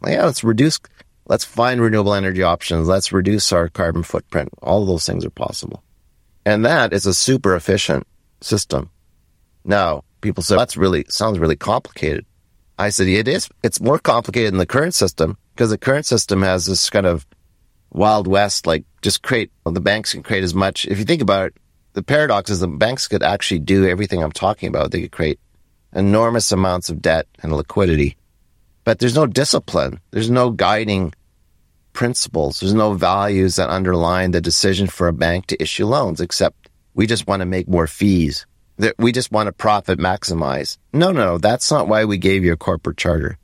yeah, 0.05 0.25
let's 0.25 0.43
reduce, 0.43 0.79
let's 1.27 1.45
find 1.45 1.81
renewable 1.81 2.13
energy 2.13 2.43
options. 2.43 2.87
Let's 2.87 3.11
reduce 3.11 3.51
our 3.51 3.69
carbon 3.69 4.03
footprint. 4.03 4.49
All 4.61 4.85
those 4.85 5.05
things 5.05 5.25
are 5.25 5.29
possible. 5.29 5.83
And 6.45 6.65
that 6.65 6.93
is 6.93 7.05
a 7.05 7.13
super 7.13 7.55
efficient 7.55 8.07
system. 8.41 8.89
Now, 9.63 10.03
people 10.21 10.43
say, 10.43 10.55
that's 10.55 10.77
really, 10.77 11.05
sounds 11.09 11.39
really 11.39 11.55
complicated. 11.55 12.25
I 12.79 12.89
said, 12.89 13.07
it 13.07 13.27
is. 13.27 13.47
It's 13.63 13.79
more 13.79 13.99
complicated 13.99 14.53
than 14.53 14.57
the 14.57 14.65
current 14.65 14.95
system 14.95 15.37
because 15.53 15.69
the 15.69 15.77
current 15.77 16.05
system 16.05 16.41
has 16.41 16.65
this 16.65 16.89
kind 16.89 17.05
of 17.05 17.27
wild 17.91 18.25
west, 18.27 18.65
like 18.65 18.85
just 19.01 19.21
create, 19.21 19.51
well, 19.63 19.73
the 19.73 19.81
banks 19.81 20.13
can 20.13 20.23
create 20.23 20.43
as 20.43 20.55
much. 20.55 20.85
If 20.87 20.97
you 20.97 21.05
think 21.05 21.21
about 21.21 21.47
it, 21.47 21.53
the 21.93 22.03
paradox 22.03 22.49
is 22.49 22.59
the 22.59 22.67
banks 22.67 23.07
could 23.07 23.21
actually 23.21 23.59
do 23.59 23.87
everything 23.87 24.23
I'm 24.23 24.31
talking 24.31 24.69
about. 24.69 24.91
They 24.91 25.01
could 25.01 25.11
create 25.11 25.39
enormous 25.93 26.51
amounts 26.51 26.89
of 26.89 27.01
debt 27.01 27.27
and 27.43 27.55
liquidity, 27.55 28.17
but 28.83 28.99
there's 28.99 29.15
no 29.15 29.27
discipline. 29.27 29.99
There's 30.11 30.29
no 30.29 30.51
guiding 30.51 31.13
principles. 31.93 32.59
There's 32.59 32.73
no 32.73 32.93
values 32.93 33.55
that 33.55 33.69
underline 33.69 34.31
the 34.31 34.41
decision 34.41 34.87
for 34.87 35.07
a 35.07 35.13
bank 35.13 35.47
to 35.47 35.61
issue 35.61 35.85
loans, 35.85 36.21
except 36.21 36.69
we 36.93 37.07
just 37.07 37.27
want 37.27 37.41
to 37.41 37.45
make 37.45 37.67
more 37.67 37.87
fees. 37.87 38.45
That 38.77 38.95
we 38.97 39.11
just 39.11 39.31
want 39.31 39.47
to 39.47 39.53
profit 39.53 39.99
maximize. 39.99 40.77
No, 40.93 41.11
no, 41.11 41.37
that's 41.37 41.69
not 41.69 41.87
why 41.87 42.05
we 42.05 42.17
gave 42.17 42.43
you 42.43 42.53
a 42.53 42.57
corporate 42.57 42.97
charter. 42.97 43.37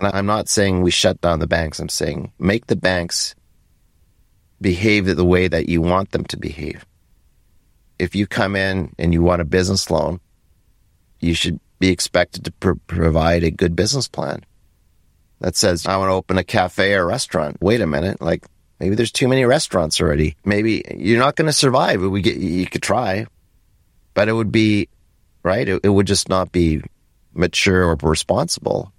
And 0.00 0.10
I'm 0.14 0.26
not 0.26 0.48
saying 0.48 0.82
we 0.82 0.90
shut 0.90 1.20
down 1.20 1.38
the 1.38 1.46
banks. 1.46 1.78
I'm 1.78 1.88
saying 1.88 2.32
make 2.38 2.66
the 2.66 2.76
banks 2.76 3.34
behave 4.60 5.06
the 5.06 5.24
way 5.24 5.48
that 5.48 5.68
you 5.68 5.80
want 5.80 6.10
them 6.10 6.24
to 6.24 6.36
behave 6.36 6.84
if 7.98 8.14
you 8.14 8.26
come 8.26 8.56
in 8.56 8.94
and 8.98 9.12
you 9.12 9.22
want 9.22 9.42
a 9.42 9.44
business 9.44 9.90
loan, 9.90 10.20
you 11.20 11.34
should 11.34 11.60
be 11.78 11.88
expected 11.88 12.44
to 12.44 12.52
pr- 12.52 12.72
provide 12.86 13.42
a 13.42 13.50
good 13.50 13.74
business 13.74 14.08
plan 14.08 14.44
that 15.40 15.56
says, 15.56 15.86
I 15.86 15.96
want 15.96 16.10
to 16.10 16.14
open 16.14 16.38
a 16.38 16.44
cafe 16.44 16.94
or 16.94 17.06
restaurant. 17.06 17.58
Wait 17.60 17.80
a 17.80 17.86
minute. 17.86 18.20
Like 18.20 18.46
maybe 18.80 18.94
there's 18.94 19.12
too 19.12 19.28
many 19.28 19.44
restaurants 19.44 20.00
already. 20.00 20.36
Maybe 20.44 20.82
you're 20.96 21.18
not 21.18 21.36
going 21.36 21.46
to 21.46 21.52
survive. 21.52 22.02
We 22.02 22.22
get, 22.22 22.36
you 22.36 22.66
could 22.66 22.82
try, 22.82 23.26
but 24.14 24.28
it 24.28 24.32
would 24.32 24.52
be 24.52 24.88
right. 25.42 25.68
It, 25.68 25.80
it 25.84 25.88
would 25.88 26.06
just 26.06 26.28
not 26.28 26.52
be 26.52 26.82
mature 27.34 27.84
or 27.84 27.96
responsible 28.02 28.92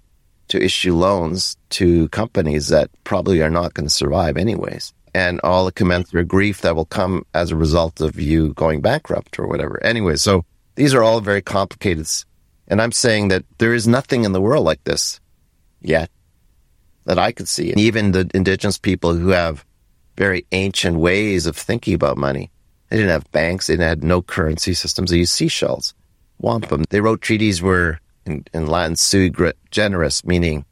to 0.48 0.62
issue 0.62 0.94
loans 0.94 1.56
to 1.70 2.08
companies 2.08 2.68
that 2.68 2.90
probably 3.04 3.42
are 3.42 3.50
not 3.50 3.74
going 3.74 3.86
to 3.86 3.94
survive 3.94 4.36
anyways 4.36 4.92
and 5.14 5.40
all 5.42 5.64
the 5.64 5.72
commensurate 5.72 6.28
grief 6.28 6.60
that 6.60 6.76
will 6.76 6.84
come 6.84 7.24
as 7.34 7.50
a 7.50 7.56
result 7.56 8.00
of 8.00 8.18
you 8.20 8.52
going 8.54 8.80
bankrupt 8.80 9.38
or 9.38 9.46
whatever. 9.46 9.82
Anyway, 9.82 10.16
so 10.16 10.44
these 10.76 10.94
are 10.94 11.02
all 11.02 11.20
very 11.20 11.42
complicated. 11.42 12.06
And 12.68 12.80
I'm 12.80 12.92
saying 12.92 13.28
that 13.28 13.44
there 13.58 13.74
is 13.74 13.88
nothing 13.88 14.24
in 14.24 14.32
the 14.32 14.40
world 14.40 14.64
like 14.64 14.82
this 14.84 15.20
yet 15.80 16.10
that 17.04 17.18
I 17.18 17.32
could 17.32 17.48
see. 17.48 17.70
And 17.70 17.80
even 17.80 18.12
the 18.12 18.30
indigenous 18.34 18.78
people 18.78 19.14
who 19.14 19.28
have 19.28 19.64
very 20.16 20.46
ancient 20.52 20.98
ways 20.98 21.46
of 21.46 21.56
thinking 21.56 21.94
about 21.94 22.18
money. 22.18 22.50
They 22.88 22.96
didn't 22.96 23.12
have 23.12 23.32
banks. 23.32 23.68
They 23.68 23.76
had 23.76 24.04
no 24.04 24.20
currency 24.20 24.74
systems. 24.74 25.10
They 25.10 25.18
used 25.18 25.32
seashells, 25.32 25.94
wampum. 26.38 26.84
They 26.90 27.00
wrote 27.00 27.22
treaties 27.22 27.62
were 27.62 28.00
in, 28.26 28.44
in 28.52 28.66
Latin 28.66 28.96
sui 28.96 29.32
generis, 29.70 30.24
meaning 30.24 30.66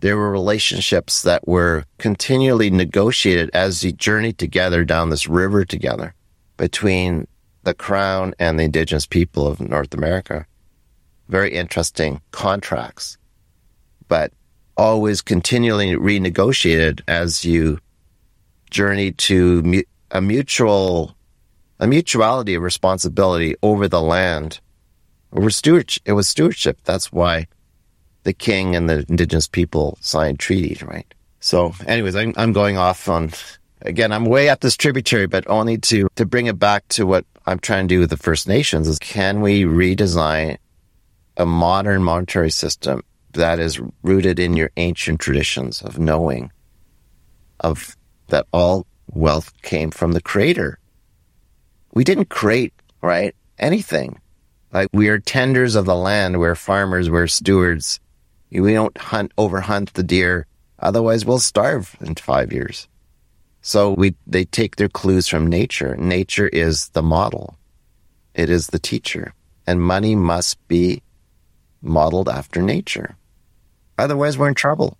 there 0.00 0.16
were 0.16 0.30
relationships 0.30 1.22
that 1.22 1.48
were 1.48 1.84
continually 1.98 2.70
negotiated 2.70 3.50
as 3.54 3.82
you 3.82 3.92
journeyed 3.92 4.38
together 4.38 4.84
down 4.84 5.10
this 5.10 5.28
river 5.28 5.64
together 5.64 6.14
between 6.56 7.26
the 7.64 7.74
crown 7.74 8.34
and 8.38 8.58
the 8.58 8.64
indigenous 8.64 9.06
people 9.06 9.46
of 9.46 9.60
North 9.60 9.94
America. 9.94 10.46
Very 11.28 11.52
interesting 11.52 12.20
contracts, 12.30 13.16
but 14.08 14.32
always 14.76 15.22
continually 15.22 15.92
renegotiated 15.92 17.02
as 17.08 17.44
you 17.44 17.78
journey 18.70 19.12
to 19.12 19.84
a 20.10 20.20
mutual, 20.20 21.14
a 21.78 21.86
mutuality 21.86 22.54
of 22.54 22.62
responsibility 22.62 23.54
over 23.62 23.88
the 23.88 24.00
land. 24.00 24.60
Over 25.32 25.50
stewardship, 25.50 26.02
it 26.04 26.12
was 26.12 26.28
stewardship. 26.28 26.78
That's 26.84 27.12
why 27.12 27.46
the 28.24 28.32
king 28.32 28.76
and 28.76 28.88
the 28.88 29.04
indigenous 29.08 29.48
people 29.48 29.98
signed 30.00 30.38
treaties, 30.38 30.82
right? 30.82 31.06
So, 31.40 31.74
anyways, 31.86 32.14
I'm, 32.14 32.34
I'm 32.36 32.52
going 32.52 32.78
off 32.78 33.08
on, 33.08 33.32
again, 33.80 34.12
I'm 34.12 34.26
way 34.26 34.48
up 34.48 34.60
this 34.60 34.76
tributary, 34.76 35.26
but 35.26 35.48
only 35.48 35.78
to, 35.78 36.08
to 36.16 36.26
bring 36.26 36.46
it 36.46 36.58
back 36.58 36.86
to 36.88 37.06
what 37.06 37.24
I'm 37.46 37.58
trying 37.58 37.88
to 37.88 37.94
do 37.94 38.00
with 38.00 38.10
the 38.10 38.16
First 38.16 38.46
Nations 38.46 38.86
is 38.86 38.98
can 38.98 39.40
we 39.40 39.64
redesign 39.64 40.58
a 41.36 41.46
modern 41.46 42.04
monetary 42.04 42.50
system 42.50 43.02
that 43.34 43.58
is 43.58 43.80
rooted 44.02 44.38
in 44.38 44.56
your 44.56 44.70
ancient 44.76 45.20
traditions 45.20 45.82
of 45.82 45.98
knowing 45.98 46.50
of 47.60 47.96
that 48.28 48.46
all 48.52 48.86
wealth 49.10 49.52
came 49.62 49.90
from 49.90 50.12
the 50.12 50.20
creator. 50.20 50.78
We 51.94 52.04
didn't 52.04 52.30
create, 52.30 52.72
right? 53.00 53.34
Anything. 53.58 54.18
Like 54.72 54.88
we 54.92 55.08
are 55.08 55.18
tenders 55.18 55.74
of 55.74 55.84
the 55.84 55.94
land. 55.94 56.40
We're 56.40 56.54
farmers. 56.54 57.10
We're 57.10 57.26
stewards. 57.26 58.00
We 58.50 58.74
don't 58.74 58.96
hunt, 58.96 59.32
overhunt 59.36 59.92
the 59.92 60.02
deer. 60.02 60.46
Otherwise, 60.78 61.24
we'll 61.24 61.38
starve 61.38 61.96
in 62.00 62.14
five 62.16 62.52
years. 62.52 62.88
So 63.60 63.92
we, 63.92 64.14
they 64.26 64.44
take 64.44 64.76
their 64.76 64.88
clues 64.88 65.28
from 65.28 65.46
nature. 65.46 65.96
Nature 65.96 66.48
is 66.48 66.88
the 66.90 67.02
model. 67.02 67.56
It 68.34 68.50
is 68.50 68.66
the 68.68 68.78
teacher. 68.78 69.34
And 69.66 69.80
money 69.80 70.16
must 70.16 70.56
be 70.66 71.02
modeled 71.80 72.28
after 72.28 72.60
nature. 72.60 73.16
Otherwise, 73.98 74.38
we're 74.38 74.48
in 74.48 74.54
trouble. 74.54 74.96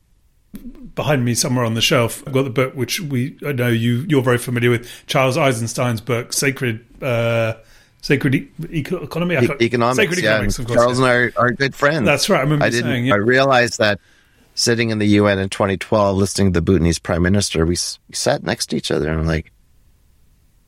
Behind 0.94 1.24
me, 1.24 1.34
somewhere 1.34 1.64
on 1.64 1.74
the 1.74 1.80
shelf, 1.80 2.22
I've 2.26 2.32
got 2.32 2.42
the 2.42 2.50
book 2.50 2.74
which 2.74 3.00
we 3.00 3.38
I 3.46 3.52
know 3.52 3.68
you 3.68 4.04
you're 4.08 4.22
very 4.22 4.38
familiar 4.38 4.70
with, 4.70 4.88
Charles 5.06 5.38
Eisenstein's 5.38 6.02
book, 6.02 6.32
Sacred 6.32 6.84
uh, 7.02 7.54
Sacred 8.02 8.34
e- 8.34 8.50
Economy? 8.70 9.36
E- 9.36 9.64
economics, 9.64 9.96
Sacred 9.96 10.22
yeah. 10.22 10.30
Economics, 10.30 10.58
of 10.58 10.66
course. 10.66 10.76
Charles 10.76 11.00
yeah. 11.00 11.06
and 11.06 11.12
I 11.12 11.40
are, 11.40 11.46
are 11.46 11.50
good 11.52 11.74
friends. 11.74 12.04
That's 12.04 12.28
right. 12.28 12.38
I 12.38 12.42
remember 12.42 12.64
I 12.64 12.70
didn't, 12.70 12.90
saying, 12.90 13.06
yeah. 13.06 13.14
I 13.14 13.18
realized 13.18 13.78
that 13.78 14.00
sitting 14.54 14.90
in 14.90 14.98
the 14.98 15.06
UN 15.06 15.38
in 15.38 15.48
2012, 15.48 16.16
listening 16.16 16.52
to 16.52 16.58
the 16.58 16.62
Bhutanese 16.62 16.98
prime 16.98 17.22
minister, 17.22 17.64
we, 17.64 17.76
we 18.08 18.14
sat 18.14 18.42
next 18.42 18.66
to 18.66 18.76
each 18.76 18.90
other 18.90 19.08
and 19.08 19.20
I'm 19.20 19.26
like, 19.26 19.52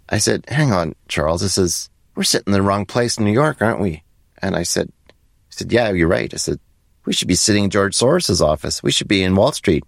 I 0.08 0.18
said, 0.18 0.44
hang 0.48 0.72
on, 0.72 0.94
Charles. 1.08 1.40
This 1.40 1.58
is, 1.58 1.90
we're 2.14 2.22
sitting 2.22 2.52
in 2.52 2.52
the 2.52 2.62
wrong 2.62 2.86
place 2.86 3.18
in 3.18 3.24
New 3.24 3.32
York, 3.32 3.60
aren't 3.60 3.80
we? 3.80 4.02
And 4.38 4.54
I 4.54 4.62
said, 4.62 4.90
I 5.10 5.12
said, 5.50 5.72
yeah, 5.72 5.90
you're 5.90 6.08
right. 6.08 6.32
I 6.32 6.36
said, 6.36 6.60
we 7.04 7.12
should 7.12 7.28
be 7.28 7.34
sitting 7.34 7.64
in 7.64 7.70
George 7.70 7.94
Soros's 7.94 8.40
office. 8.40 8.82
We 8.82 8.92
should 8.92 9.08
be 9.08 9.22
in 9.22 9.36
Wall 9.36 9.52
Street. 9.52 9.84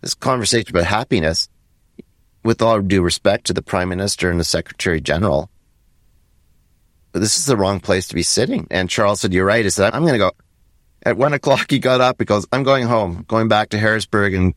This 0.00 0.14
conversation 0.14 0.70
about 0.70 0.86
happiness, 0.86 1.48
with 2.42 2.62
all 2.62 2.80
due 2.80 3.02
respect 3.02 3.46
to 3.46 3.52
the 3.52 3.62
prime 3.62 3.88
minister 3.90 4.30
and 4.30 4.40
the 4.40 4.44
secretary 4.44 5.00
general, 5.00 5.50
this 7.12 7.36
is 7.36 7.46
the 7.46 7.56
wrong 7.56 7.80
place 7.80 8.08
to 8.08 8.14
be 8.14 8.22
sitting. 8.22 8.66
And 8.70 8.88
Charles 8.88 9.20
said, 9.20 9.32
you're 9.32 9.44
right. 9.44 9.64
He 9.64 9.70
said, 9.70 9.94
I'm 9.94 10.02
going 10.02 10.14
to 10.14 10.18
go. 10.18 10.32
At 11.02 11.16
one 11.16 11.32
o'clock, 11.32 11.70
he 11.70 11.78
got 11.78 12.00
up 12.00 12.18
because 12.18 12.46
I'm 12.52 12.62
going 12.62 12.86
home, 12.86 13.24
going 13.26 13.48
back 13.48 13.70
to 13.70 13.78
Harrisburg 13.78 14.34
and 14.34 14.54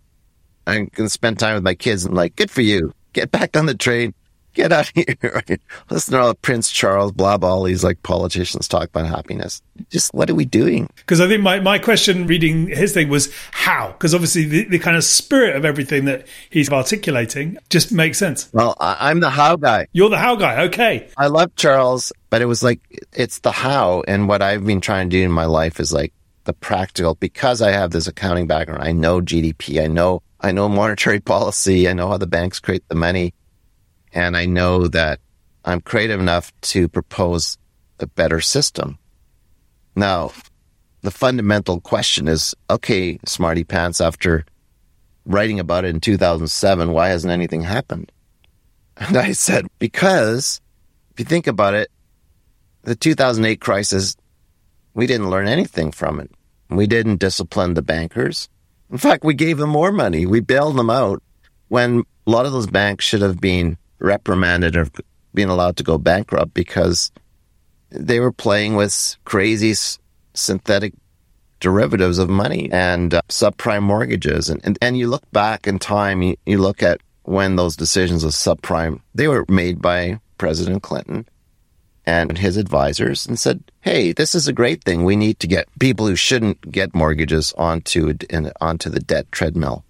I'm 0.67 0.89
going 0.93 1.08
to 1.08 1.10
spend 1.10 1.39
time 1.39 1.56
with 1.56 1.63
my 1.63 1.75
kids. 1.75 2.06
And 2.06 2.15
like, 2.15 2.36
good 2.36 2.51
for 2.51 2.62
you. 2.62 2.93
Get 3.13 3.32
back 3.32 3.56
on 3.58 3.65
the 3.65 3.75
train. 3.75 4.13
Get 4.54 4.72
out 4.72 4.89
of 4.89 4.96
here. 4.96 5.16
Right? 5.22 5.62
Listen 5.89 6.13
to 6.13 6.20
all 6.20 6.34
Prince 6.36 6.72
Charles, 6.72 7.12
blah, 7.12 7.38
blah, 7.38 7.54
all 7.54 7.63
these 7.63 7.84
like 7.84 8.02
politicians 8.04 8.68
talk 8.68 8.86
about 8.86 9.08
happiness. 9.08 9.62
Just 9.89 10.13
what 10.13 10.30
are 10.30 10.36
we 10.36 10.46
doing? 10.46 10.89
Because 10.98 11.20
I 11.20 11.28
think 11.28 11.42
my, 11.42 11.60
my 11.60 11.80
question 11.80 12.28
reading 12.28 12.68
his 12.68 12.94
thing 12.94 13.10
was 13.10 13.34
how? 13.52 13.92
Because 13.92 14.13
obviously 14.13 14.46
the, 14.46 14.63
the 14.66 14.80
kind 14.80 14.98
of 14.98 15.04
spirit 15.04 15.56
of 15.56 15.66
everything 15.66 16.06
that 16.06 16.28
he's 16.50 16.70
articulating 16.70 17.58
just 17.70 17.92
makes 17.92 18.18
sense. 18.18 18.50
Well, 18.54 18.76
I, 18.80 19.10
I'm 19.10 19.20
the 19.20 19.30
how 19.30 19.56
guy. 19.56 19.88
You're 19.94 20.10
the 20.10 20.18
how 20.18 20.36
guy. 20.36 20.63
Okay. 20.63 21.10
I 21.18 21.28
love 21.28 21.56
Charles, 21.56 22.12
but 22.30 22.42
it 22.42 22.46
was 22.46 22.63
like, 22.63 22.80
it's 23.13 23.39
the 23.39 23.52
how. 23.52 24.04
And 24.08 24.28
what 24.28 24.42
I've 24.42 24.66
been 24.66 24.82
trying 24.82 25.10
to 25.10 25.18
do 25.18 25.24
in 25.24 25.32
my 25.32 25.46
life 25.46 25.80
is 25.80 25.92
like 25.94 26.13
the 26.46 26.54
practical, 26.54 27.16
because 27.16 27.62
I 27.62 27.72
have 27.72 27.92
this 27.92 28.08
accounting 28.08 28.48
background. 28.48 28.84
I 28.84 28.92
know 28.92 29.22
GDP. 29.22 29.84
I 29.84 29.88
know, 29.88 30.22
I 30.42 30.52
know 30.52 30.68
monetary 30.70 31.20
policy. 31.34 31.88
I 31.88 31.94
know 31.94 32.10
how 32.10 32.18
the 32.18 32.28
banks 32.28 32.60
create 32.60 32.84
the 32.89 32.96
money. 32.96 33.34
And 34.13 34.38
I 34.38 34.45
know 34.45 34.88
that 34.88 35.19
I'm 35.65 35.82
creative 35.82 36.19
enough 36.19 36.54
to 36.62 36.88
propose 36.88 37.58
a 37.99 38.08
better 38.08 38.39
system. 38.39 38.97
Now, 39.95 40.32
the 41.02 41.12
fundamental 41.12 41.82
question 41.82 42.28
is, 42.28 42.56
okay, 42.69 43.19
smarty 43.26 43.63
pants, 43.63 43.99
after 43.99 44.45
writing 45.26 45.60
about 45.60 45.86
it 45.86 45.89
in 45.89 45.99
2007, 45.99 46.91
why 46.91 47.10
hasn't 47.10 47.32
anything 47.32 47.62
happened? 47.62 48.12
And 48.97 49.17
I 49.17 49.32
said, 49.32 49.67
because 49.80 50.62
if 51.12 51.19
you 51.19 51.26
think 51.26 51.47
about 51.47 51.73
it, 51.73 51.89
the 52.84 52.95
2008 52.95 53.60
crisis, 53.60 54.15
we 54.93 55.08
didn't 55.08 55.30
learn 55.30 55.47
anything 55.47 55.91
from 55.91 56.19
it. 56.19 56.30
We 56.69 56.88
didn't 56.88 57.17
discipline 57.17 57.73
the 57.73 57.82
bankers. 57.82 58.49
In 58.91 58.97
fact, 58.97 59.23
we 59.23 59.34
gave 59.34 59.58
them 59.58 59.69
more 59.69 59.91
money. 59.91 60.26
We 60.26 60.39
bailed 60.39 60.76
them 60.76 60.89
out 60.89 61.23
when 61.69 62.04
a 62.28 62.32
lot 62.32 62.45
of 62.45 62.52
those 62.52 62.67
banks 62.67 63.06
should 63.06 63.21
have 63.21 63.39
been 63.39 63.78
reprimanded 64.04 64.76
or 64.76 64.88
being 65.34 65.50
allowed 65.50 65.78
to 65.78 65.84
go 65.84 65.98
bankrupt 65.98 66.54
because 66.54 67.12
they 67.89 68.20
were 68.20 68.32
playing 68.32 68.76
with 68.76 69.18
crazy 69.26 69.74
synthetic 70.34 70.94
derivatives 71.60 72.18
of 72.18 72.30
money 72.30 72.70
and 72.72 73.13
uh, 73.13 73.22
subprime 73.30 73.84
mortgages. 73.84 74.50
And, 74.50 74.60
and, 74.63 74.78
and 74.82 74.98
you 74.98 75.08
look 75.08 75.24
back 75.32 75.66
in 75.66 75.80
time, 75.80 76.22
you, 76.22 76.36
you 76.46 76.58
look 76.58 76.84
at 76.84 77.02
when 77.24 77.56
those 77.56 77.78
decisions 77.78 78.24
of 78.24 78.32
subprime, 78.32 79.02
they 79.16 79.28
were 79.28 79.46
made 79.48 79.82
by 79.82 80.20
President 80.38 80.84
Clinton 80.84 81.26
and 82.06 82.38
his 82.38 82.58
advisors 82.58 83.26
and 83.26 83.39
said, 83.39 83.63
Hey, 83.80 84.12
this 84.12 84.36
is 84.36 84.48
a 84.48 84.54
great 84.54 84.84
thing. 84.84 85.06
We 85.06 85.16
need 85.16 85.39
to 85.39 85.48
get 85.48 85.70
people 85.80 86.06
who 86.06 86.18
shouldn't 86.18 86.70
get 86.70 86.94
mortgages 86.94 87.54
onto, 87.58 88.13
in, 88.30 88.52
onto 88.60 88.89
the 88.89 89.00
debt 89.00 89.32
treadmill. 89.32 89.86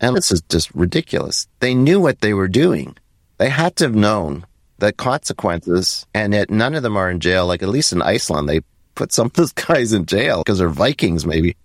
And 0.00 0.16
this 0.16 0.30
is 0.30 0.42
just 0.42 0.72
ridiculous. 0.74 1.48
They 1.58 1.74
knew 1.74 2.00
what 2.00 2.20
they 2.20 2.34
were 2.34 2.46
doing. 2.46 2.96
They 3.38 3.48
had 3.48 3.76
to 3.76 3.84
have 3.84 3.94
known 3.94 4.46
the 4.78 4.92
consequences, 4.92 6.06
and 6.14 6.32
yet 6.32 6.50
none 6.50 6.74
of 6.74 6.82
them 6.82 6.96
are 6.96 7.10
in 7.10 7.20
jail. 7.20 7.46
Like 7.46 7.62
at 7.62 7.68
least 7.68 7.92
in 7.92 8.02
Iceland, 8.02 8.48
they 8.48 8.60
put 8.94 9.12
some 9.12 9.26
of 9.26 9.32
those 9.32 9.52
guys 9.68 9.92
in 9.92 10.06
jail 10.06 10.38
because 10.38 10.58
they're 10.58 10.68
Vikings, 10.68 11.24
maybe, 11.24 11.56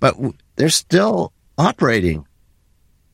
but 0.00 0.16
they're 0.56 0.70
still 0.70 1.32
operating. 1.56 2.24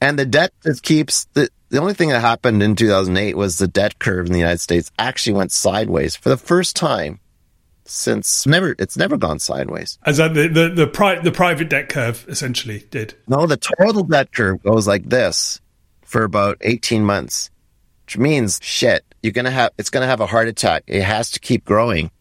And 0.00 0.18
the 0.18 0.26
debt 0.26 0.52
that 0.62 0.82
keeps 0.82 1.26
the, 1.32 1.48
the 1.70 1.80
only 1.80 1.94
thing 1.94 2.10
that 2.10 2.20
happened 2.20 2.62
in 2.62 2.76
2008 2.76 3.36
was 3.36 3.56
the 3.56 3.66
debt 3.66 3.98
curve 3.98 4.26
in 4.26 4.32
the 4.32 4.38
United 4.38 4.60
States 4.60 4.90
actually 4.98 5.32
went 5.32 5.50
sideways 5.50 6.14
for 6.14 6.28
the 6.28 6.36
first 6.36 6.76
time 6.76 7.20
since 7.86 8.46
never 8.46 8.74
it's 8.78 8.96
never 8.96 9.16
gone 9.16 9.38
sideways. 9.38 9.98
As 10.04 10.16
the 10.18 10.28
the 10.28 10.72
the, 10.74 10.86
pri- 10.86 11.20
the 11.20 11.32
private 11.32 11.68
debt 11.68 11.88
curve 11.88 12.24
essentially 12.28 12.86
did. 12.90 13.14
No, 13.28 13.46
the 13.46 13.56
total 13.56 14.04
debt 14.04 14.32
curve 14.32 14.62
goes 14.62 14.86
like 14.86 15.08
this 15.08 15.60
for 16.02 16.22
about 16.22 16.58
18 16.60 17.04
months 17.04 17.50
which 18.14 18.20
means 18.20 18.60
shit, 18.62 19.04
you're 19.22 19.32
going 19.32 19.44
to 19.44 19.50
have, 19.50 19.72
it's 19.76 19.90
going 19.90 20.02
to 20.02 20.06
have 20.08 20.20
a 20.20 20.26
heart 20.26 20.46
attack. 20.46 20.84
It 20.86 21.02
has 21.02 21.32
to 21.32 21.40
keep 21.40 21.64
growing. 21.64 22.12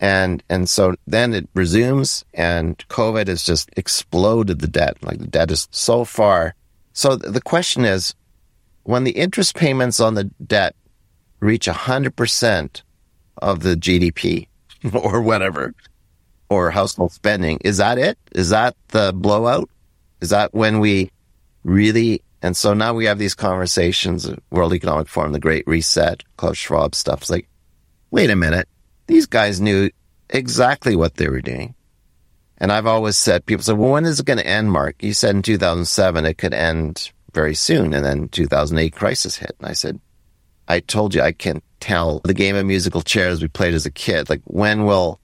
And, 0.00 0.42
and 0.48 0.68
so 0.68 0.94
then 1.06 1.34
it 1.34 1.48
resumes 1.54 2.24
and 2.32 2.78
COVID 2.88 3.28
has 3.28 3.42
just 3.42 3.68
exploded 3.76 4.60
the 4.60 4.68
debt. 4.68 4.96
Like 5.02 5.18
the 5.18 5.26
debt 5.26 5.50
is 5.50 5.68
so 5.70 6.04
far. 6.04 6.54
So 6.94 7.16
the 7.16 7.42
question 7.42 7.84
is 7.84 8.14
when 8.84 9.04
the 9.04 9.12
interest 9.12 9.54
payments 9.54 10.00
on 10.00 10.14
the 10.14 10.24
debt 10.46 10.74
reach 11.40 11.66
100% 11.66 12.82
of 13.38 13.60
the 13.60 13.74
GDP 13.74 14.48
or 14.94 15.20
whatever, 15.20 15.74
or 16.48 16.70
household 16.70 17.12
spending, 17.12 17.58
is 17.64 17.76
that 17.76 17.98
it? 17.98 18.18
Is 18.32 18.48
that 18.48 18.76
the 18.88 19.12
blowout? 19.12 19.68
Is 20.22 20.30
that 20.30 20.54
when 20.54 20.80
we 20.80 21.10
really 21.64 22.22
and 22.42 22.56
so 22.56 22.74
now 22.74 22.92
we 22.92 23.04
have 23.04 23.18
these 23.18 23.36
conversations, 23.36 24.28
World 24.50 24.74
Economic 24.74 25.08
Forum, 25.08 25.32
the 25.32 25.38
Great 25.38 25.64
Reset, 25.66 26.24
Klaus 26.36 26.58
Schwab 26.58 26.96
stuff. 26.96 27.20
It's 27.20 27.30
like, 27.30 27.48
wait 28.10 28.30
a 28.30 28.36
minute. 28.36 28.68
These 29.06 29.26
guys 29.26 29.60
knew 29.60 29.90
exactly 30.28 30.96
what 30.96 31.14
they 31.14 31.28
were 31.28 31.40
doing. 31.40 31.76
And 32.58 32.72
I've 32.72 32.86
always 32.86 33.16
said, 33.16 33.46
people 33.46 33.62
say, 33.62 33.74
well, 33.74 33.92
when 33.92 34.04
is 34.04 34.18
it 34.18 34.26
going 34.26 34.38
to 34.38 34.46
end, 34.46 34.72
Mark? 34.72 35.02
You 35.02 35.14
said 35.14 35.36
in 35.36 35.42
2007 35.42 36.26
it 36.26 36.38
could 36.38 36.52
end 36.52 37.12
very 37.32 37.54
soon. 37.54 37.94
And 37.94 38.04
then 38.04 38.28
2008 38.28 38.92
crisis 38.92 39.36
hit. 39.36 39.54
And 39.60 39.68
I 39.68 39.72
said, 39.72 40.00
I 40.66 40.80
told 40.80 41.14
you 41.14 41.22
I 41.22 41.32
can 41.32 41.62
tell 41.78 42.20
the 42.24 42.34
game 42.34 42.56
of 42.56 42.66
musical 42.66 43.02
chairs 43.02 43.40
we 43.40 43.48
played 43.48 43.74
as 43.74 43.86
a 43.86 43.90
kid. 43.90 44.28
Like, 44.28 44.42
when 44.44 44.84
will 44.84 45.20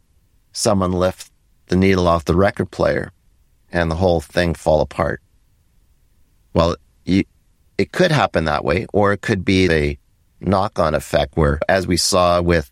someone 0.53 0.93
lift 0.93 1.33
the 1.67 1.77
needle 1.77 2.07
off 2.07 2.25
the 2.25 2.37
record 2.37 2.71
player 2.71 3.13
and 3.73 3.91
the 3.91 3.97
whole 3.97 4.21
thing 4.21 4.55
fall 4.55 4.81
apart? 4.81 5.21
Well, 6.55 6.77
you, 7.09 7.25
it 7.77 7.93
could 7.93 8.13
happen 8.13 8.45
that 8.45 8.65
way, 8.65 8.87
or 8.93 9.13
it 9.13 9.21
could 9.21 9.45
be 9.45 9.71
a 9.71 9.99
knock 10.41 10.79
on 10.79 10.95
effect 10.95 11.37
where, 11.37 11.59
as 11.69 11.87
we 11.87 11.97
saw 11.97 12.41
with 12.41 12.71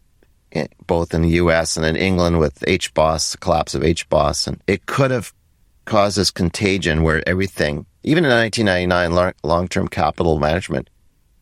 eh, 0.53 0.67
both 0.87 1.15
in 1.15 1.23
the 1.23 1.31
US 1.31 1.77
and 1.77 1.87
in 1.87 1.97
England 1.97 2.39
with 2.39 2.61
HBOS, 2.61 3.33
the 3.33 3.39
collapse 3.39 3.75
of 3.75 3.83
HBOS, 3.83 4.47
and 4.47 4.63
it 4.67 4.87
could 4.87 5.11
have 5.11 5.33
caused 5.85 6.19
this 6.19 6.31
contagion 6.31 7.03
where 7.03 7.27
everything, 7.29 7.87
even 8.03 8.25
in 8.25 8.31
1999, 8.31 9.35
long 9.43 9.69
term 9.69 9.89
capital 9.89 10.39
management 10.39 10.91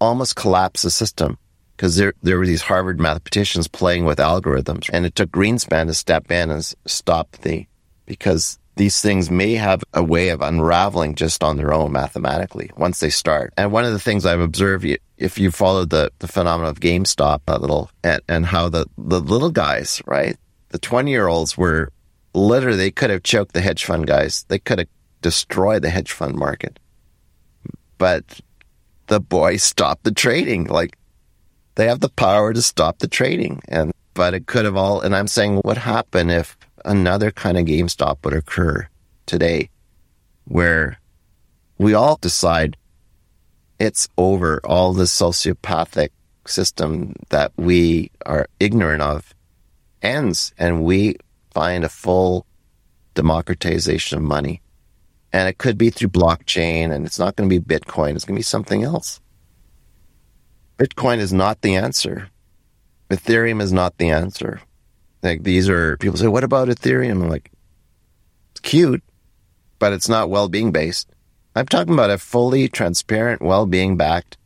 almost 0.00 0.36
collapsed 0.36 0.84
the 0.84 0.90
system 0.90 1.38
because 1.76 1.96
there, 1.96 2.14
there 2.22 2.38
were 2.38 2.46
these 2.46 2.62
Harvard 2.62 3.00
mathematicians 3.00 3.66
playing 3.66 4.04
with 4.04 4.18
algorithms. 4.18 4.88
And 4.92 5.04
it 5.04 5.14
took 5.14 5.30
Greenspan 5.30 5.86
to 5.86 5.94
step 5.94 6.30
in 6.30 6.50
and 6.50 6.62
stop 6.86 7.32
the, 7.42 7.66
because 8.06 8.58
these 8.76 9.00
things 9.00 9.30
may 9.30 9.54
have 9.54 9.84
a 9.92 10.02
way 10.02 10.30
of 10.30 10.40
unraveling 10.40 11.14
just 11.14 11.44
on 11.44 11.56
their 11.56 11.72
own 11.72 11.92
mathematically 11.92 12.70
once 12.76 13.00
they 13.00 13.10
start. 13.10 13.52
And 13.56 13.70
one 13.70 13.84
of 13.84 13.92
the 13.92 14.00
things 14.00 14.26
I've 14.26 14.40
observed, 14.40 14.84
if 15.16 15.38
you 15.38 15.50
followed 15.50 15.90
the, 15.90 16.10
the 16.18 16.28
phenomenon 16.28 16.70
of 16.70 16.80
GameStop, 16.80 17.42
a 17.46 17.58
little, 17.58 17.90
and, 18.02 18.20
and 18.28 18.46
how 18.46 18.68
the, 18.68 18.86
the 18.98 19.20
little 19.20 19.50
guys, 19.50 20.02
right? 20.06 20.36
The 20.70 20.78
20 20.78 21.10
year 21.10 21.28
olds 21.28 21.56
were 21.56 21.92
literally, 22.32 22.76
they 22.76 22.90
could 22.90 23.10
have 23.10 23.22
choked 23.22 23.52
the 23.52 23.60
hedge 23.60 23.84
fund 23.84 24.06
guys. 24.06 24.44
They 24.48 24.58
could 24.58 24.80
have 24.80 24.88
destroyed 25.22 25.82
the 25.82 25.90
hedge 25.90 26.10
fund 26.10 26.34
market. 26.34 26.80
But 27.96 28.40
the 29.06 29.20
boys 29.20 29.62
stopped 29.62 30.02
the 30.02 30.12
trading. 30.12 30.64
Like 30.64 30.96
they 31.76 31.86
have 31.86 32.00
the 32.00 32.08
power 32.08 32.52
to 32.52 32.60
stop 32.60 32.98
the 32.98 33.08
trading. 33.08 33.62
And, 33.68 33.92
but 34.14 34.34
it 34.34 34.46
could 34.46 34.64
have 34.64 34.76
all, 34.76 35.00
and 35.00 35.14
I'm 35.14 35.28
saying, 35.28 35.58
what 35.58 35.78
happened 35.78 36.32
if 36.32 36.56
another 36.84 37.30
kind 37.30 37.58
of 37.58 37.66
GameStop 37.66 38.24
would 38.24 38.34
occur 38.34 38.88
today 39.26 39.70
where 40.44 40.98
we 41.78 41.94
all 41.94 42.16
decide 42.16 42.76
it's 43.78 44.08
over 44.16 44.60
all 44.64 44.92
the 44.92 45.04
sociopathic 45.04 46.10
system 46.46 47.14
that 47.30 47.52
we 47.56 48.10
are 48.26 48.46
ignorant 48.60 49.02
of 49.02 49.34
ends 50.02 50.52
and 50.58 50.84
we 50.84 51.16
find 51.52 51.84
a 51.84 51.88
full 51.88 52.46
democratization 53.14 54.18
of 54.18 54.24
money. 54.24 54.60
And 55.32 55.48
it 55.48 55.58
could 55.58 55.76
be 55.76 55.90
through 55.90 56.10
blockchain 56.10 56.92
and 56.92 57.06
it's 57.06 57.18
not 57.18 57.34
going 57.34 57.48
to 57.48 57.60
be 57.60 57.64
Bitcoin. 57.64 58.14
It's 58.14 58.24
going 58.24 58.36
to 58.36 58.40
be 58.40 58.42
something 58.42 58.84
else. 58.84 59.20
Bitcoin 60.78 61.18
is 61.18 61.32
not 61.32 61.62
the 61.62 61.74
answer. 61.74 62.28
Ethereum 63.10 63.60
is 63.60 63.72
not 63.72 63.98
the 63.98 64.10
answer. 64.10 64.60
Like 65.24 65.42
these 65.42 65.70
are 65.70 65.96
people 65.96 66.18
say, 66.18 66.28
what 66.28 66.44
about 66.44 66.68
Ethereum? 66.68 67.22
I'm 67.22 67.30
like, 67.30 67.50
it's 68.50 68.60
cute, 68.60 69.02
but 69.78 69.94
it's 69.94 70.08
not 70.08 70.28
well-being 70.28 70.70
based. 70.70 71.08
I'm 71.56 71.66
talking 71.66 71.94
about 71.94 72.10
a 72.10 72.18
fully 72.18 72.68
transparent, 72.68 73.40
well-being 73.40 73.96
backed 73.96 74.36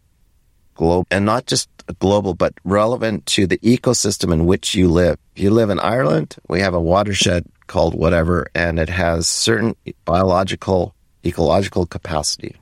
globe 0.75 1.07
and 1.11 1.27
not 1.27 1.47
just 1.47 1.69
global, 1.99 2.33
but 2.35 2.55
relevant 2.63 3.27
to 3.27 3.47
the 3.49 3.59
ecosystem 3.59 4.33
in 4.33 4.47
which 4.47 4.77
you 4.77 4.89
live. 4.89 5.19
If 5.35 5.43
you 5.43 5.51
live 5.51 5.71
in 5.71 5.81
Ireland, 5.81 6.37
we 6.49 6.61
have 6.61 6.75
a 6.75 6.81
watershed 6.81 7.47
called 7.67 7.95
whatever, 7.95 8.47
and 8.55 8.79
it 8.79 8.89
has 8.89 9.27
certain 9.27 9.75
biological, 10.05 10.95
ecological 11.27 11.87
capacity 11.87 12.55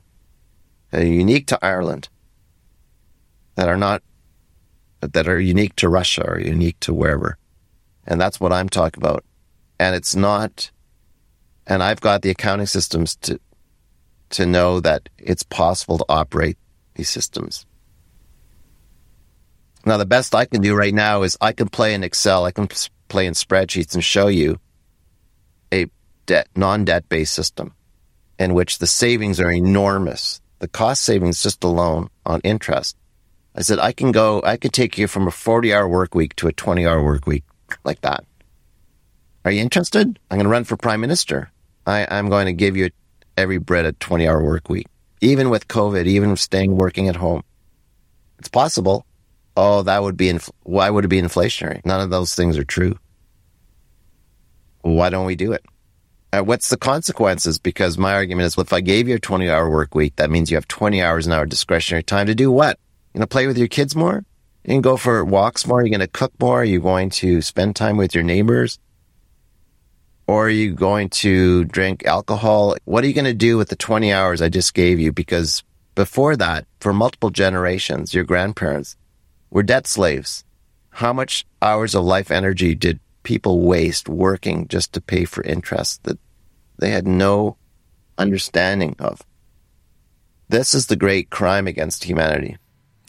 that 0.89 1.03
are 1.03 1.05
unique 1.05 1.45
to 1.47 1.59
Ireland 1.63 2.09
that 3.53 3.69
are 3.69 3.77
not, 3.77 4.01
that 5.01 5.27
are 5.27 5.39
unique 5.39 5.75
to 5.75 5.87
Russia 5.87 6.27
or 6.27 6.39
unique 6.39 6.79
to 6.79 6.93
wherever. 6.95 7.37
And 8.07 8.19
that's 8.19 8.39
what 8.39 8.53
I'm 8.53 8.69
talking 8.69 9.03
about. 9.03 9.23
And 9.79 9.93
it's 9.93 10.15
not, 10.15 10.71
and 11.67 11.83
I've 11.83 12.01
got 12.01 12.21
the 12.21 12.29
accounting 12.29 12.65
systems 12.65 13.15
to, 13.17 13.39
to 14.29 14.45
know 14.45 14.79
that 14.79 15.09
it's 15.17 15.43
possible 15.43 15.97
to 15.99 16.05
operate 16.07 16.57
these 16.95 17.09
systems. 17.09 17.65
Now, 19.85 19.97
the 19.97 20.05
best 20.05 20.33
I 20.33 20.45
can 20.45 20.61
do 20.61 20.75
right 20.75 20.93
now 20.93 21.23
is 21.23 21.37
I 21.39 21.51
can 21.51 21.69
play 21.69 21.93
in 21.93 22.03
Excel, 22.03 22.45
I 22.45 22.51
can 22.51 22.67
play 23.09 23.25
in 23.25 23.33
spreadsheets 23.33 23.93
and 23.93 24.03
show 24.03 24.27
you 24.27 24.59
a 25.71 25.87
debt, 26.25 26.47
non-debt 26.55 27.07
based 27.09 27.33
system 27.33 27.73
in 28.39 28.53
which 28.53 28.79
the 28.79 28.87
savings 28.87 29.39
are 29.39 29.51
enormous. 29.51 30.41
The 30.59 30.67
cost 30.67 31.03
savings 31.03 31.43
just 31.43 31.63
alone 31.63 32.09
on 32.25 32.41
interest. 32.43 32.97
I 33.55 33.61
said, 33.61 33.79
I 33.79 33.91
can 33.91 34.11
go, 34.11 34.41
I 34.43 34.57
could 34.57 34.73
take 34.73 34.97
you 34.97 35.07
from 35.07 35.27
a 35.27 35.31
40 35.31 35.73
hour 35.73 35.87
work 35.87 36.15
week 36.15 36.35
to 36.37 36.47
a 36.47 36.53
20 36.53 36.85
hour 36.85 37.03
work 37.03 37.25
week 37.25 37.43
like 37.83 38.01
that. 38.01 38.25
Are 39.45 39.51
you 39.51 39.61
interested? 39.61 40.19
I'm 40.29 40.37
going 40.37 40.45
to 40.45 40.49
run 40.49 40.63
for 40.63 40.75
prime 40.77 41.01
minister. 41.01 41.51
I, 41.85 42.05
I'm 42.09 42.29
going 42.29 42.47
to 42.47 42.53
give 42.53 42.75
you 42.75 42.89
every 43.37 43.57
Brit 43.59 43.85
a 43.85 43.93
20 43.93 44.27
hour 44.27 44.43
work 44.43 44.69
week, 44.69 44.87
even 45.21 45.49
with 45.49 45.67
COVID, 45.67 46.05
even 46.05 46.35
staying 46.35 46.77
working 46.77 47.07
at 47.07 47.15
home. 47.15 47.43
It's 48.39 48.49
possible. 48.49 49.05
Oh, 49.55 49.83
that 49.83 50.03
would 50.03 50.17
be, 50.17 50.29
inf- 50.29 50.51
why 50.63 50.89
would 50.89 51.05
it 51.05 51.07
be 51.07 51.21
inflationary? 51.21 51.83
None 51.85 52.01
of 52.01 52.09
those 52.09 52.35
things 52.35 52.57
are 52.57 52.63
true. 52.63 52.97
Why 54.81 55.09
don't 55.09 55.25
we 55.25 55.35
do 55.35 55.53
it? 55.53 55.65
Uh, 56.33 56.41
what's 56.41 56.69
the 56.69 56.77
consequences? 56.77 57.57
Because 57.57 57.97
my 57.97 58.13
argument 58.13 58.47
is, 58.47 58.57
well, 58.57 58.65
if 58.65 58.73
I 58.73 58.81
gave 58.81 59.07
you 59.07 59.15
a 59.15 59.19
20 59.19 59.49
hour 59.49 59.69
work 59.69 59.95
week, 59.95 60.17
that 60.17 60.29
means 60.29 60.51
you 60.51 60.57
have 60.57 60.67
20 60.67 61.01
hours 61.01 61.25
an 61.25 61.33
hour 61.33 61.45
discretionary 61.45 62.03
time 62.03 62.27
to 62.27 62.35
do 62.35 62.51
what? 62.51 62.77
You 63.13 63.21
know, 63.21 63.25
play 63.25 63.47
with 63.47 63.57
your 63.57 63.69
kids 63.69 63.95
more? 63.95 64.25
You 64.67 64.73
can 64.73 64.81
go 64.81 64.97
for 64.97 65.23
walks 65.23 65.65
more? 65.65 65.79
Are 65.79 65.81
You're 65.81 65.97
going 65.97 66.01
to 66.01 66.07
cook 66.07 66.33
more? 66.41 66.59
Are 66.59 66.65
you 66.65 66.81
going 66.81 67.09
to 67.11 67.41
spend 67.41 67.77
time 67.77 67.95
with 67.95 68.13
your 68.13 68.25
neighbors? 68.25 68.79
Or 70.27 70.47
are 70.47 70.49
you 70.49 70.73
going 70.73 71.07
to 71.21 71.63
drink 71.63 72.05
alcohol? 72.05 72.75
What 72.83 73.05
are 73.05 73.07
you 73.07 73.13
going 73.13 73.23
to 73.23 73.33
do 73.33 73.55
with 73.55 73.69
the 73.69 73.77
20 73.77 74.11
hours 74.11 74.41
I 74.41 74.49
just 74.49 74.73
gave 74.73 74.99
you? 74.99 75.13
Because 75.13 75.63
before 75.95 76.35
that, 76.35 76.67
for 76.81 76.91
multiple 76.91 77.29
generations, 77.29 78.13
your 78.13 78.25
grandparents 78.25 78.97
were 79.49 79.63
debt 79.63 79.87
slaves. 79.87 80.43
How 80.89 81.13
much 81.13 81.45
hours 81.61 81.95
of 81.95 82.03
life 82.03 82.29
energy 82.29 82.75
did 82.75 82.99
people 83.23 83.61
waste 83.61 84.09
working 84.09 84.67
just 84.67 84.91
to 84.91 84.99
pay 84.99 85.23
for 85.23 85.43
interest 85.43 86.03
that 86.03 86.19
they 86.77 86.89
had 86.89 87.07
no 87.07 87.55
understanding 88.17 88.97
of? 88.99 89.21
This 90.49 90.73
is 90.73 90.87
the 90.87 90.97
great 90.97 91.29
crime 91.29 91.67
against 91.67 92.03
humanity. 92.03 92.57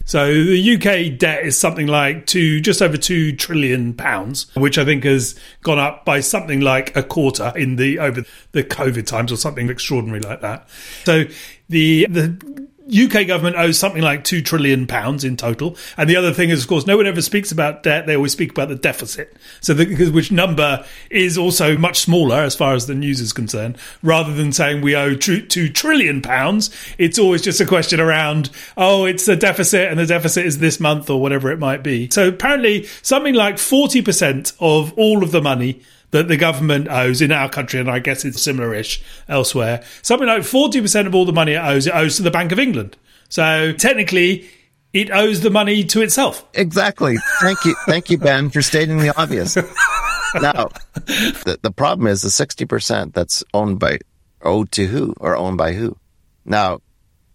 So 0.09 0.33
the 0.33 0.77
UK 0.77 1.19
debt 1.19 1.45
is 1.45 1.59
something 1.59 1.87
like 1.87 2.25
two, 2.25 2.63
just 2.63 2.81
over 2.81 2.97
two 2.97 3.37
trillion 3.37 3.93
pounds, 3.93 4.51
which 4.57 4.79
I 4.79 4.85
think 4.87 5.05
has 5.05 5.39
gone 5.63 5.79
up 5.79 6.07
by 6.07 6.21
something 6.21 6.63
like 6.63 6.97
a 6.97 7.03
quarter 7.03 7.53
in 7.55 7.77
the 7.77 7.99
over 7.99 8.25
the 8.53 8.65
COVID 8.65 9.07
times 9.07 9.31
or 9.31 9.37
something 9.37 9.69
extraordinary 9.69 10.21
like 10.21 10.41
that. 10.41 10.67
So 11.05 11.25
the 11.69 12.07
the 12.09 12.67
UK 12.89 13.27
government 13.27 13.57
owes 13.57 13.79
something 13.79 14.03
like 14.03 14.25
two 14.25 14.43
trillion 14.43 14.87
pounds 14.87 15.25
in 15.25 15.37
total. 15.37 15.77
And 15.97 16.09
the 16.09 16.17
other 16.17 16.33
thing 16.33 16.51
is, 16.51 16.63
of 16.63 16.69
course, 16.69 16.87
no 16.87 16.97
one 16.97 17.07
ever 17.07 17.23
speaks 17.23 17.53
about 17.53 17.83
debt. 17.83 18.07
They 18.07 18.17
always 18.17 18.33
speak 18.33 18.53
about 18.53 18.69
the 18.69 18.77
deficit. 18.77 19.37
So, 19.61 19.75
the, 19.75 20.11
which 20.11 20.33
number 20.33 20.85
is 21.11 21.37
also 21.37 21.77
much 21.77 22.01
smaller 22.01 22.37
as 22.37 22.55
far 22.55 22.75
as 22.75 22.87
the 22.87 22.95
news 22.95 23.21
is 23.21 23.33
concerned. 23.33 23.77
Rather 24.03 24.33
than 24.33 24.53
saying 24.53 24.81
we 24.81 24.97
owe 24.97 25.15
two, 25.15 25.45
two 25.45 25.69
trillion 25.69 26.23
pounds, 26.23 26.71
it's 26.99 27.19
always 27.19 27.43
just 27.43 27.61
a 27.61 27.67
question 27.67 28.01
around, 28.01 28.51
oh, 28.77 29.05
it's 29.05 29.29
a 29.29 29.37
deficit 29.37 29.91
and 29.91 29.99
the 29.99 30.07
deficit 30.07 30.47
is 30.47 30.59
this 30.59 30.81
month 30.81 31.11
or 31.11 31.21
whatever 31.21 31.51
it 31.51 31.59
might 31.59 31.83
be. 31.83 32.09
So 32.11 32.29
apparently 32.29 32.85
something 33.03 33.35
like 33.35 33.57
40% 33.57 34.55
of 34.61 34.93
all 34.95 35.23
of 35.23 35.33
the 35.33 35.43
money 35.43 35.83
that 36.11 36.29
the 36.29 36.37
government 36.37 36.89
owes 36.89 37.21
in 37.21 37.33
our 37.33 37.49
country, 37.49 37.81
and 37.81 37.91
I 37.91 37.99
guess 37.99 38.25
it's 38.25 38.41
similar-ish 38.41 39.03
elsewhere. 39.29 39.83
Something 40.03 40.29
like 40.29 40.45
forty 40.45 40.81
percent 40.81 41.07
of 41.07 41.15
all 41.15 41.25
the 41.25 41.33
money 41.33 41.53
it 41.53 41.59
owes, 41.59 41.87
it 41.87 41.95
owes 41.95 42.17
to 42.17 42.23
the 42.23 42.31
Bank 42.31 42.53
of 42.53 42.59
England. 42.59 42.97
So 43.29 43.73
technically, 43.73 44.49
it 44.93 45.11
owes 45.11 45.43
the 45.43 45.51
money 45.51 45.85
to 45.85 46.01
itself. 46.01 46.47
Exactly. 46.55 47.17
Thank 47.41 47.65
you, 47.65 47.77
thank 47.87 48.11
you, 48.11 48.19
Ben, 48.19 48.51
for 48.51 48.63
stating 48.63 48.99
the 48.99 49.15
obvious. 49.21 49.57
now, 50.35 50.71
the, 50.95 51.59
the 51.63 51.71
problem 51.71 52.07
is 52.07 52.23
the 52.23 52.31
sixty 52.31 52.65
percent 52.65 53.15
that's 53.15 53.45
owned 53.53 53.79
by 53.79 53.99
owed 54.43 54.73
to 54.73 54.87
who 54.87 55.15
or 55.21 55.37
owned 55.37 55.59
by 55.59 55.73
who. 55.73 55.97
Now, 56.45 56.81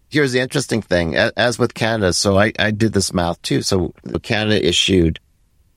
here's 0.08 0.32
the 0.32 0.40
interesting 0.40 0.82
thing. 0.82 1.16
As 1.16 1.58
with 1.58 1.74
Canada, 1.74 2.12
so 2.12 2.38
I, 2.38 2.52
I 2.58 2.70
did 2.70 2.92
this 2.92 3.12
math 3.12 3.40
too. 3.42 3.62
So 3.62 3.94
Canada 4.22 4.66
issued 4.66 5.20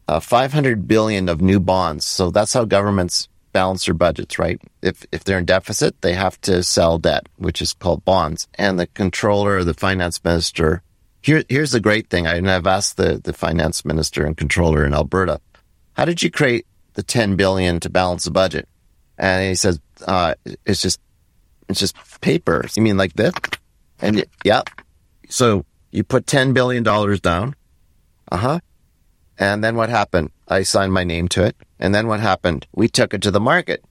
uh, 0.07 0.19
500 0.19 0.87
billion 0.87 1.29
of 1.29 1.41
new 1.41 1.59
bonds. 1.59 2.05
So 2.05 2.31
that's 2.31 2.53
how 2.53 2.65
governments 2.65 3.27
balance 3.51 3.85
their 3.85 3.93
budgets, 3.93 4.37
right? 4.37 4.61
If 4.81 5.05
if 5.11 5.23
they're 5.23 5.39
in 5.39 5.45
deficit, 5.45 6.01
they 6.01 6.13
have 6.13 6.39
to 6.41 6.63
sell 6.63 6.97
debt, 6.97 7.27
which 7.37 7.61
is 7.61 7.73
called 7.73 8.05
bonds. 8.05 8.47
And 8.55 8.79
the 8.79 8.87
controller 8.87 9.63
the 9.63 9.73
finance 9.73 10.23
minister, 10.23 10.83
here 11.21 11.43
here's 11.49 11.71
the 11.71 11.79
great 11.79 12.09
thing. 12.09 12.27
I, 12.27 12.35
and 12.35 12.49
I've 12.49 12.67
asked 12.67 12.97
the 12.97 13.19
the 13.23 13.33
finance 13.33 13.83
minister 13.83 14.25
and 14.25 14.37
controller 14.37 14.85
in 14.85 14.93
Alberta, 14.93 15.41
how 15.93 16.05
did 16.05 16.21
you 16.21 16.29
create 16.29 16.65
the 16.93 17.03
10 17.03 17.35
billion 17.35 17.79
to 17.81 17.89
balance 17.89 18.25
the 18.25 18.31
budget? 18.31 18.67
And 19.17 19.43
he 19.43 19.55
says, 19.55 19.79
uh, 20.05 20.35
it's 20.65 20.81
just 20.81 20.99
it's 21.67 21.79
just 21.79 21.95
paper. 22.21 22.63
You 22.75 22.83
mean 22.83 22.97
like 22.97 23.13
this? 23.13 23.33
And 23.99 24.23
yeah, 24.43 24.61
so 25.29 25.65
you 25.91 26.03
put 26.03 26.27
10 26.27 26.53
billion 26.53 26.83
dollars 26.83 27.19
down. 27.19 27.55
Uh 28.31 28.37
huh. 28.37 28.59
And 29.37 29.63
then 29.63 29.75
what 29.75 29.89
happened? 29.89 30.31
I 30.47 30.63
signed 30.63 30.93
my 30.93 31.03
name 31.03 31.27
to 31.29 31.43
it. 31.43 31.55
And 31.79 31.93
then 31.93 32.07
what 32.07 32.19
happened? 32.19 32.65
We 32.73 32.87
took 32.87 33.13
it 33.13 33.21
to 33.23 33.31
the 33.31 33.39
market. 33.39 33.83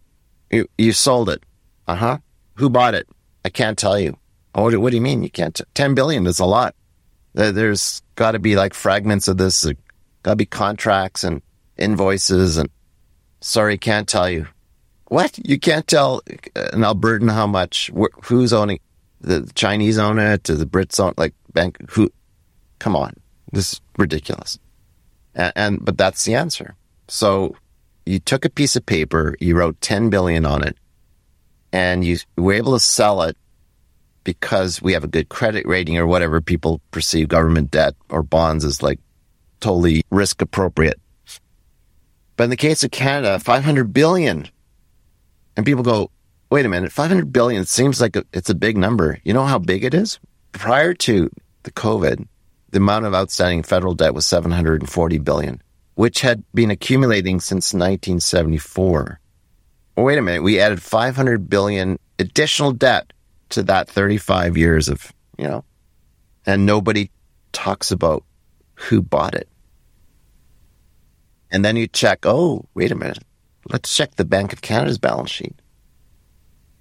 You, 0.51 0.69
you 0.77 0.93
sold 0.93 1.29
it. 1.29 1.43
Uh 1.87 1.97
huh. 1.97 2.19
Who 2.55 2.71
bought 2.71 2.95
it? 2.95 3.09
I 3.45 3.49
can't 3.49 3.79
tell 3.79 3.99
you. 3.99 4.19
Oh, 4.55 4.65
what, 4.65 4.77
what 4.79 4.91
do 4.91 4.97
you 4.97 5.03
mean 5.03 5.23
you 5.23 5.31
can't? 5.31 5.55
T- 5.55 5.65
10 5.75 5.95
billion 5.95 6.27
is 6.27 6.41
a 6.41 6.47
lot. 6.47 6.75
There's 7.35 8.03
got 8.15 8.33
to 8.33 8.39
be 8.39 8.57
like 8.57 8.75
fragments 8.75 9.29
of 9.29 9.37
this. 9.37 9.65
Got 10.23 10.33
to 10.33 10.37
be 10.37 10.47
contracts 10.47 11.23
and 11.23 11.43
invoices 11.77 12.57
and 12.57 12.71
sorry, 13.41 13.79
can't 13.79 14.09
tell 14.09 14.29
you. 14.29 14.47
What? 15.09 15.39
You 15.47 15.61
can't 15.61 15.87
tell 15.87 16.23
an 16.57 16.81
Albertan 16.81 17.31
how 17.31 17.47
much, 17.47 17.91
wh- 17.97 18.25
who's 18.25 18.53
owning 18.53 18.81
the 19.21 19.49
Chinese 19.55 19.99
own 19.99 20.19
it, 20.19 20.45
the 20.45 20.67
Brits 20.67 20.99
own, 20.99 21.15
like 21.17 21.35
bank, 21.53 21.77
who? 21.91 22.11
Come 22.79 22.97
on. 22.97 23.13
This 23.53 23.75
is 23.75 23.81
ridiculous. 23.97 24.59
And, 25.37 25.53
and, 25.55 25.85
but 25.85 25.97
that's 25.97 26.25
the 26.25 26.35
answer. 26.35 26.75
So 27.07 27.55
you 28.05 28.19
took 28.19 28.45
a 28.45 28.51
piece 28.51 28.75
of 28.75 28.85
paper, 28.85 29.37
you 29.41 29.57
wrote 29.57 29.81
10 29.81 30.11
billion 30.11 30.45
on 30.45 30.67
it, 30.67 30.77
and 31.73 32.05
you 32.05 32.17
were 32.37 32.55
able 32.55 32.73
to 32.73 32.81
sell 32.81 33.23
it 33.23 33.37
because 34.25 34.83
we 34.83 34.93
have 34.93 35.05
a 35.05 35.09
good 35.09 35.29
credit 35.29 35.65
rating 35.67 35.97
or 35.99 36.07
whatever 36.07 36.41
people 36.41 36.81
perceive 36.91 37.29
government 37.29 37.71
debt 37.71 37.95
or 38.11 38.25
bonds 38.25 38.65
as 38.65 38.83
like 38.83 38.99
totally 39.61 40.03
risk 40.11 40.43
appropriate. 40.43 41.01
But 42.37 42.45
in 42.45 42.51
the 42.51 42.57
case 42.57 42.83
of 42.83 42.91
Canada, 42.91 43.39
500 43.39 43.93
billion. 43.93 44.49
And 45.57 45.65
people 45.65 45.85
go, 45.85 46.11
wait 46.51 46.67
a 46.67 46.69
minute, 46.69 46.93
500 46.93 47.33
billion 47.33 47.65
seems 47.65 48.01
like 48.01 48.17
a, 48.17 48.25
it's 48.33 48.51
a 48.51 48.55
big 48.55 48.77
number. 48.77 49.19
You 49.25 49.33
know 49.33 49.45
how 49.45 49.59
big 49.59 49.85
it 49.85 49.95
is? 49.95 50.19
Prior 50.53 50.93
to 50.95 51.31
the 51.63 51.71
COVID, 51.71 52.27
the 52.71 52.79
amount 52.79 53.07
of 53.07 53.15
outstanding 53.15 53.63
federal 53.63 53.95
debt 53.95 54.15
was 54.15 54.27
740 54.27 55.19
billion, 55.19 55.63
which 55.95 56.21
had 56.21 56.43
been 56.55 56.71
accumulating 56.71 57.41
since 57.41 57.73
1974. 57.73 59.21
wait 59.97 60.19
a 60.19 60.23
minute, 60.23 60.43
we 60.43 60.61
added 60.61 60.83
500 60.83 61.49
billion 61.49 61.99
additional 62.19 62.73
debt 62.73 63.13
to 63.51 63.63
that 63.65 63.89
35 63.89 64.57
years 64.57 64.89
of, 64.89 65.13
you 65.39 65.47
know, 65.47 65.65
and 66.45 66.67
nobody 66.67 67.11
talks 67.53 67.91
about 67.91 68.25
who 68.75 69.01
bought 69.01 69.35
it. 69.35 69.49
And 71.51 71.65
then 71.65 71.77
you 71.77 71.87
check, 71.87 72.21
oh, 72.25 72.67
wait 72.75 72.91
a 72.91 72.97
minute, 72.97 73.23
let's 73.71 73.95
check 73.95 74.17
the 74.17 74.25
Bank 74.25 74.53
of 74.53 74.61
Canada's 74.61 74.99
balance 74.99 75.31
sheet. 75.31 75.55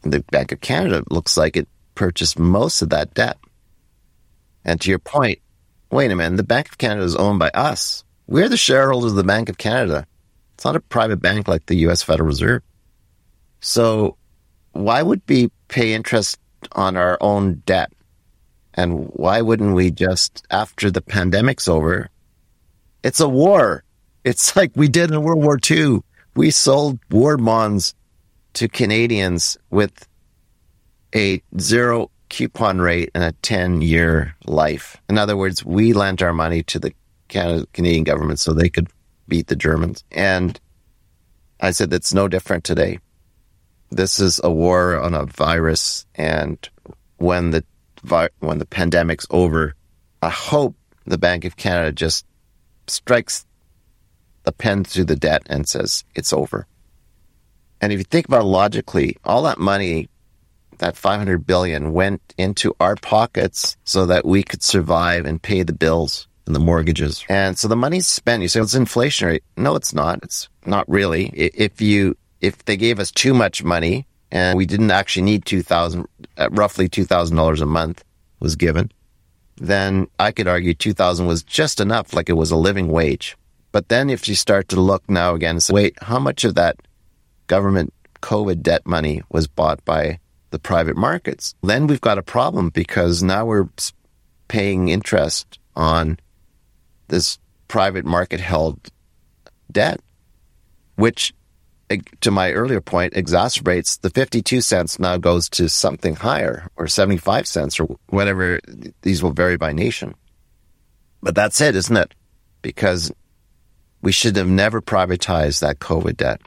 And 0.04 0.12
the 0.12 0.22
Bank 0.32 0.52
of 0.52 0.62
Canada 0.62 1.04
looks 1.10 1.38
like 1.38 1.56
it 1.56 1.68
purchased 1.94 2.38
most 2.38 2.82
of 2.82 2.90
that 2.90 3.14
debt. 3.14 3.38
And 4.64 4.82
to 4.82 4.90
your 4.90 5.00
point, 5.00 5.40
wait 5.96 6.12
a 6.12 6.16
minute, 6.16 6.36
the 6.36 6.44
Bank 6.44 6.68
of 6.68 6.78
Canada 6.78 7.06
is 7.06 7.16
owned 7.16 7.40
by 7.40 7.50
us. 7.54 8.04
We're 8.28 8.50
the 8.50 8.58
shareholders 8.58 9.12
of 9.12 9.18
the 9.18 9.24
Bank 9.24 9.48
of 9.48 9.58
Canada. 9.58 10.06
It's 10.54 10.66
not 10.66 10.76
a 10.76 10.82
private 10.82 11.22
bank 11.22 11.48
like 11.48 11.66
the 11.66 11.76
U.S. 11.88 12.04
Federal 12.04 12.28
Reserve. 12.28 12.62
So 13.62 14.18
why 14.74 15.02
would 15.02 15.22
we 15.28 15.50
pay 15.70 15.94
interest 15.94 16.38
on 16.74 16.98
our 16.98 17.18
own 17.22 17.64
debt? 17.66 17.94
And 18.74 19.10
why 19.14 19.42
wouldn't 19.42 19.74
we 19.74 19.90
just, 19.90 20.46
after 20.52 20.92
the 20.92 21.02
pandemic's 21.02 21.70
over, 21.70 22.10
it's 23.02 23.22
a 23.22 23.30
war. 23.30 23.84
It's 24.26 24.56
like 24.56 24.72
we 24.76 24.90
did 24.90 25.12
in 25.12 25.24
World 25.24 25.44
War 25.44 25.58
II. 25.70 26.02
We 26.36 26.52
sold 26.52 27.00
war 27.10 27.38
bonds 27.38 27.96
to 28.54 28.68
Canadians 28.68 29.58
with 29.70 30.08
a 31.16 31.42
zero 31.58 32.12
coupon 32.36 32.80
rate 32.80 33.10
and 33.16 33.24
a 33.24 33.32
10 33.44 33.82
year 33.82 34.36
life. 34.46 34.98
In 35.08 35.18
other 35.18 35.38
words, 35.38 35.64
we 35.64 35.94
lent 35.94 36.22
our 36.22 36.34
money 36.34 36.64
to 36.64 36.80
the 36.80 36.94
Canadian 37.30 38.04
government 38.04 38.40
so 38.40 38.52
they 38.52 38.68
could 38.68 38.90
beat 39.30 39.48
the 39.48 39.56
Germans. 39.56 40.04
And 40.12 40.60
I 41.62 41.72
said, 41.72 41.90
that's 41.90 42.14
no 42.14 42.28
different 42.28 42.66
today. 42.66 43.00
This 43.90 44.20
is 44.20 44.42
a 44.44 44.52
war 44.52 45.00
on 45.00 45.14
a 45.14 45.26
virus. 45.26 46.06
And 46.16 46.58
when 47.16 47.52
the, 47.52 47.64
when 48.40 48.60
the 48.60 48.66
pandemic's 48.66 49.26
over, 49.30 49.74
I 50.22 50.30
hope 50.30 50.76
the 51.06 51.18
Bank 51.18 51.46
of 51.46 51.56
Canada 51.56 51.94
just 51.94 52.26
strikes 52.88 53.46
the 54.44 54.52
pen 54.52 54.84
through 54.84 55.06
the 55.06 55.16
debt 55.16 55.44
and 55.46 55.70
says 55.70 56.04
it's 56.16 56.34
over. 56.34 56.68
And 57.80 57.94
if 57.94 58.00
you 58.00 58.04
think 58.04 58.28
about 58.28 58.42
it 58.42 58.48
logically, 58.48 59.16
all 59.24 59.44
that 59.44 59.58
money, 59.58 60.10
that 60.80 60.98
500 60.98 61.46
billion 61.46 61.94
went 61.94 62.22
into 62.38 62.76
our 62.80 62.96
pockets 62.96 63.78
so 63.84 64.06
that 64.06 64.26
we 64.26 64.44
could 64.44 64.64
survive 64.64 65.26
and 65.26 65.42
pay 65.42 65.64
the 65.64 65.74
bills 65.74 66.28
and 66.46 66.56
the 66.56 66.60
mortgages. 66.60 67.24
And 67.30 67.58
so 67.58 67.68
the 67.68 67.76
money's 67.76 68.08
spent. 68.08 68.42
You 68.42 68.48
say 68.48 68.62
it's 68.62 68.76
inflationary. 68.76 69.42
No, 69.58 69.76
it's 69.76 69.94
not. 69.94 70.20
It's 70.24 70.50
not 70.66 70.88
really. 70.88 71.28
If 71.34 71.82
you, 71.82 72.16
if 72.42 72.64
they 72.66 72.78
gave 72.78 73.00
us 73.00 73.12
too 73.12 73.34
much 73.34 73.64
money 73.64 74.08
and 74.32 74.58
we 74.58 74.66
didn't 74.66 74.92
actually 74.92 75.24
need 75.24 75.46
2000, 75.46 76.06
uh, 76.38 76.50
roughly 76.52 76.88
$2,000 76.88 77.62
a 77.62 77.66
month 77.66 78.04
was 78.40 78.56
given, 78.56 78.92
then 79.58 80.08
I 80.20 80.32
could 80.32 80.48
argue 80.48 80.74
2000 80.74 81.26
was 81.26 81.44
just 81.44 81.80
enough, 81.80 82.14
like 82.14 82.30
it 82.30 82.34
was 82.34 82.52
a 82.52 82.58
living 82.58 82.90
wage. 82.90 83.38
But 83.72 83.90
then 83.90 84.10
if 84.10 84.28
you 84.28 84.36
start 84.36 84.70
to 84.70 84.80
look 84.80 85.10
now 85.10 85.34
again 85.34 85.56
and 85.56 85.64
say, 85.64 85.74
wait, 85.74 85.98
how 86.02 86.20
much 86.20 86.44
of 86.44 86.56
that 86.56 86.78
government 87.48 87.94
COVID 88.22 88.62
debt 88.62 88.86
money 88.86 89.22
was 89.30 89.48
bought 89.48 89.84
by 89.86 90.20
the 90.56 90.60
private 90.60 90.96
markets? 90.96 91.54
Then 91.62 91.86
we've 91.86 92.00
got 92.00 92.18
a 92.18 92.24
problem 92.24 92.70
because 92.70 93.22
now 93.22 93.46
we're 93.46 93.68
paying 94.48 94.88
interest 94.88 95.60
on 95.76 96.18
this 97.10 97.38
private 97.68 98.06
market 98.06 98.40
held 98.40 98.80
debt, 99.70 100.00
which 100.96 101.34
to 102.22 102.32
my 102.32 102.52
earlier 102.52 102.82
point, 102.82 103.14
exacerbates 103.14 104.00
the 104.00 104.10
52 104.10 104.62
cents 104.62 104.98
now 104.98 105.18
goes 105.18 105.50
to 105.50 105.68
something 105.68 106.16
higher 106.16 106.70
or 106.78 106.88
75 106.88 107.46
cents 107.46 107.80
or 107.80 107.98
whatever. 108.08 108.60
These 109.02 109.22
will 109.22 109.34
vary 109.34 109.58
by 109.58 109.74
nation. 109.74 110.16
But 111.22 111.36
that's 111.36 111.60
it, 111.60 111.76
isn't 111.76 111.98
it? 111.98 112.16
Because 112.62 113.12
we 114.02 114.14
should 114.14 114.36
have 114.38 114.48
never 114.48 114.82
privatized 114.82 115.60
that 115.60 115.80
COVID 115.80 116.18
debt. 116.18 116.42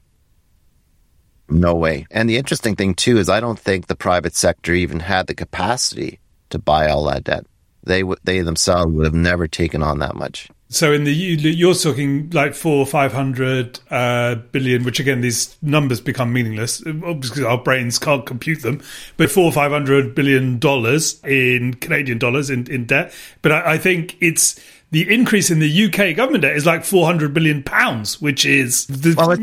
No 1.48 1.74
way. 1.74 2.06
And 2.10 2.28
the 2.28 2.36
interesting 2.36 2.76
thing 2.76 2.94
too 2.94 3.18
is 3.18 3.28
I 3.28 3.40
don't 3.40 3.58
think 3.58 3.86
the 3.86 3.96
private 3.96 4.34
sector 4.34 4.72
even 4.74 5.00
had 5.00 5.26
the 5.26 5.34
capacity 5.34 6.20
to 6.50 6.58
buy 6.58 6.88
all 6.88 7.04
that 7.04 7.24
debt. 7.24 7.46
They 7.84 8.00
w- 8.00 8.18
they 8.24 8.40
themselves 8.40 8.92
would 8.92 9.06
have 9.06 9.14
never 9.14 9.48
taken 9.48 9.82
on 9.82 10.00
that 10.00 10.14
much. 10.14 10.48
So 10.70 10.92
in 10.92 11.04
the 11.04 11.12
you're 11.12 11.72
talking 11.72 12.28
like 12.30 12.52
four 12.52 12.76
or 12.76 12.86
five 12.86 13.12
hundred 13.14 13.80
uh, 13.90 14.34
billion, 14.52 14.84
which 14.84 15.00
again 15.00 15.22
these 15.22 15.56
numbers 15.62 15.98
become 16.02 16.30
meaningless 16.30 16.82
because 16.82 17.42
our 17.42 17.56
brains 17.56 17.98
can't 17.98 18.26
compute 18.26 18.60
them. 18.60 18.82
But 19.16 19.30
four 19.30 19.44
or 19.44 19.52
five 19.52 19.72
hundred 19.72 20.14
billion 20.14 20.58
dollars 20.58 21.24
in 21.24 21.74
Canadian 21.74 22.18
dollars 22.18 22.50
in, 22.50 22.70
in 22.70 22.84
debt. 22.84 23.14
But 23.40 23.52
I, 23.52 23.72
I 23.72 23.78
think 23.78 24.18
it's 24.20 24.60
the 24.90 25.12
increase 25.12 25.50
in 25.50 25.58
the 25.58 25.84
UK 25.86 26.16
government 26.16 26.42
debt 26.42 26.56
is 26.56 26.64
like 26.66 26.84
400 26.84 27.34
billion 27.34 27.62
pounds, 27.62 28.20
which 28.20 28.46
is 28.46 28.86
the- 28.86 29.14
well, 29.16 29.32
it, 29.32 29.40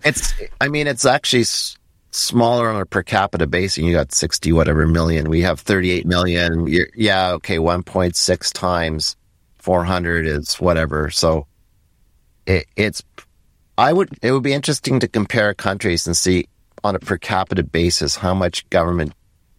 it's. 0.04 0.34
I 0.60 0.68
mean, 0.68 0.86
it's 0.86 1.04
actually 1.06 1.44
smaller 2.10 2.68
on 2.68 2.80
a 2.80 2.86
per 2.86 3.02
capita 3.02 3.46
basis. 3.46 3.78
You 3.78 3.92
got 3.92 4.12
60 4.12 4.52
whatever 4.52 4.86
million. 4.86 5.28
We 5.28 5.42
have 5.42 5.60
38 5.60 6.06
million. 6.06 6.66
You're, 6.66 6.88
yeah, 6.94 7.32
okay, 7.32 7.58
1.6 7.58 8.52
times 8.52 9.16
400 9.58 10.26
is 10.26 10.54
whatever. 10.54 11.10
So 11.10 11.46
it, 12.46 12.66
it's, 12.76 13.02
I 13.76 13.92
would, 13.92 14.10
it 14.22 14.32
would 14.32 14.42
be 14.42 14.52
interesting 14.52 15.00
to 15.00 15.08
compare 15.08 15.54
countries 15.54 16.06
and 16.06 16.16
see 16.16 16.48
on 16.82 16.96
a 16.96 16.98
per 16.98 17.18
capita 17.18 17.62
basis 17.62 18.16
how 18.16 18.34
much 18.34 18.68
government 18.70 19.12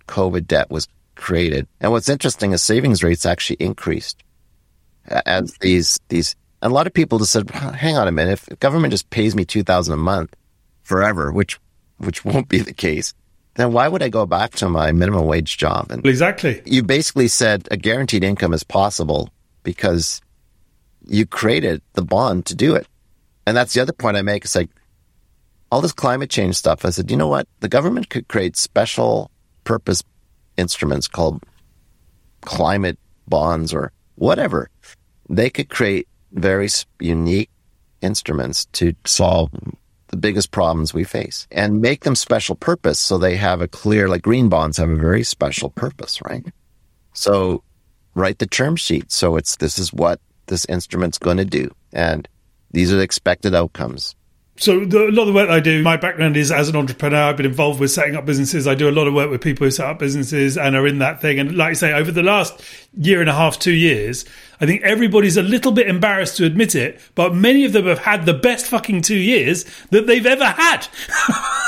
COVID 0.08 0.48
debt 0.48 0.70
was 0.70 0.88
created. 1.16 1.68
And 1.80 1.92
what's 1.92 2.10
interesting 2.10 2.52
is 2.52 2.64
savings 2.64 3.04
rates 3.04 3.26
actually 3.26 3.58
increased 3.60 4.24
as 5.08 5.54
these, 5.62 6.00
these, 6.10 6.36
and 6.62 6.72
a 6.72 6.76
lot 6.76 6.88
of 6.88 6.94
people 6.94 7.20
just 7.20 7.32
said, 7.32 7.50
hang 7.52 7.98
on 7.98 8.08
a 8.08 8.12
minute, 8.12 8.42
if 8.50 8.60
government 8.60 8.92
just 8.92 9.10
pays 9.10 9.36
me 9.36 9.46
2000 9.46 9.94
a 9.94 9.98
month 9.98 10.36
forever, 10.84 11.32
which, 11.32 11.60
which 11.98 12.26
won't 12.26 12.50
be 12.50 12.60
the 12.60 12.74
case, 12.74 13.14
then 13.56 13.74
why 13.74 13.88
would 13.88 14.04
I 14.04 14.10
go 14.10 14.26
back 14.26 14.52
to 14.56 14.70
my 14.70 14.92
minimum 14.92 15.26
wage 15.26 15.58
job? 15.58 15.92
And 15.92 16.06
exactly. 16.06 16.62
You 16.66 16.84
basically 16.84 17.28
said 17.28 17.68
a 17.72 17.78
guaranteed 17.78 18.24
income 18.24 18.54
is 18.54 18.64
possible 18.64 19.30
because 19.64 20.22
you 21.08 21.26
created 21.26 21.82
the 21.94 22.02
bond 22.02 22.46
to 22.48 22.56
do 22.56 22.76
it. 22.76 22.88
And 23.46 23.58
that's 23.58 23.74
the 23.74 23.82
other 23.82 23.94
point 23.94 24.18
I 24.18 24.22
make. 24.22 24.46
It's 24.46 24.56
like 24.56 24.70
all 25.72 25.82
this 25.82 25.92
climate 25.92 26.30
change 26.30 26.56
stuff. 26.56 26.86
I 26.86 26.90
said, 26.90 27.12
you 27.12 27.18
know 27.18 27.28
what? 27.28 27.48
The 27.60 27.68
government 27.68 28.10
could 28.10 28.28
create 28.28 28.56
special 28.56 29.32
purpose 29.64 30.04
instruments 30.58 31.08
called 31.08 31.44
climate 32.42 32.98
bonds 33.28 33.74
or 33.74 33.92
whatever. 34.16 34.70
They 35.30 35.50
could 35.50 35.70
create 35.70 36.08
very 36.32 36.68
unique 37.00 37.50
instruments 38.02 38.66
to 38.74 38.94
solve 39.06 39.52
the 40.08 40.18
biggest 40.18 40.52
problems 40.52 40.94
we 40.94 41.04
face 41.04 41.48
and 41.52 41.82
make 41.82 42.04
them 42.04 42.16
special 42.16 42.56
purpose 42.56 43.00
so 43.00 43.18
they 43.18 43.36
have 43.36 43.62
a 43.62 43.68
clear, 43.68 44.08
like 44.08 44.24
green 44.24 44.50
bonds 44.50 44.78
have 44.78 44.90
a 44.90 44.96
very 44.96 45.24
special 45.24 45.70
purpose, 45.70 46.20
right? 46.24 46.46
So 47.14 47.64
write 48.16 48.40
the 48.40 48.48
term 48.48 48.76
sheet. 48.76 49.12
So 49.12 49.36
it's 49.38 49.56
this 49.58 49.78
is 49.78 49.94
what 49.94 50.20
this 50.48 50.66
instrument's 50.66 51.20
going 51.20 51.38
to 51.38 51.46
do, 51.46 51.72
and 51.94 52.28
these 52.72 52.92
are 52.92 52.98
the 52.98 53.04
expected 53.04 53.54
outcomes. 53.54 54.16
So 54.60 54.84
the, 54.84 55.08
a 55.08 55.12
lot 55.12 55.22
of 55.22 55.28
the 55.28 55.34
work 55.34 55.50
I 55.50 55.62
do, 55.62 55.82
my 55.82 55.96
background 55.96 56.36
is 56.36 56.52
as 56.52 56.68
an 56.68 56.76
entrepreneur. 56.76 57.24
I've 57.30 57.38
been 57.38 57.46
involved 57.46 57.80
with 57.80 57.92
setting 57.92 58.16
up 58.18 58.26
businesses. 58.26 58.68
I 58.68 58.76
do 58.76 58.90
a 58.90 58.92
lot 58.92 59.08
of 59.08 59.14
work 59.14 59.30
with 59.30 59.42
people 59.42 59.66
who 59.66 59.72
set 59.72 59.86
up 59.86 60.00
businesses 60.00 60.58
and 60.58 60.76
are 60.76 60.86
in 60.86 61.00
that 61.00 61.22
thing. 61.22 61.40
And 61.40 61.56
like 61.56 61.70
I 61.70 61.74
say, 61.74 61.94
over 61.94 62.12
the 62.12 62.24
last 62.24 62.62
year 62.98 63.22
and 63.22 63.30
a 63.30 63.34
half, 63.34 63.58
two 63.58 63.72
years, 63.74 64.26
I 64.60 64.66
think 64.66 64.82
everybody's 64.82 65.38
a 65.38 65.42
little 65.44 65.72
bit 65.72 65.88
embarrassed 65.88 66.36
to 66.38 66.46
admit 66.46 66.76
it, 66.76 67.00
but 67.16 67.34
many 67.34 67.64
of 67.64 67.72
them 67.72 67.86
have 67.86 68.00
had 68.00 68.26
the 68.26 68.34
best 68.34 68.66
fucking 68.66 69.02
two 69.04 69.16
years 69.18 69.64
that 69.92 70.08
they've 70.08 70.26
ever 70.26 70.44
had. 70.46 70.86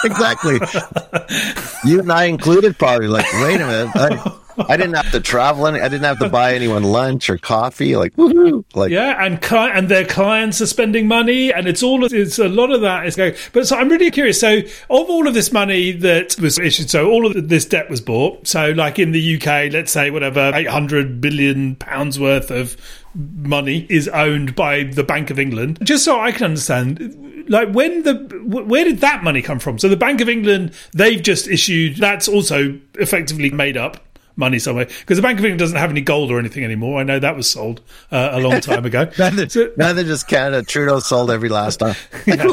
exactly. 0.04 0.56
you 1.90 2.02
and 2.02 2.12
I 2.12 2.26
included, 2.26 2.78
probably. 2.78 3.08
Like, 3.08 3.32
wait 3.36 3.62
a 3.62 3.66
minute. 3.68 3.96
I- 3.96 4.38
I 4.58 4.78
didn't 4.78 4.96
have 4.96 5.12
to 5.12 5.20
travel. 5.20 5.68
Any, 5.68 5.80
I 5.80 5.88
didn't 5.88 6.06
have 6.06 6.20
to 6.20 6.30
buy 6.30 6.54
anyone 6.54 6.84
lunch 6.84 7.30
or 7.30 7.38
coffee. 7.38 7.96
Like, 7.96 8.16
woohoo! 8.16 8.64
Like, 8.74 8.92
yeah, 8.92 9.24
and 9.24 9.42
cli- 9.42 9.72
and 9.72 9.90
their 9.90 10.06
clients 10.06 10.62
are 10.62 10.68
spending 10.68 11.08
money, 11.08 11.52
and 11.52 11.68
it's 11.68 11.84
all 11.84 12.06
it's 12.06 12.40
a 12.40 12.48
lot 12.48 12.72
of 12.72 12.82
that 12.82 13.06
is 13.06 13.16
going. 13.16 13.36
But 13.54 13.68
so 13.68 13.78
I'm 13.78 13.90
really 13.90 14.12
curious. 14.12 14.40
So, 14.40 14.58
of 14.58 15.10
all 15.10 15.28
of 15.28 15.34
this 15.34 15.52
money 15.52 15.92
that 15.92 16.40
was 16.40 16.58
issued, 16.60 16.90
so 16.90 17.10
all 17.10 17.26
of 17.26 17.50
this 17.50 17.66
debt 17.66 17.90
was 17.90 18.02
bought. 18.02 18.48
So, 18.48 18.72
like 18.72 19.00
in 19.00 19.12
the 19.12 19.36
UK, 19.36 19.72
let's 19.72 19.92
say 19.92 20.12
whatever 20.12 20.52
800 20.54 21.22
billion 21.22 21.76
pounds 21.76 22.20
worth 22.20 22.52
of 22.52 22.78
money 23.16 23.86
is 23.90 24.08
owned 24.08 24.56
by 24.56 24.84
the 24.84 25.04
Bank 25.04 25.30
of 25.30 25.40
England. 25.40 25.80
Just 25.84 26.06
so 26.06 26.20
I 26.20 26.32
can 26.32 26.46
understand, 26.46 27.46
like 27.50 27.72
when 27.72 28.04
the 28.04 28.14
where 28.46 28.84
did 28.84 29.00
that 29.00 29.24
money 29.24 29.42
come 29.42 29.60
from? 29.60 29.80
So 29.80 29.90
the 29.90 29.98
Bank 29.98 30.22
of 30.22 30.30
England, 30.30 30.74
they've 30.94 31.22
just 31.22 31.48
issued. 31.48 31.98
That's 31.98 32.28
also 32.28 32.80
effectively 32.96 33.50
made 33.50 33.78
up 33.78 34.11
money 34.36 34.60
somewhere 34.60 34.86
because 34.86 35.18
the 35.18 35.22
Bank 35.22 35.40
of 35.40 35.46
England 35.46 35.60
doesn't 35.60 35.78
have 35.78 35.90
any 35.90 36.02
gold 36.02 36.32
or 36.32 36.40
anything 36.40 36.64
anymore. 36.64 37.00
I 37.00 37.04
know 37.04 37.20
that 37.20 37.36
was 37.36 37.50
sold 37.50 37.82
uh, 38.12 38.30
a 38.34 38.40
long 38.40 38.62
time 38.62 38.86
ago. 38.86 39.10
neither, 39.18 39.50
so, 39.50 39.72
neither 39.78 40.04
just 40.04 40.28
Canada. 40.28 40.64
Trudeau 40.64 41.00
sold 41.00 41.32
every 41.32 41.50
last 41.50 41.78
time. 41.78 41.96
yeah. 42.26 42.46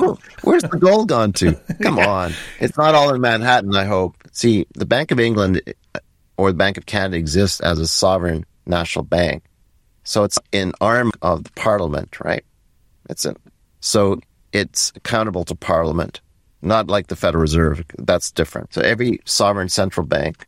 Where's 0.43 0.63
the 0.63 0.79
gold 0.79 1.09
gone 1.09 1.33
to? 1.35 1.55
Come 1.83 1.99
on, 1.99 2.33
it's 2.61 2.77
not 2.77 2.95
all 2.95 3.15
in 3.15 3.21
Manhattan. 3.21 3.75
I 3.77 3.85
hope. 3.85 4.17
See, 4.33 4.67
the 4.75 4.87
Bank 4.87 5.11
of 5.11 5.21
England 5.21 5.63
or 6.37 6.51
the 6.51 6.57
Bank 6.57 6.79
of 6.79 6.87
Canada 6.87 7.17
exists 7.17 7.61
as 7.61 7.79
a 7.79 7.87
sovereign 7.87 8.45
national 8.67 9.05
bank, 9.05 9.45
so 10.05 10.25
it's 10.25 10.39
an 10.53 10.73
arm 10.81 11.13
of 11.23 11.45
the 11.45 11.53
Parliament, 11.53 12.19
right? 12.21 12.45
It's 13.09 13.25
a, 13.25 13.35
so 13.81 14.21
it's 14.53 14.93
accountable 14.97 15.45
to 15.45 15.55
Parliament, 15.55 16.21
not 16.63 16.89
like 16.89 17.07
the 17.09 17.17
Federal 17.17 17.43
Reserve. 17.43 17.85
That's 17.99 18.31
different. 18.31 18.75
So 18.75 18.81
every 18.81 19.21
sovereign 19.25 19.69
central 19.69 20.07
bank 20.07 20.47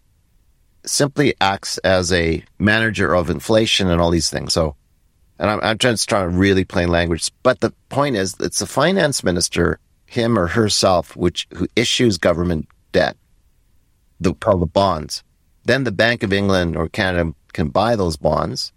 simply 0.85 1.35
acts 1.41 1.79
as 1.79 2.13
a 2.13 2.43
manager 2.59 3.15
of 3.15 3.31
inflation 3.31 3.89
and 3.89 4.01
all 4.01 4.11
these 4.11 4.31
things. 4.31 4.53
So, 4.53 4.77
and 5.39 5.51
I'm, 5.51 5.61
I'm 5.63 5.79
trying 5.79 5.95
to 5.95 5.99
start 5.99 6.33
really 6.33 6.65
plain 6.65 6.89
language. 6.89 7.31
But 7.43 7.61
the 7.61 7.73
point 7.89 8.17
is, 8.17 8.35
it's 8.41 8.59
the 8.59 8.67
finance 8.67 9.25
minister, 9.25 9.79
him 10.07 10.39
or 10.39 10.49
herself, 10.49 11.17
which 11.17 11.47
who 11.55 11.67
issues 11.77 12.19
government 12.19 12.69
debt, 12.93 13.17
the 14.21 14.35
called 14.35 14.63
the 14.63 14.67
bonds. 14.67 15.23
Then 15.65 15.85
the 15.85 15.93
Bank 15.93 16.23
of 16.23 16.33
England 16.33 16.77
or 16.77 16.89
Canada 16.89 17.35
can 17.53 17.69
buy 17.69 17.97
those 17.97 18.17
bonds. 18.17 18.73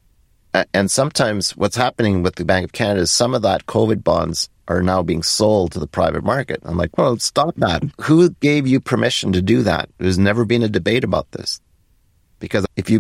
And 0.74 0.92
sometimes 0.92 1.58
what's 1.58 1.76
happening 1.76 2.22
with 2.22 2.36
the 2.36 2.46
Bank 2.46 2.66
of 2.66 2.74
Canada 2.74 3.02
is 3.02 3.12
some 3.12 3.34
of 3.34 3.42
that 3.42 3.66
COVID 3.66 4.04
bonds 4.04 4.50
are 4.68 4.84
now 4.84 5.02
being 5.02 5.24
sold 5.24 5.72
to 5.72 5.80
the 5.80 5.88
private 5.88 6.24
market. 6.24 6.60
I'm 6.64 6.78
like, 6.78 6.98
well, 6.98 7.18
stop 7.18 7.56
that. 7.58 7.84
Who 8.02 8.30
gave 8.30 8.68
you 8.68 8.80
permission 8.80 9.34
to 9.34 9.42
do 9.42 9.64
that? 9.64 9.90
There's 9.98 10.20
never 10.20 10.46
been 10.46 10.64
a 10.64 10.70
debate 10.70 11.04
about 11.04 11.32
this. 11.32 11.60
Because 12.44 12.66
if 12.76 12.90
you 12.90 13.00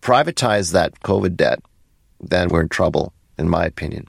privatize 0.00 0.72
that 0.72 0.98
COVID 1.00 1.36
debt, 1.36 1.60
then 2.22 2.48
we're 2.48 2.62
in 2.62 2.70
trouble, 2.70 3.12
in 3.36 3.46
my 3.46 3.66
opinion. 3.66 4.08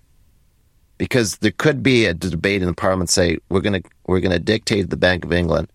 Because 0.97 1.35
there 1.39 1.51
could 1.51 1.83
be 1.83 2.05
a 2.05 2.13
debate 2.13 2.61
in 2.61 2.69
the 2.69 2.73
parliament 2.73 3.09
say 3.09 3.39
we're 3.49 3.59
going 3.59 3.83
to 3.83 3.89
we're 4.07 4.21
to 4.21 4.39
dictate 4.39 4.89
the 4.89 4.95
Bank 4.95 5.25
of 5.25 5.33
England 5.33 5.67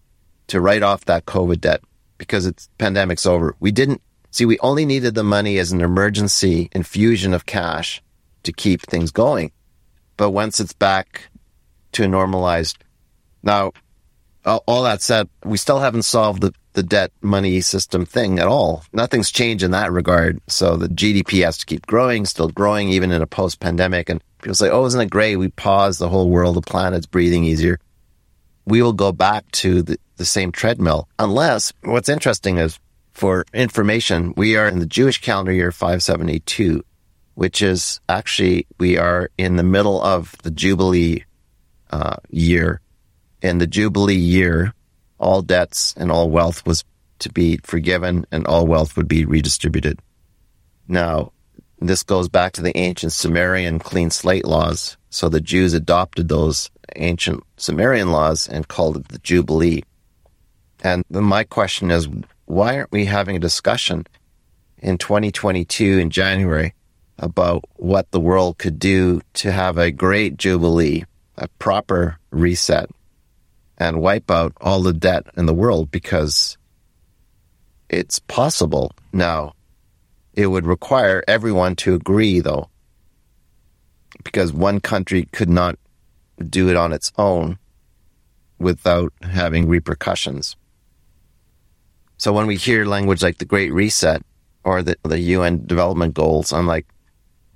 to 0.47 0.59
write 0.63 0.83
off 0.83 1.05
that 1.05 1.27
COVID 1.27 1.61
debt 1.61 1.83
because 2.17 2.47
it's 2.47 2.71
pandemic's 2.79 3.27
over. 3.27 3.55
We 3.61 3.73
didn't 3.73 4.01
see 4.31 4.47
we 4.47 4.59
only 4.61 4.87
needed 4.87 5.15
the 5.15 5.23
money 5.23 5.59
as 5.59 5.71
an 5.71 5.83
emergency 5.83 6.71
infusion 6.73 7.35
of 7.35 7.45
cash 7.45 8.03
to 8.45 8.55
keep 8.55 8.81
things 8.81 9.11
going. 9.11 9.53
But 10.17 10.31
once 10.31 10.61
it's 10.61 10.73
back 10.73 11.29
to 11.93 12.09
normalized, 12.09 12.79
now, 13.43 13.73
all 14.47 14.85
that 14.85 15.03
said, 15.03 15.29
we 15.45 15.59
still 15.59 15.79
haven't 15.79 16.05
solved 16.05 16.41
the, 16.41 16.55
the 16.73 16.83
debt 16.83 17.11
money 17.23 17.61
system 17.61 18.05
thing 18.05 18.39
at 18.39 18.47
all. 18.47 18.85
Nothing's 18.93 19.31
changed 19.31 19.65
in 19.65 19.73
that 19.73 19.93
regard. 19.93 20.41
So 20.49 20.77
the 20.77 20.89
GDP 20.89 21.45
has 21.45 21.59
to 21.59 21.67
keep 21.67 21.87
growing, 21.87 22.25
still 22.25 22.49
growing, 22.49 22.89
even 22.89 23.11
in 23.11 23.23
a 23.23 23.27
post 23.27 23.61
pandemic. 23.61 24.09
And 24.09 24.23
people 24.43 24.55
say, 24.55 24.71
oh, 24.71 24.85
isn't 24.87 25.01
it 25.01 25.11
great? 25.11 25.37
We 25.37 25.49
pause 25.49 25.99
the 25.99 26.09
whole 26.09 26.29
world, 26.29 26.57
the 26.57 26.63
planet's 26.63 27.07
breathing 27.07 27.45
easier. 27.45 27.81
We 28.67 28.83
will 28.83 28.93
go 28.93 29.13
back 29.13 29.51
to 29.53 29.83
the, 29.83 29.99
the 30.17 30.25
same 30.25 30.53
treadmill 30.53 31.09
unless 31.19 31.73
what's 31.83 32.09
interesting 32.09 32.59
is 32.59 32.79
for 33.19 33.45
information, 33.53 34.33
we 34.37 34.57
are 34.57 34.69
in 34.69 34.79
the 34.79 34.87
Jewish 34.87 35.21
calendar 35.21 35.53
year 35.53 35.73
572, 35.73 36.85
which 37.35 37.63
is 37.63 38.01
actually, 38.09 38.69
we 38.79 38.97
are 38.97 39.31
in 39.37 39.57
the 39.57 39.65
middle 39.65 40.01
of 40.01 40.37
the 40.45 40.53
Jubilee 40.53 41.25
uh, 41.91 42.17
year. 42.31 42.81
In 43.43 43.59
the 43.59 43.67
Jubilee 43.67 44.15
year, 44.15 44.73
all 45.19 45.43
debts 45.43 45.95
and 45.97 46.11
all 46.11 46.31
wealth 46.31 46.65
was 46.67 46.85
to 47.21 47.31
be 47.31 47.59
forgiven 47.59 48.27
and 48.31 48.47
all 48.47 48.67
wealth 48.67 48.97
would 48.97 49.09
be 49.09 49.25
redistributed. 49.25 50.01
Now, 50.87 51.33
this 51.81 52.03
goes 52.03 52.29
back 52.29 52.53
to 52.55 52.63
the 52.63 52.77
ancient 52.77 53.13
Sumerian 53.13 53.79
clean 53.79 54.11
slate 54.11 54.45
laws. 54.45 54.97
So 55.11 55.29
the 55.29 55.41
Jews 55.41 55.75
adopted 55.75 56.29
those 56.29 56.71
ancient 56.97 57.45
Sumerian 57.57 58.11
laws 58.11 58.49
and 58.49 58.67
called 58.67 58.97
it 58.97 59.09
the 59.09 59.19
Jubilee. 59.19 59.83
And 60.83 61.05
my 61.11 61.45
question 61.45 61.91
is, 61.91 62.09
why 62.47 62.77
aren't 62.77 62.93
we 62.93 63.05
having 63.05 63.37
a 63.37 63.41
discussion 63.41 64.07
in 64.79 64.99
2022 64.99 65.99
in 65.99 66.11
January 66.11 66.75
about 67.19 67.65
what 67.77 68.11
the 68.11 68.21
world 68.21 68.59
could 68.59 68.79
do 68.79 69.21
to 69.35 69.51
have 69.51 69.77
a 69.77 69.91
great 69.91 70.37
Jubilee, 70.37 71.05
a 71.37 71.49
proper 71.59 72.19
reset, 72.31 72.89
and 73.79 74.03
wipe 74.03 74.31
out 74.31 74.53
all 74.61 74.83
the 74.83 74.93
debt 74.93 75.25
in 75.37 75.47
the 75.47 75.55
world 75.55 75.91
because 75.91 76.59
it's 77.89 78.19
possible 78.19 78.93
now. 79.13 79.55
It 80.35 80.49
would 80.49 80.67
require 80.67 81.25
everyone 81.27 81.75
to 81.77 81.95
agree, 81.95 82.41
though, 82.41 82.69
because 84.23 84.53
one 84.53 84.81
country 84.81 85.25
could 85.33 85.49
not 85.49 85.79
do 86.49 86.69
it 86.69 86.77
on 86.77 86.93
its 86.93 87.13
own 87.19 87.59
without 88.59 89.13
having 89.23 89.69
repercussions. 89.69 90.57
So 92.19 92.33
when 92.33 92.47
we 92.47 92.57
hear 92.57 92.85
language 92.85 93.23
like 93.23 93.39
the 93.39 93.45
Great 93.45 93.73
Reset 93.73 94.23
or 94.65 94.83
the, 94.83 94.97
the 95.03 95.19
UN 95.19 95.67
development 95.67 96.15
goals, 96.15 96.53
I'm 96.53 96.67
like, 96.67 96.87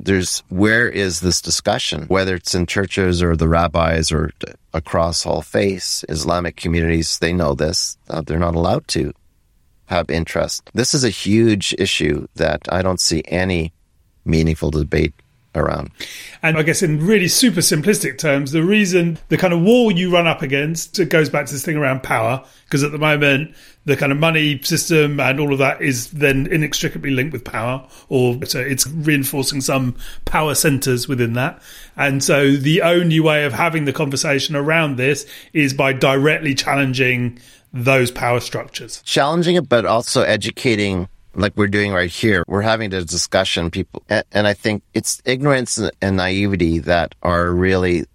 there's 0.02 0.42
where 0.48 0.88
is 0.88 1.20
this 1.20 1.40
discussion? 1.40 2.06
Whether 2.08 2.34
it's 2.34 2.54
in 2.54 2.66
churches 2.66 3.22
or 3.22 3.36
the 3.36 3.48
rabbis 3.48 4.10
or 4.10 4.32
across 4.74 5.24
all 5.24 5.42
faiths, 5.42 6.04
Islamic 6.08 6.56
communities, 6.56 7.18
they 7.18 7.32
know 7.32 7.54
this. 7.54 7.96
Uh, 8.10 8.20
they're 8.20 8.38
not 8.38 8.56
allowed 8.56 8.88
to 8.88 9.12
have 9.86 10.10
interest. 10.10 10.70
This 10.74 10.94
is 10.94 11.04
a 11.04 11.10
huge 11.10 11.74
issue 11.78 12.26
that 12.34 12.60
I 12.70 12.82
don't 12.82 13.00
see 13.00 13.22
any 13.28 13.72
meaningful 14.24 14.70
debate 14.70 15.14
around. 15.54 15.90
And 16.42 16.56
I 16.56 16.62
guess 16.62 16.82
in 16.82 17.04
really 17.04 17.28
super 17.28 17.60
simplistic 17.60 18.18
terms, 18.18 18.52
the 18.52 18.62
reason 18.62 19.18
the 19.28 19.36
kind 19.36 19.52
of 19.52 19.60
wall 19.60 19.90
you 19.90 20.12
run 20.12 20.26
up 20.26 20.42
against 20.42 20.98
it 20.98 21.10
goes 21.10 21.28
back 21.28 21.46
to 21.46 21.52
this 21.52 21.64
thing 21.64 21.76
around 21.76 22.02
power, 22.02 22.44
because 22.64 22.82
at 22.82 22.92
the 22.92 22.98
moment 22.98 23.54
the 23.84 23.96
kind 23.96 24.12
of 24.12 24.18
money 24.18 24.62
system 24.62 25.18
and 25.18 25.40
all 25.40 25.52
of 25.52 25.58
that 25.58 25.82
is 25.82 26.10
then 26.12 26.46
inextricably 26.46 27.10
linked 27.10 27.32
with 27.32 27.44
power, 27.44 27.86
or 28.08 28.44
so 28.44 28.60
it's 28.60 28.86
reinforcing 28.86 29.60
some 29.60 29.96
power 30.24 30.54
centers 30.54 31.08
within 31.08 31.32
that. 31.34 31.60
And 31.96 32.22
so 32.22 32.52
the 32.52 32.82
only 32.82 33.20
way 33.20 33.44
of 33.44 33.52
having 33.52 33.84
the 33.84 33.92
conversation 33.92 34.56
around 34.56 34.96
this 34.96 35.26
is 35.52 35.74
by 35.74 35.92
directly 35.92 36.54
challenging 36.54 37.38
those 37.72 38.10
power 38.10 38.38
structures. 38.40 39.02
Challenging 39.04 39.56
it, 39.56 39.68
but 39.68 39.84
also 39.84 40.22
educating 40.22 41.08
like 41.34 41.56
we're 41.56 41.66
doing 41.66 41.92
right 41.92 42.10
here. 42.10 42.44
We're 42.46 42.62
having 42.62 42.92
a 42.92 43.04
discussion, 43.04 43.70
people, 43.70 44.02
and 44.08 44.46
I 44.46 44.54
think 44.54 44.82
it's 44.94 45.22
ignorance 45.24 45.80
and 46.00 46.16
naivety 46.16 46.80
that 46.80 47.14
are 47.22 47.50
really 47.50 48.06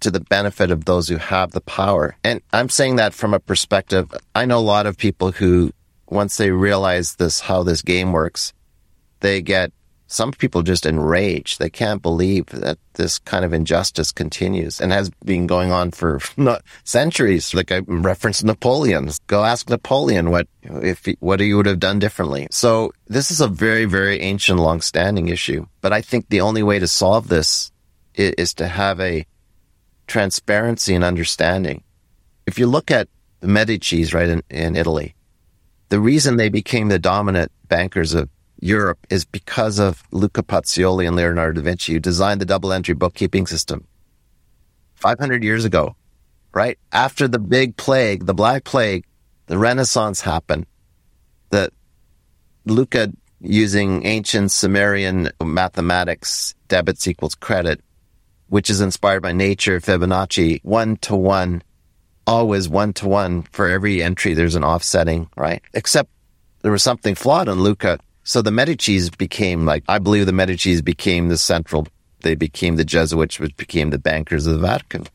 to 0.00 0.10
the 0.10 0.20
benefit 0.20 0.70
of 0.70 0.84
those 0.84 1.08
who 1.08 1.16
have 1.16 1.52
the 1.52 1.60
power. 1.60 2.16
And 2.22 2.40
I'm 2.52 2.68
saying 2.68 2.96
that 2.96 3.14
from 3.14 3.34
a 3.34 3.40
perspective, 3.40 4.14
I 4.34 4.44
know 4.44 4.58
a 4.58 4.60
lot 4.60 4.86
of 4.86 4.96
people 4.98 5.32
who, 5.32 5.72
once 6.08 6.36
they 6.36 6.50
realize 6.50 7.16
this, 7.16 7.40
how 7.40 7.62
this 7.62 7.82
game 7.82 8.12
works, 8.12 8.52
they 9.20 9.42
get 9.42 9.72
some 10.08 10.32
people 10.32 10.62
just 10.62 10.86
enraged. 10.86 11.58
They 11.58 11.70
can't 11.70 12.00
believe 12.00 12.46
that 12.46 12.78
this 12.94 13.18
kind 13.18 13.44
of 13.44 13.52
injustice 13.52 14.12
continues 14.12 14.80
and 14.80 14.92
has 14.92 15.10
been 15.24 15.46
going 15.46 15.72
on 15.72 15.90
for 15.90 16.20
centuries. 16.84 17.52
Like 17.54 17.72
I 17.72 17.80
referenced 17.86 18.44
Napoleon. 18.44 19.10
Go 19.26 19.44
ask 19.44 19.68
Napoleon 19.68 20.30
what 20.30 20.46
if 20.62 21.04
he, 21.04 21.16
what 21.20 21.40
he 21.40 21.52
would 21.54 21.66
have 21.66 21.80
done 21.80 21.98
differently. 21.98 22.46
So 22.50 22.92
this 23.08 23.30
is 23.30 23.40
a 23.40 23.48
very 23.48 23.84
very 23.84 24.20
ancient, 24.20 24.60
long-standing 24.60 25.28
issue. 25.28 25.66
But 25.80 25.92
I 25.92 26.02
think 26.02 26.28
the 26.28 26.40
only 26.40 26.62
way 26.62 26.78
to 26.78 26.88
solve 26.88 27.28
this 27.28 27.72
is, 28.14 28.32
is 28.38 28.54
to 28.54 28.68
have 28.68 29.00
a 29.00 29.26
transparency 30.06 30.94
and 30.94 31.04
understanding. 31.04 31.82
If 32.46 32.58
you 32.60 32.68
look 32.68 32.92
at 32.92 33.08
the 33.40 33.48
Medici's 33.48 34.14
right 34.14 34.28
in, 34.28 34.42
in 34.50 34.76
Italy, 34.76 35.16
the 35.88 36.00
reason 36.00 36.36
they 36.36 36.48
became 36.48 36.88
the 36.88 36.98
dominant 36.98 37.50
bankers 37.68 38.14
of 38.14 38.28
Europe 38.60 39.06
is 39.10 39.24
because 39.24 39.78
of 39.78 40.02
Luca 40.10 40.42
Pacioli 40.42 41.06
and 41.06 41.16
Leonardo 41.16 41.60
da 41.60 41.64
Vinci, 41.64 41.92
who 41.92 42.00
designed 42.00 42.40
the 42.40 42.46
double 42.46 42.72
entry 42.72 42.94
bookkeeping 42.94 43.46
system 43.46 43.86
500 44.94 45.44
years 45.44 45.64
ago, 45.64 45.94
right? 46.52 46.78
After 46.92 47.28
the 47.28 47.38
big 47.38 47.76
plague, 47.76 48.26
the 48.26 48.34
Black 48.34 48.64
Plague, 48.64 49.04
the 49.46 49.58
Renaissance 49.58 50.20
happened. 50.20 50.66
That 51.50 51.72
Luca, 52.64 53.12
using 53.40 54.04
ancient 54.06 54.50
Sumerian 54.50 55.30
mathematics, 55.42 56.54
debits 56.68 57.06
equals 57.06 57.34
credit, 57.34 57.80
which 58.48 58.70
is 58.70 58.80
inspired 58.80 59.22
by 59.22 59.32
nature, 59.32 59.80
Fibonacci, 59.80 60.60
one 60.64 60.96
to 60.98 61.14
one, 61.14 61.62
always 62.26 62.68
one 62.68 62.92
to 62.94 63.06
one 63.06 63.42
for 63.52 63.68
every 63.68 64.02
entry. 64.02 64.34
There's 64.34 64.56
an 64.56 64.64
offsetting, 64.64 65.28
right? 65.36 65.62
Except 65.74 66.10
there 66.62 66.72
was 66.72 66.82
something 66.82 67.14
flawed 67.14 67.48
in 67.48 67.60
Luca 67.60 68.00
so 68.26 68.42
the 68.42 68.50
Medici's 68.50 69.08
became 69.08 69.64
like, 69.64 69.84
I 69.86 70.00
believe 70.00 70.26
the 70.26 70.32
Medici's 70.32 70.82
became 70.82 71.28
the 71.28 71.38
central, 71.38 71.86
they 72.22 72.34
became 72.34 72.74
the 72.74 72.84
Jesuits, 72.84 73.38
which 73.38 73.56
became 73.56 73.90
the 73.90 74.00
bankers 74.00 74.48
of 74.48 74.54
the 74.54 74.66
Vatican. 74.66 75.06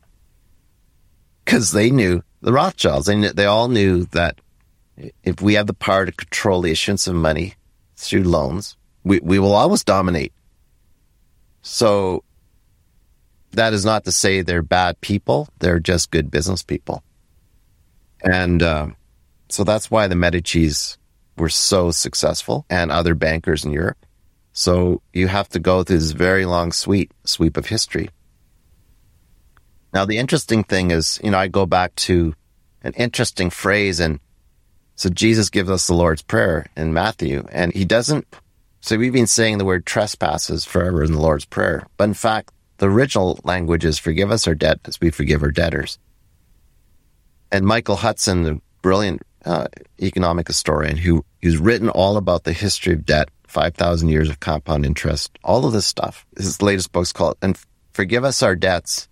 Because 1.44 1.72
they 1.72 1.90
knew, 1.90 2.22
the 2.40 2.54
Rothschilds, 2.54 3.04
they, 3.04 3.20
they 3.28 3.44
all 3.44 3.68
knew 3.68 4.06
that 4.12 4.40
if 5.24 5.42
we 5.42 5.54
have 5.54 5.66
the 5.66 5.74
power 5.74 6.06
to 6.06 6.12
control 6.12 6.62
the 6.62 6.70
issuance 6.70 7.06
of 7.06 7.14
money 7.14 7.52
through 7.96 8.22
loans, 8.22 8.78
we, 9.04 9.20
we 9.20 9.38
will 9.38 9.52
always 9.52 9.84
dominate. 9.84 10.32
So 11.60 12.24
that 13.50 13.74
is 13.74 13.84
not 13.84 14.04
to 14.04 14.12
say 14.12 14.40
they're 14.40 14.62
bad 14.62 14.98
people. 15.02 15.50
They're 15.58 15.80
just 15.80 16.10
good 16.10 16.30
business 16.30 16.62
people. 16.62 17.02
And 18.24 18.62
uh, 18.62 18.86
so 19.50 19.64
that's 19.64 19.90
why 19.90 20.06
the 20.06 20.14
Medici's 20.14 20.96
were 21.36 21.48
so 21.48 21.90
successful 21.90 22.66
and 22.68 22.90
other 22.90 23.14
bankers 23.14 23.64
in 23.64 23.72
Europe. 23.72 24.04
So 24.52 25.00
you 25.12 25.28
have 25.28 25.48
to 25.50 25.58
go 25.58 25.82
through 25.82 25.98
this 25.98 26.12
very 26.12 26.44
long 26.44 26.72
sweep, 26.72 27.12
sweep 27.24 27.56
of 27.56 27.66
history. 27.66 28.10
Now, 29.94 30.04
the 30.04 30.18
interesting 30.18 30.64
thing 30.64 30.90
is, 30.90 31.20
you 31.22 31.30
know, 31.30 31.38
I 31.38 31.48
go 31.48 31.66
back 31.66 31.94
to 31.96 32.34
an 32.82 32.92
interesting 32.94 33.50
phrase 33.50 34.00
and 34.00 34.20
so 34.94 35.08
Jesus 35.08 35.50
gives 35.50 35.70
us 35.70 35.86
the 35.86 35.94
Lord's 35.94 36.22
Prayer 36.22 36.66
in 36.76 36.92
Matthew 36.92 37.46
and 37.50 37.72
he 37.72 37.84
doesn't, 37.84 38.26
so 38.80 38.96
we've 38.96 39.12
been 39.12 39.26
saying 39.26 39.58
the 39.58 39.64
word 39.64 39.86
trespasses 39.86 40.64
forever 40.64 41.02
in 41.02 41.12
the 41.12 41.20
Lord's 41.20 41.44
Prayer. 41.44 41.86
But 41.96 42.04
in 42.04 42.14
fact, 42.14 42.52
the 42.78 42.90
original 42.90 43.38
language 43.44 43.84
is 43.84 43.98
forgive 43.98 44.30
us 44.30 44.46
our 44.46 44.54
debt 44.54 44.80
as 44.84 45.00
we 45.00 45.10
forgive 45.10 45.42
our 45.42 45.50
debtors. 45.50 45.98
And 47.50 47.64
Michael 47.64 47.96
Hudson, 47.96 48.42
the 48.42 48.60
brilliant 48.80 49.22
uh, 49.44 49.66
economic 50.00 50.46
historian 50.46 50.96
who 50.96 51.24
who's 51.42 51.58
written 51.58 51.88
all 51.88 52.16
about 52.16 52.44
the 52.44 52.52
history 52.52 52.92
of 52.92 53.04
debt, 53.04 53.28
five 53.46 53.74
thousand 53.74 54.08
years 54.08 54.28
of 54.28 54.40
compound 54.40 54.86
interest, 54.86 55.38
all 55.42 55.64
of 55.64 55.72
this 55.72 55.86
stuff. 55.86 56.26
His 56.36 56.62
latest 56.62 56.92
book's 56.92 57.12
called 57.12 57.36
"And 57.42 57.58
Forgive 57.92 58.24
Us 58.24 58.42
Our 58.42 58.56
Debts," 58.56 59.08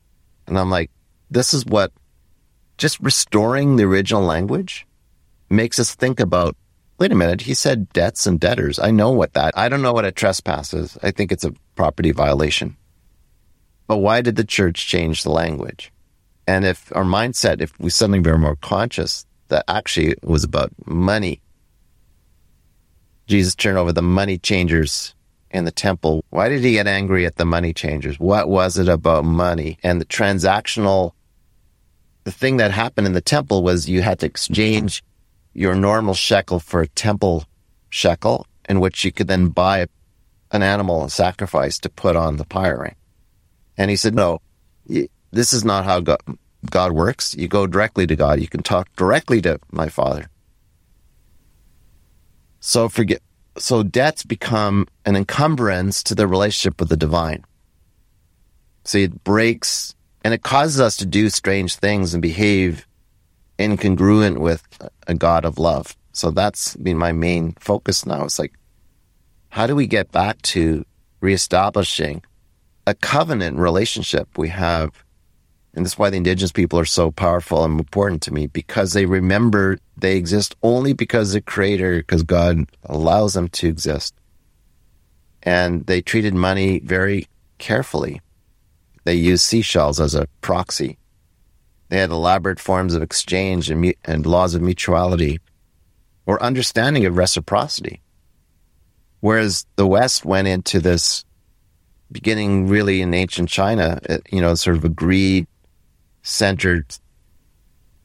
and 0.46 0.58
I'm 0.58 0.70
like, 0.70 0.90
this 1.30 1.54
is 1.54 1.64
what 1.64 1.92
just 2.76 2.98
restoring 3.00 3.76
the 3.76 3.84
original 3.84 4.22
language 4.22 4.86
makes 5.48 5.78
us 5.78 5.94
think 5.94 6.20
about. 6.20 6.56
Wait 6.98 7.12
a 7.12 7.14
minute, 7.14 7.42
he 7.42 7.54
said 7.54 7.90
debts 7.94 8.26
and 8.26 8.38
debtors. 8.38 8.78
I 8.78 8.90
know 8.90 9.10
what 9.10 9.32
that. 9.32 9.56
I 9.56 9.70
don't 9.70 9.80
know 9.80 9.92
what 9.94 10.04
a 10.04 10.12
trespass 10.12 10.74
is. 10.74 10.98
I 11.02 11.10
think 11.10 11.32
it's 11.32 11.44
a 11.44 11.54
property 11.74 12.10
violation. 12.12 12.76
But 13.86 13.98
why 13.98 14.20
did 14.20 14.36
the 14.36 14.44
church 14.44 14.86
change 14.86 15.22
the 15.22 15.30
language? 15.30 15.92
And 16.46 16.66
if 16.66 16.94
our 16.94 17.04
mindset, 17.04 17.62
if 17.62 17.78
we 17.80 17.90
suddenly 17.90 18.20
were 18.20 18.36
more 18.36 18.56
conscious 18.56 19.24
that 19.50 19.64
actually 19.68 20.14
was 20.22 20.42
about 20.42 20.72
money. 20.86 21.40
Jesus 23.26 23.54
turned 23.54 23.78
over 23.78 23.92
the 23.92 24.02
money 24.02 24.38
changers 24.38 25.14
in 25.50 25.64
the 25.64 25.70
temple. 25.70 26.24
Why 26.30 26.48
did 26.48 26.64
he 26.64 26.72
get 26.72 26.86
angry 26.86 27.26
at 27.26 27.36
the 27.36 27.44
money 27.44 27.72
changers? 27.72 28.18
What 28.18 28.48
was 28.48 28.78
it 28.78 28.88
about 28.88 29.24
money 29.24 29.78
and 29.82 30.00
the 30.00 30.04
transactional? 30.04 31.12
The 32.24 32.32
thing 32.32 32.56
that 32.56 32.70
happened 32.70 33.06
in 33.06 33.12
the 33.12 33.20
temple 33.20 33.62
was 33.62 33.88
you 33.88 34.02
had 34.02 34.18
to 34.20 34.26
exchange 34.26 35.04
your 35.52 35.74
normal 35.74 36.14
shekel 36.14 36.60
for 36.60 36.80
a 36.80 36.88
temple 36.88 37.44
shekel 37.88 38.46
in 38.68 38.80
which 38.80 39.04
you 39.04 39.12
could 39.12 39.28
then 39.28 39.48
buy 39.48 39.86
an 40.52 40.62
animal 40.62 41.02
and 41.02 41.12
sacrifice 41.12 41.78
to 41.78 41.88
put 41.88 42.16
on 42.16 42.36
the 42.36 42.44
pyre 42.44 42.80
ring. 42.80 42.96
And 43.76 43.90
he 43.90 43.96
said, 43.96 44.14
no, 44.14 44.40
this 44.86 45.52
is 45.52 45.64
not 45.64 45.84
how 45.84 46.00
God, 46.00 46.20
God 46.68 46.92
works. 46.92 47.34
You 47.36 47.48
go 47.48 47.66
directly 47.66 48.06
to 48.06 48.16
God. 48.16 48.40
You 48.40 48.48
can 48.48 48.62
talk 48.62 48.94
directly 48.96 49.40
to 49.42 49.58
my 49.72 49.88
father. 49.88 50.28
So 52.60 52.88
forget, 52.88 53.22
so 53.56 53.82
debts 53.82 54.22
become 54.22 54.86
an 55.06 55.16
encumbrance 55.16 56.02
to 56.04 56.14
the 56.14 56.26
relationship 56.26 56.78
with 56.78 56.90
the 56.90 56.96
divine. 56.96 57.44
See, 58.84 59.04
it 59.04 59.24
breaks 59.24 59.94
and 60.22 60.34
it 60.34 60.42
causes 60.42 60.80
us 60.80 60.96
to 60.98 61.06
do 61.06 61.30
strange 61.30 61.76
things 61.76 62.12
and 62.12 62.22
behave 62.22 62.86
incongruent 63.58 64.38
with 64.38 64.66
a 65.06 65.14
God 65.14 65.44
of 65.44 65.58
love. 65.58 65.96
So 66.12 66.30
that's 66.30 66.76
been 66.76 66.98
my 66.98 67.12
main 67.12 67.52
focus 67.58 68.04
now. 68.04 68.24
It's 68.24 68.38
like, 68.38 68.52
how 69.50 69.66
do 69.66 69.74
we 69.74 69.86
get 69.86 70.12
back 70.12 70.40
to 70.42 70.84
reestablishing 71.20 72.22
a 72.86 72.94
covenant 72.94 73.58
relationship 73.58 74.36
we 74.36 74.48
have? 74.48 75.04
And 75.74 75.84
that's 75.84 75.98
why 75.98 76.10
the 76.10 76.16
indigenous 76.16 76.52
people 76.52 76.78
are 76.78 76.84
so 76.84 77.10
powerful 77.10 77.64
and 77.64 77.78
important 77.78 78.22
to 78.22 78.34
me 78.34 78.48
because 78.48 78.92
they 78.92 79.06
remember 79.06 79.78
they 79.96 80.16
exist 80.16 80.56
only 80.62 80.92
because 80.92 81.32
the 81.32 81.40
creator, 81.40 81.98
because 81.98 82.22
God 82.22 82.64
allows 82.84 83.34
them 83.34 83.48
to 83.48 83.68
exist. 83.68 84.14
And 85.42 85.86
they 85.86 86.02
treated 86.02 86.34
money 86.34 86.80
very 86.80 87.28
carefully. 87.58 88.20
They 89.04 89.14
used 89.14 89.44
seashells 89.44 90.00
as 90.00 90.14
a 90.14 90.26
proxy. 90.40 90.98
They 91.88 91.98
had 91.98 92.10
elaborate 92.10 92.60
forms 92.60 92.94
of 92.94 93.02
exchange 93.02 93.70
and, 93.70 93.94
and 94.04 94.26
laws 94.26 94.54
of 94.54 94.62
mutuality 94.62 95.38
or 96.26 96.42
understanding 96.42 97.06
of 97.06 97.16
reciprocity. 97.16 98.00
Whereas 99.20 99.66
the 99.76 99.86
West 99.86 100.24
went 100.24 100.48
into 100.48 100.80
this 100.80 101.24
beginning 102.12 102.68
really 102.68 103.02
in 103.02 103.14
ancient 103.14 103.48
China, 103.48 104.00
uh, 104.08 104.18
you 104.30 104.40
know, 104.40 104.54
sort 104.54 104.76
of 104.76 104.84
a 104.84 104.88
greed 104.88 105.46
centered 106.22 106.96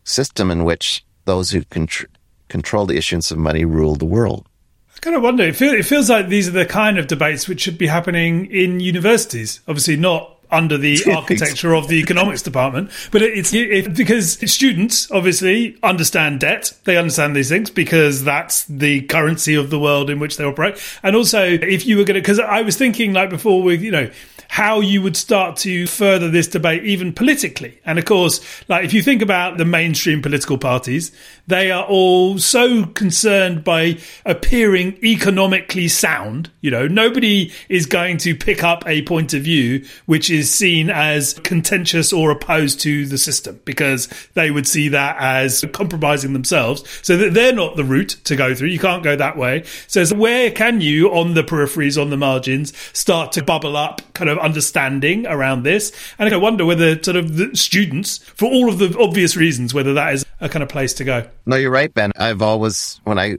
system 0.03 0.51
in 0.51 0.63
which 0.63 1.05
those 1.25 1.51
who 1.51 1.61
contr- 1.61 2.05
control 2.47 2.85
the 2.85 2.97
issuance 2.97 3.31
of 3.31 3.37
money 3.37 3.65
rule 3.65 3.95
the 3.95 4.05
world. 4.05 4.47
I 4.95 4.99
kind 4.99 5.15
of 5.15 5.23
wonder. 5.23 5.43
It, 5.43 5.55
feel, 5.55 5.73
it 5.73 5.85
feels 5.85 6.09
like 6.09 6.29
these 6.29 6.47
are 6.47 6.51
the 6.51 6.65
kind 6.65 6.97
of 6.97 7.07
debates 7.07 7.47
which 7.47 7.61
should 7.61 7.77
be 7.77 7.87
happening 7.87 8.45
in 8.45 8.79
universities. 8.79 9.59
Obviously, 9.67 9.97
not 9.97 10.34
under 10.51 10.77
the 10.77 10.99
architecture 11.15 11.73
of 11.73 11.87
the 11.87 11.95
economics 11.95 12.41
department. 12.41 12.91
But 13.11 13.21
it's 13.21 13.53
it, 13.53 13.95
because 13.95 14.33
students 14.51 15.09
obviously 15.11 15.77
understand 15.83 16.39
debt. 16.39 16.73
They 16.83 16.97
understand 16.97 17.35
these 17.35 17.49
things 17.49 17.69
because 17.69 18.23
that's 18.23 18.65
the 18.65 19.01
currency 19.03 19.55
of 19.55 19.69
the 19.69 19.79
world 19.79 20.09
in 20.09 20.19
which 20.19 20.37
they 20.37 20.43
operate. 20.43 20.81
And 21.03 21.15
also, 21.15 21.43
if 21.43 21.85
you 21.85 21.97
were 21.97 22.03
going 22.03 22.15
to, 22.15 22.21
because 22.21 22.39
I 22.39 22.61
was 22.61 22.77
thinking 22.77 23.13
like 23.13 23.29
before 23.29 23.63
with, 23.63 23.81
you 23.81 23.91
know, 23.91 24.09
how 24.47 24.79
you 24.79 25.01
would 25.01 25.17
start 25.17 25.57
to 25.57 25.87
further 25.87 26.29
this 26.29 26.47
debate 26.47 26.83
even 26.85 27.11
politically. 27.11 27.79
And 27.85 27.99
of 27.99 28.05
course, 28.05 28.39
like 28.69 28.85
if 28.85 28.93
you 28.93 29.01
think 29.01 29.21
about 29.21 29.57
the 29.57 29.65
mainstream 29.65 30.21
political 30.21 30.57
parties, 30.57 31.11
they 31.47 31.71
are 31.71 31.83
all 31.83 32.37
so 32.37 32.85
concerned 32.85 33.63
by 33.63 33.97
appearing 34.25 34.97
economically 35.03 35.87
sound. 35.87 36.49
You 36.61 36.71
know, 36.71 36.87
nobody 36.87 37.51
is 37.69 37.85
going 37.85 38.17
to 38.19 38.35
pick 38.35 38.63
up 38.63 38.87
a 38.87 39.01
point 39.03 39.33
of 39.33 39.43
view 39.43 39.85
which 40.05 40.29
is 40.29 40.34
seen 40.43 40.89
as 40.89 41.33
contentious 41.43 42.13
or 42.13 42.31
opposed 42.31 42.79
to 42.81 43.05
the 43.05 43.17
system 43.17 43.59
because 43.65 44.07
they 44.33 44.51
would 44.51 44.67
see 44.67 44.89
that 44.89 45.17
as 45.19 45.65
compromising 45.73 46.33
themselves. 46.33 46.83
So 47.01 47.17
that 47.17 47.33
they're 47.33 47.53
not 47.53 47.75
the 47.75 47.83
route 47.83 48.17
to 48.25 48.35
go 48.35 48.53
through. 48.53 48.69
You 48.69 48.79
can't 48.79 49.03
go 49.03 49.15
that 49.15 49.37
way. 49.37 49.63
So 49.87 50.05
where 50.15 50.51
can 50.51 50.81
you 50.81 51.09
on 51.11 51.33
the 51.33 51.43
peripheries, 51.43 52.01
on 52.01 52.09
the 52.09 52.17
margins, 52.17 52.75
start 52.97 53.31
to 53.33 53.43
bubble 53.43 53.77
up 53.77 54.01
kind 54.13 54.29
of 54.29 54.37
understanding 54.39 55.25
around 55.27 55.63
this? 55.63 55.91
And 56.19 56.33
I 56.33 56.37
wonder 56.37 56.65
whether 56.65 57.01
sort 57.01 57.17
of 57.17 57.37
the 57.37 57.55
students, 57.55 58.17
for 58.17 58.45
all 58.45 58.69
of 58.69 58.79
the 58.79 58.97
obvious 58.99 59.35
reasons, 59.35 59.73
whether 59.73 59.93
that 59.93 60.13
is 60.13 60.25
a 60.41 60.49
kind 60.49 60.63
of 60.63 60.69
place 60.69 60.93
to 60.95 61.03
go. 61.03 61.27
No, 61.45 61.55
you're 61.55 61.71
right, 61.71 61.93
Ben. 61.93 62.11
I've 62.15 62.41
always, 62.41 62.99
when 63.03 63.19
I 63.19 63.37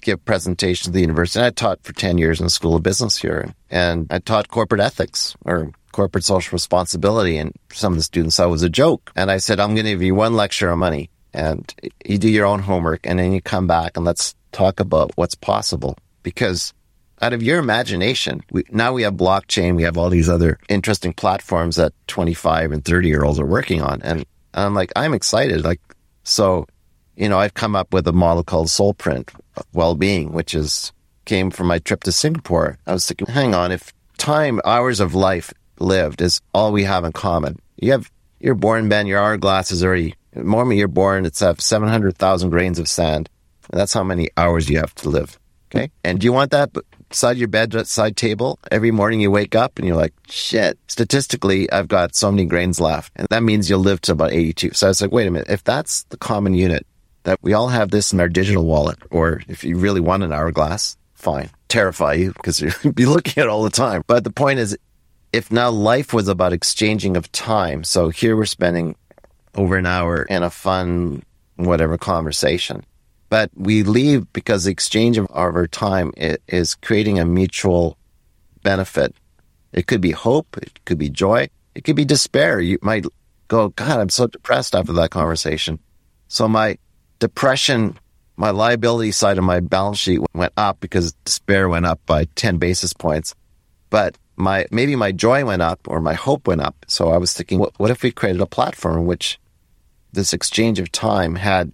give 0.00 0.24
presentations 0.24 0.88
at 0.88 0.94
the 0.94 1.00
university, 1.00 1.44
I 1.44 1.50
taught 1.50 1.82
for 1.82 1.92
10 1.92 2.18
years 2.18 2.40
in 2.40 2.46
the 2.46 2.50
School 2.50 2.76
of 2.76 2.82
Business 2.82 3.16
here, 3.16 3.52
and 3.70 4.06
I 4.10 4.18
taught 4.18 4.48
corporate 4.48 4.80
ethics 4.80 5.36
or 5.44 5.70
corporate 5.92 6.24
social 6.24 6.54
responsibility. 6.54 7.36
And 7.38 7.52
some 7.72 7.92
of 7.92 7.98
the 7.98 8.02
students 8.02 8.36
thought 8.36 8.48
it 8.48 8.50
was 8.50 8.62
a 8.62 8.70
joke. 8.70 9.10
And 9.16 9.30
I 9.30 9.38
said, 9.38 9.60
I'm 9.60 9.74
going 9.74 9.84
to 9.84 9.92
give 9.92 10.02
you 10.02 10.14
one 10.14 10.34
lecture 10.34 10.70
on 10.70 10.78
money 10.78 11.10
and 11.32 11.72
you 12.04 12.18
do 12.18 12.28
your 12.28 12.46
own 12.46 12.60
homework 12.60 13.00
and 13.04 13.18
then 13.18 13.32
you 13.32 13.40
come 13.40 13.66
back 13.66 13.96
and 13.96 14.04
let's 14.04 14.34
talk 14.52 14.80
about 14.80 15.12
what's 15.16 15.34
possible. 15.34 15.96
Because 16.22 16.72
out 17.20 17.32
of 17.32 17.42
your 17.42 17.58
imagination, 17.58 18.42
we, 18.50 18.64
now 18.70 18.92
we 18.92 19.02
have 19.02 19.14
blockchain, 19.14 19.76
we 19.76 19.82
have 19.82 19.96
all 19.96 20.10
these 20.10 20.28
other 20.28 20.58
interesting 20.68 21.12
platforms 21.12 21.76
that 21.76 21.92
25 22.06 22.72
and 22.72 22.84
30 22.84 23.08
year 23.08 23.24
olds 23.24 23.40
are 23.40 23.46
working 23.46 23.82
on. 23.82 24.00
And 24.02 24.24
I'm 24.54 24.74
like, 24.74 24.92
I'm 24.96 25.14
excited. 25.14 25.64
Like, 25.64 25.80
so, 26.24 26.66
you 27.16 27.28
know, 27.28 27.38
I've 27.38 27.54
come 27.54 27.74
up 27.74 27.92
with 27.92 28.06
a 28.06 28.12
model 28.12 28.44
called 28.44 28.70
Soul 28.70 28.94
Print 28.94 29.30
Well-being, 29.72 30.32
which 30.32 30.54
is 30.54 30.92
came 31.24 31.50
from 31.50 31.66
my 31.66 31.78
trip 31.78 32.02
to 32.04 32.12
Singapore. 32.12 32.78
I 32.86 32.92
was 32.92 33.06
thinking, 33.06 33.26
hang 33.26 33.54
on, 33.54 33.70
if 33.70 33.92
time, 34.16 34.60
hours 34.64 34.98
of 34.98 35.14
life 35.14 35.52
lived 35.80 36.20
is 36.20 36.40
all 36.54 36.72
we 36.72 36.84
have 36.84 37.04
in 37.04 37.12
common. 37.12 37.58
You 37.76 37.92
have, 37.92 38.10
you're 38.40 38.54
born, 38.54 38.88
Ben, 38.88 39.06
your 39.06 39.20
hourglass 39.20 39.70
is 39.70 39.84
already, 39.84 40.14
the 40.32 40.44
moment 40.44 40.78
you're 40.78 40.88
born, 40.88 41.26
it's 41.26 41.42
uh, 41.42 41.48
have 41.48 41.60
700,000 41.60 42.50
grains 42.50 42.78
of 42.78 42.88
sand. 42.88 43.28
And 43.70 43.80
that's 43.80 43.92
how 43.92 44.04
many 44.04 44.30
hours 44.36 44.68
you 44.68 44.78
have 44.78 44.94
to 44.96 45.08
live. 45.08 45.38
Okay. 45.70 45.90
And 46.02 46.20
do 46.20 46.24
you 46.24 46.32
want 46.32 46.50
that 46.52 46.70
beside 47.08 47.36
your 47.36 47.48
bedside 47.48 48.12
uh, 48.12 48.14
table? 48.14 48.58
Every 48.70 48.90
morning 48.90 49.20
you 49.20 49.30
wake 49.30 49.54
up 49.54 49.78
and 49.78 49.86
you're 49.86 49.96
like, 49.96 50.14
shit, 50.28 50.78
statistically, 50.86 51.70
I've 51.70 51.88
got 51.88 52.14
so 52.14 52.30
many 52.30 52.46
grains 52.46 52.80
left. 52.80 53.12
And 53.16 53.28
that 53.28 53.42
means 53.42 53.68
you'll 53.68 53.80
live 53.80 54.00
to 54.02 54.12
about 54.12 54.32
82. 54.32 54.72
So 54.72 54.86
I 54.86 54.90
was 54.90 55.02
like, 55.02 55.12
wait 55.12 55.26
a 55.26 55.30
minute. 55.30 55.50
If 55.50 55.64
that's 55.64 56.04
the 56.04 56.16
common 56.16 56.54
unit, 56.54 56.86
that 57.24 57.38
we 57.42 57.52
all 57.52 57.68
have 57.68 57.90
this 57.90 58.12
in 58.12 58.20
our 58.20 58.28
digital 58.28 58.64
wallet, 58.64 58.96
or 59.10 59.42
if 59.48 59.62
you 59.62 59.76
really 59.76 60.00
want 60.00 60.22
an 60.22 60.32
hourglass, 60.32 60.96
fine. 61.12 61.50
Terrify 61.68 62.14
you 62.14 62.32
because 62.32 62.60
you'll 62.82 62.92
be 62.94 63.04
looking 63.04 63.40
at 63.40 63.46
it 63.46 63.50
all 63.50 63.64
the 63.64 63.70
time. 63.70 64.02
But 64.06 64.24
the 64.24 64.30
point 64.30 64.60
is, 64.60 64.78
if 65.32 65.50
now 65.50 65.70
life 65.70 66.12
was 66.12 66.28
about 66.28 66.52
exchanging 66.52 67.16
of 67.16 67.30
time, 67.32 67.84
so 67.84 68.08
here 68.08 68.36
we're 68.36 68.46
spending 68.46 68.96
over 69.54 69.76
an 69.76 69.86
hour 69.86 70.22
in 70.22 70.42
a 70.42 70.50
fun, 70.50 71.22
whatever 71.56 71.98
conversation, 71.98 72.84
but 73.28 73.50
we 73.54 73.82
leave 73.82 74.32
because 74.32 74.64
the 74.64 74.70
exchange 74.70 75.18
of 75.18 75.26
our 75.30 75.66
time 75.66 76.12
is 76.16 76.74
creating 76.76 77.18
a 77.18 77.24
mutual 77.24 77.98
benefit. 78.62 79.14
It 79.72 79.86
could 79.86 80.00
be 80.00 80.12
hope. 80.12 80.56
It 80.56 80.84
could 80.84 80.98
be 80.98 81.10
joy. 81.10 81.48
It 81.74 81.84
could 81.84 81.96
be 81.96 82.04
despair. 82.04 82.60
You 82.60 82.78
might 82.80 83.04
go, 83.48 83.68
God, 83.70 84.00
I'm 84.00 84.08
so 84.08 84.26
depressed 84.26 84.74
after 84.74 84.92
that 84.94 85.10
conversation. 85.10 85.78
So 86.28 86.48
my 86.48 86.78
depression, 87.18 87.98
my 88.36 88.50
liability 88.50 89.12
side 89.12 89.38
of 89.38 89.44
my 89.44 89.60
balance 89.60 89.98
sheet 89.98 90.20
went 90.34 90.52
up 90.56 90.80
because 90.80 91.12
despair 91.24 91.68
went 91.68 91.86
up 91.86 92.00
by 92.06 92.24
10 92.34 92.58
basis 92.58 92.92
points. 92.92 93.34
But 93.90 94.16
my 94.38 94.66
maybe 94.70 94.96
my 94.96 95.12
joy 95.12 95.44
went 95.44 95.62
up 95.62 95.80
or 95.86 96.00
my 96.00 96.14
hope 96.14 96.46
went 96.46 96.60
up. 96.60 96.76
So 96.86 97.10
I 97.10 97.18
was 97.18 97.32
thinking, 97.32 97.58
what, 97.58 97.78
what 97.78 97.90
if 97.90 98.02
we 98.02 98.10
created 98.10 98.40
a 98.40 98.46
platform 98.46 98.98
in 98.98 99.06
which 99.06 99.38
this 100.12 100.32
exchange 100.32 100.78
of 100.78 100.90
time 100.92 101.34
had 101.34 101.72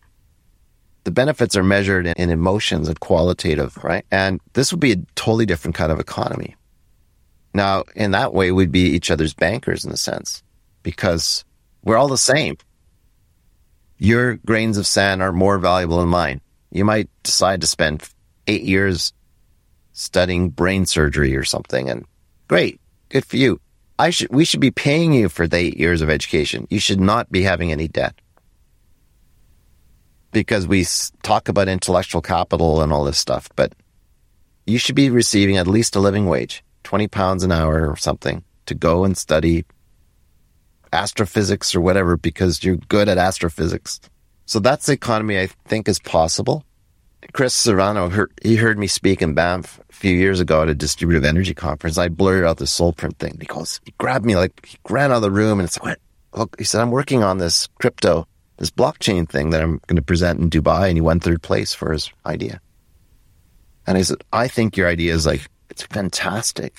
the 1.05 1.11
benefits 1.11 1.55
are 1.55 1.63
measured 1.63 2.07
in, 2.07 2.15
in 2.17 2.31
emotions 2.31 2.89
and 2.89 2.99
qualitative, 2.99 3.77
right? 3.85 4.07
And 4.11 4.41
this 4.55 4.73
would 4.73 4.81
be 4.81 4.93
a 4.93 4.97
totally 5.15 5.47
different 5.47 5.75
kind 5.75 5.93
of 5.93 6.01
economy. 6.01 6.57
Now, 7.53 7.85
in 7.95 8.13
that 8.13 8.33
way, 8.33 8.51
we'd 8.51 8.73
be 8.73 8.89
each 8.89 9.11
other's 9.11 9.35
bankers 9.35 9.85
in 9.85 9.93
a 9.93 9.97
sense 9.97 10.43
because 10.83 11.45
we're 11.85 11.99
all 11.99 12.09
the 12.09 12.19
same. 12.19 12.57
Your 13.99 14.37
grains 14.37 14.79
of 14.79 14.87
sand 14.87 15.23
are 15.23 15.33
more 15.33 15.59
valuable 15.59 15.99
than 15.99 16.09
mine. 16.09 16.41
You 16.73 16.85
might 16.85 17.09
decide 17.23 17.61
to 17.61 17.67
spend 17.67 18.09
eight 18.47 18.63
years 18.63 19.13
studying 19.93 20.49
brain 20.49 20.87
surgery 20.87 21.37
or 21.37 21.45
something 21.45 21.89
and 21.89 22.05
Great. 22.49 22.81
Good 23.09 23.25
for 23.25 23.37
you. 23.37 23.61
I 23.99 24.11
should, 24.11 24.31
we 24.31 24.45
should 24.45 24.61
be 24.61 24.71
paying 24.71 25.13
you 25.13 25.29
for 25.29 25.47
the 25.47 25.57
eight 25.57 25.77
years 25.77 26.03
of 26.03 26.11
education. 26.11 26.67
You 26.69 26.81
should 26.81 27.01
not 27.01 27.31
be 27.31 27.43
having 27.43 27.71
any 27.71 27.89
debt. 27.89 28.15
Because 30.33 30.67
we 30.67 30.85
talk 31.23 31.49
about 31.49 31.69
intellectual 31.69 32.21
capital 32.21 32.83
and 32.83 32.93
all 32.93 33.05
this 33.05 33.19
stuff, 33.19 33.49
but 33.55 33.73
you 34.67 34.79
should 34.79 34.97
be 34.97 35.11
receiving 35.11 35.57
at 35.57 35.69
least 35.69 35.95
a 35.95 36.01
living 36.01 36.27
wage, 36.27 36.65
20 36.83 37.07
pounds 37.09 37.45
an 37.45 37.53
hour 37.53 37.89
or 37.89 37.97
something 37.97 38.43
to 38.67 38.75
go 38.75 39.05
and 39.05 39.17
study 39.17 39.65
astrophysics 40.93 41.75
or 41.75 41.81
whatever 41.81 42.17
because 42.17 42.65
you're 42.65 42.77
good 42.77 43.09
at 43.09 43.19
astrophysics. 43.19 44.01
So 44.47 44.59
that's 44.59 44.87
the 44.87 44.93
economy 44.93 45.39
I 45.39 45.49
think 45.67 45.89
is 45.89 45.99
possible. 45.99 46.65
Chris 47.33 47.55
Serrano, 47.55 48.11
he 48.43 48.57
heard 48.57 48.79
me 48.79 48.87
speak 48.87 49.23
in 49.23 49.35
Banff 49.35 49.81
a 49.91 49.93
few 49.93 50.15
years 50.15 50.41
ago 50.41 50.63
at 50.63 50.69
a 50.69 50.75
distributed 50.75 51.25
energy 51.25 51.55
conference. 51.55 51.99
I 51.99 52.09
blurted 52.09 52.45
out 52.45 52.59
the 52.59 52.67
soul 52.67 52.93
print 52.93 53.19
thing. 53.19 53.37
He 53.41 53.47
goes, 53.47 53.81
he 53.85 53.95
grabbed 53.99 54.25
me 54.25 54.37
like, 54.37 54.67
he 54.67 54.79
ran 54.89 55.11
out 55.11 55.17
of 55.17 55.23
the 55.23 55.31
room 55.31 55.59
and 55.59 55.67
it's 55.67 55.81
like? 55.81 55.99
Look, 56.35 56.57
he 56.59 56.65
said, 56.65 56.81
I'm 56.81 56.91
working 56.91 57.23
on 57.23 57.39
this 57.39 57.69
crypto, 57.81 58.27
this 58.57 58.71
blockchain 58.71 59.29
thing 59.29 59.51
that 59.51 59.63
I'm 59.63 59.81
going 59.87 59.97
to 59.97 60.03
present 60.03 60.41
in 60.41 60.51
Dubai. 60.51 60.89
And 60.89 60.97
he 60.97 61.01
won 61.01 61.21
third 61.21 61.43
place 61.43 61.73
for 61.73 61.93
his 61.93 62.11
idea. 62.27 62.61
And 63.87 63.97
I 63.97 64.03
said, 64.03 64.19
I 64.33 64.49
think 64.49 64.77
your 64.77 64.89
idea 64.89 65.15
is 65.15 65.27
like, 65.27 65.49
it's 65.71 65.83
fantastic. 65.83 66.77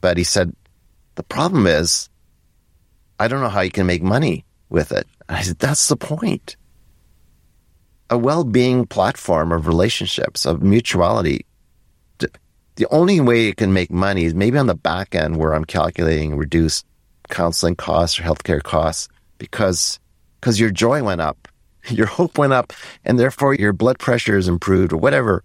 But 0.00 0.16
he 0.16 0.24
said, 0.24 0.54
the 1.16 1.22
problem 1.22 1.66
is, 1.66 2.08
I 3.20 3.28
don't 3.28 3.40
know 3.40 3.48
how 3.48 3.60
you 3.60 3.70
can 3.70 3.86
make 3.86 4.02
money 4.02 4.44
with 4.70 4.92
it. 4.92 5.06
And 5.28 5.36
I 5.36 5.42
said, 5.42 5.58
that's 5.58 5.88
the 5.88 5.96
point 5.96 6.56
a 8.10 8.18
well-being 8.18 8.86
platform 8.86 9.52
of 9.52 9.66
relationships 9.66 10.44
of 10.44 10.62
mutuality. 10.62 11.46
The 12.76 12.86
only 12.90 13.20
way 13.20 13.48
it 13.48 13.56
can 13.56 13.72
make 13.72 13.90
money 13.90 14.24
is 14.24 14.34
maybe 14.34 14.58
on 14.58 14.66
the 14.66 14.74
back 14.74 15.14
end 15.14 15.36
where 15.36 15.54
i'm 15.54 15.64
calculating 15.64 16.36
reduced 16.36 16.84
counseling 17.28 17.76
costs 17.76 18.18
or 18.18 18.24
healthcare 18.24 18.62
costs 18.62 19.08
because 19.38 20.00
because 20.40 20.58
your 20.58 20.70
joy 20.70 21.02
went 21.02 21.20
up 21.20 21.48
your 21.88 22.06
hope 22.06 22.38
went 22.38 22.52
up 22.52 22.72
and 23.04 23.18
therefore 23.18 23.54
your 23.54 23.72
blood 23.72 23.98
pressure 23.98 24.36
is 24.36 24.48
improved 24.48 24.92
or 24.92 24.96
whatever. 24.96 25.42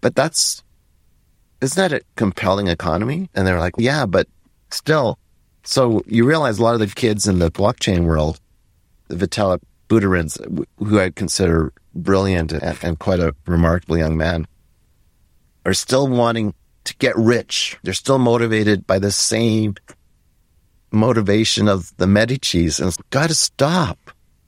But 0.00 0.14
that's 0.14 0.62
isn't 1.60 1.76
that 1.76 2.00
a 2.00 2.02
compelling 2.16 2.68
economy? 2.68 3.28
And 3.34 3.46
they're 3.46 3.60
like 3.60 3.74
yeah 3.78 4.06
but 4.06 4.26
still. 4.70 5.18
So 5.62 6.02
you 6.06 6.24
realize 6.24 6.58
a 6.58 6.62
lot 6.62 6.74
of 6.74 6.80
the 6.80 6.86
kids 6.86 7.26
in 7.28 7.38
the 7.38 7.50
blockchain 7.50 8.04
world 8.04 8.40
the 9.08 9.26
vitalik 9.26 9.60
Buterin, 9.90 10.64
who 10.78 11.00
I 11.00 11.10
consider 11.10 11.72
brilliant 11.94 12.52
and, 12.52 12.78
and 12.82 12.98
quite 12.98 13.20
a 13.20 13.34
remarkable 13.46 13.98
young 13.98 14.16
man, 14.16 14.46
are 15.66 15.74
still 15.74 16.06
wanting 16.06 16.54
to 16.84 16.96
get 16.96 17.16
rich. 17.16 17.76
They're 17.82 17.92
still 17.92 18.18
motivated 18.18 18.86
by 18.86 19.00
the 19.00 19.10
same 19.10 19.74
motivation 20.92 21.68
of 21.68 21.94
the 21.96 22.06
Medici's, 22.06 22.78
and 22.78 22.88
it's 22.88 22.96
got 23.10 23.28
to 23.28 23.34
stop 23.34 23.98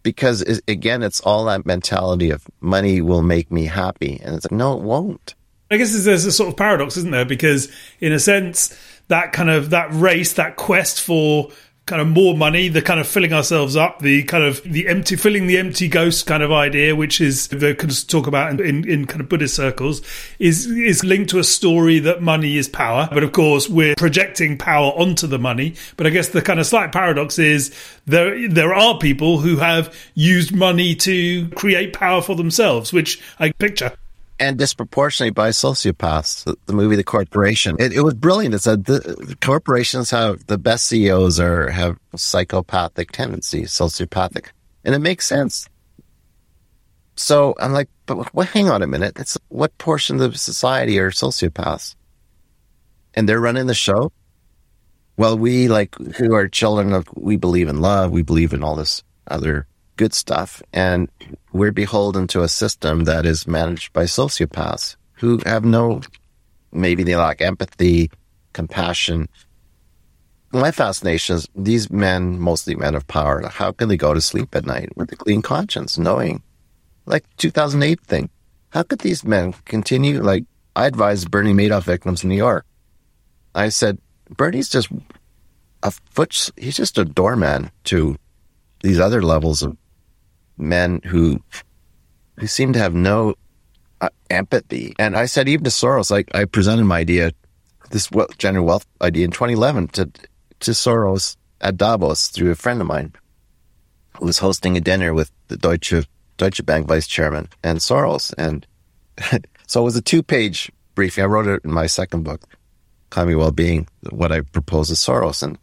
because 0.02 0.42
it, 0.42 0.62
again, 0.68 1.02
it's 1.02 1.20
all 1.20 1.44
that 1.46 1.66
mentality 1.66 2.30
of 2.30 2.46
money 2.60 3.00
will 3.00 3.22
make 3.22 3.50
me 3.50 3.66
happy, 3.66 4.20
and 4.22 4.36
it's 4.36 4.44
like 4.44 4.56
no, 4.56 4.74
it 4.74 4.82
won't. 4.82 5.34
I 5.70 5.76
guess 5.76 6.04
there's 6.04 6.24
a 6.24 6.32
sort 6.32 6.50
of 6.50 6.56
paradox, 6.56 6.96
isn't 6.98 7.10
there? 7.10 7.24
Because 7.24 7.72
in 8.00 8.12
a 8.12 8.18
sense, 8.18 8.78
that 9.08 9.32
kind 9.32 9.50
of 9.50 9.70
that 9.70 9.92
race, 9.92 10.34
that 10.34 10.56
quest 10.56 11.00
for 11.00 11.50
kind 11.86 12.00
of 12.00 12.08
more 12.08 12.36
money, 12.36 12.68
the 12.68 12.80
kind 12.80 13.00
of 13.00 13.06
filling 13.08 13.32
ourselves 13.32 13.74
up, 13.76 13.98
the 14.00 14.22
kind 14.24 14.44
of 14.44 14.62
the 14.62 14.86
empty, 14.86 15.16
filling 15.16 15.46
the 15.46 15.58
empty 15.58 15.88
ghost 15.88 16.26
kind 16.26 16.42
of 16.42 16.52
idea, 16.52 16.94
which 16.94 17.20
is 17.20 17.48
the 17.48 17.74
kind 17.74 17.90
of 17.90 18.06
talk 18.06 18.26
about 18.26 18.60
in, 18.60 18.88
in 18.88 19.06
kind 19.06 19.20
of 19.20 19.28
Buddhist 19.28 19.56
circles, 19.56 20.00
is 20.38 20.66
is 20.66 21.02
linked 21.02 21.30
to 21.30 21.38
a 21.38 21.44
story 21.44 21.98
that 21.98 22.22
money 22.22 22.56
is 22.56 22.68
power. 22.68 23.08
But 23.12 23.24
of 23.24 23.32
course, 23.32 23.68
we're 23.68 23.96
projecting 23.96 24.56
power 24.58 24.92
onto 24.92 25.26
the 25.26 25.38
money. 25.38 25.74
But 25.96 26.06
I 26.06 26.10
guess 26.10 26.28
the 26.28 26.42
kind 26.42 26.60
of 26.60 26.66
slight 26.66 26.92
paradox 26.92 27.38
is 27.38 27.74
there 28.06 28.48
there 28.48 28.74
are 28.74 28.98
people 28.98 29.38
who 29.38 29.56
have 29.56 29.94
used 30.14 30.54
money 30.54 30.94
to 30.96 31.48
create 31.50 31.92
power 31.92 32.22
for 32.22 32.36
themselves, 32.36 32.92
which 32.92 33.20
I 33.38 33.52
picture 33.52 33.92
and 34.42 34.58
disproportionately 34.58 35.30
by 35.30 35.50
sociopaths. 35.50 36.52
The, 36.66 36.72
movie 36.72 36.96
The 36.96 37.04
Corporation. 37.04 37.76
It, 37.78 37.92
it, 37.92 38.02
was 38.02 38.14
brilliant. 38.14 38.56
It 38.56 38.58
said 38.58 38.86
the, 38.86 38.98
the, 38.98 39.36
corporations 39.36 40.10
have 40.10 40.44
the 40.48 40.58
best 40.58 40.86
CEOs 40.86 41.38
are 41.38 41.70
have 41.70 41.96
psychopathic 42.16 43.12
tendencies, 43.12 43.70
sociopathic, 43.70 44.46
and 44.84 44.96
it 44.96 44.98
makes 44.98 45.26
sense. 45.26 45.68
So 47.14 47.54
I'm 47.60 47.72
like, 47.72 47.88
but 48.06 48.48
hang 48.48 48.68
on 48.68 48.82
a 48.82 48.86
minute. 48.88 49.16
It's 49.16 49.38
what 49.48 49.78
portion 49.78 50.20
of 50.20 50.36
society 50.36 50.98
are 50.98 51.12
sociopaths, 51.12 51.94
and 53.14 53.28
they're 53.28 53.40
running 53.40 53.68
the 53.68 53.74
show. 53.74 54.10
Well, 55.16 55.38
we 55.38 55.68
like 55.68 55.94
who 56.16 56.34
are 56.34 56.48
children 56.48 56.92
of 56.92 57.06
we 57.14 57.36
believe 57.36 57.68
in 57.68 57.80
love, 57.80 58.10
we 58.10 58.22
believe 58.22 58.52
in 58.52 58.64
all 58.64 58.74
this 58.74 59.04
other 59.28 59.68
good 59.96 60.14
stuff. 60.14 60.62
And 60.72 61.08
we're 61.52 61.72
beholden 61.72 62.26
to 62.28 62.42
a 62.42 62.48
system 62.48 63.04
that 63.04 63.26
is 63.26 63.46
managed 63.46 63.92
by 63.92 64.04
sociopaths 64.04 64.96
who 65.14 65.40
have 65.46 65.64
no, 65.64 66.00
maybe 66.72 67.02
they 67.02 67.16
lack 67.16 67.40
empathy, 67.40 68.10
compassion. 68.52 69.28
My 70.52 70.70
fascination 70.70 71.36
is 71.36 71.48
these 71.54 71.90
men, 71.90 72.38
mostly 72.38 72.74
men 72.74 72.94
of 72.94 73.06
power, 73.06 73.46
how 73.48 73.72
can 73.72 73.88
they 73.88 73.96
go 73.96 74.12
to 74.12 74.20
sleep 74.20 74.54
at 74.54 74.66
night 74.66 74.96
with 74.96 75.12
a 75.12 75.16
clean 75.16 75.42
conscience, 75.42 75.96
knowing, 75.96 76.42
like 77.06 77.24
2008 77.38 78.00
thing, 78.00 78.30
how 78.70 78.82
could 78.82 79.00
these 79.00 79.24
men 79.24 79.54
continue? 79.64 80.22
Like, 80.22 80.44
I 80.74 80.86
advised 80.86 81.30
Bernie 81.30 81.52
Madoff 81.52 81.84
victims 81.84 82.22
in 82.22 82.30
New 82.30 82.36
York. 82.36 82.64
I 83.54 83.68
said, 83.68 83.98
Bernie's 84.30 84.70
just 84.70 84.88
a 85.82 85.90
foot, 85.90 86.50
he's 86.56 86.76
just 86.76 86.98
a 86.98 87.04
doorman 87.04 87.70
to 87.84 88.16
these 88.82 88.98
other 88.98 89.22
levels 89.22 89.62
of 89.62 89.76
men 90.62 91.00
who 91.04 91.40
who 92.38 92.46
seem 92.46 92.72
to 92.72 92.78
have 92.78 92.94
no 92.94 93.34
uh, 94.00 94.08
empathy. 94.30 94.94
And 94.98 95.16
I 95.16 95.26
said 95.26 95.48
even 95.48 95.64
to 95.64 95.70
Soros, 95.70 96.10
like 96.10 96.34
I 96.34 96.44
presented 96.44 96.84
my 96.84 96.98
idea, 96.98 97.32
this 97.90 98.08
genuine 98.38 98.66
wealth 98.66 98.86
idea 99.00 99.24
in 99.24 99.30
2011 99.30 99.88
to 99.88 100.10
to 100.60 100.70
Soros 100.70 101.36
at 101.60 101.76
Davos 101.76 102.28
through 102.28 102.50
a 102.50 102.56
friend 102.56 102.80
of 102.80 102.86
mine 102.86 103.12
who 104.18 104.26
was 104.26 104.38
hosting 104.38 104.76
a 104.76 104.80
dinner 104.80 105.12
with 105.12 105.30
the 105.48 105.56
Deutsche 105.56 106.06
Deutsche 106.36 106.64
Bank 106.64 106.86
vice 106.86 107.06
chairman 107.06 107.48
and 107.62 107.78
Soros. 107.78 108.32
And 108.38 108.66
so 109.66 109.80
it 109.80 109.84
was 109.84 109.96
a 109.96 110.02
two 110.02 110.22
page 110.22 110.70
briefing. 110.94 111.24
I 111.24 111.26
wrote 111.26 111.46
it 111.46 111.64
in 111.64 111.72
my 111.72 111.86
second 111.86 112.22
book, 112.24 112.42
Economy 113.10 113.34
Well-Being, 113.34 113.88
what 114.10 114.32
I 114.32 114.40
proposed 114.40 114.90
to 114.90 114.96
Soros. 114.96 115.42
And 115.42 115.58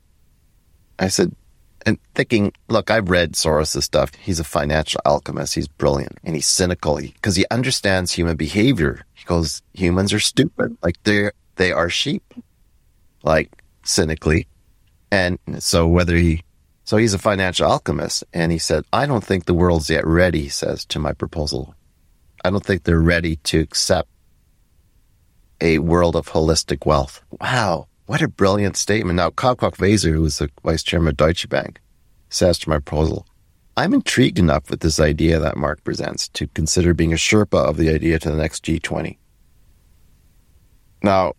I 0.97 1.07
said, 1.07 1.35
and 1.85 1.97
thinking, 2.15 2.53
look, 2.67 2.91
I've 2.91 3.09
read 3.09 3.33
Soros' 3.33 3.83
stuff. 3.83 4.13
He's 4.15 4.39
a 4.39 4.43
financial 4.43 5.01
alchemist. 5.05 5.55
He's 5.55 5.67
brilliant 5.67 6.17
and 6.23 6.35
he's 6.35 6.47
cynical 6.47 6.97
because 6.97 7.35
he, 7.35 7.41
he 7.41 7.47
understands 7.51 8.11
human 8.11 8.35
behavior. 8.35 9.05
He 9.13 9.25
goes, 9.25 9.61
humans 9.73 10.13
are 10.13 10.19
stupid. 10.19 10.77
Like 10.81 11.01
they're, 11.03 11.33
they 11.55 11.71
are 11.71 11.89
sheep, 11.89 12.33
like 13.23 13.63
cynically. 13.83 14.47
And 15.11 15.39
so 15.59 15.87
whether 15.87 16.15
he, 16.15 16.43
so 16.83 16.97
he's 16.97 17.13
a 17.13 17.19
financial 17.19 17.67
alchemist. 17.67 18.23
And 18.33 18.51
he 18.51 18.57
said, 18.57 18.83
I 18.91 19.05
don't 19.05 19.23
think 19.23 19.45
the 19.45 19.53
world's 19.53 19.89
yet 19.89 20.07
ready, 20.07 20.43
he 20.43 20.49
says 20.49 20.85
to 20.85 20.99
my 20.99 21.13
proposal. 21.13 21.75
I 22.43 22.49
don't 22.49 22.65
think 22.65 22.83
they're 22.83 22.99
ready 23.01 23.35
to 23.35 23.59
accept 23.59 24.09
a 25.61 25.79
world 25.79 26.15
of 26.15 26.29
holistic 26.29 26.85
wealth. 26.85 27.21
Wow. 27.41 27.88
What 28.09 28.23
a 28.23 28.27
brilliant 28.27 28.75
statement. 28.75 29.17
Now, 29.17 29.29
Caio 29.29 29.53
Koch-Weser, 29.53 30.11
who 30.11 30.25
is 30.25 30.39
the 30.39 30.49
vice 30.63 30.81
chairman 30.81 31.09
of 31.09 31.17
Deutsche 31.17 31.47
Bank, 31.47 31.79
says 32.29 32.57
to 32.57 32.69
my 32.69 32.79
proposal, 32.79 33.27
I'm 33.77 33.93
intrigued 33.93 34.39
enough 34.39 34.71
with 34.71 34.79
this 34.79 34.99
idea 34.99 35.37
that 35.37 35.55
Mark 35.55 35.83
presents 35.83 36.27
to 36.29 36.47
consider 36.47 36.95
being 36.95 37.13
a 37.13 37.17
Sherpa 37.17 37.69
of 37.69 37.77
the 37.77 37.93
idea 37.93 38.17
to 38.17 38.31
the 38.31 38.35
next 38.35 38.65
G20. 38.65 39.19
Now, 41.03 41.33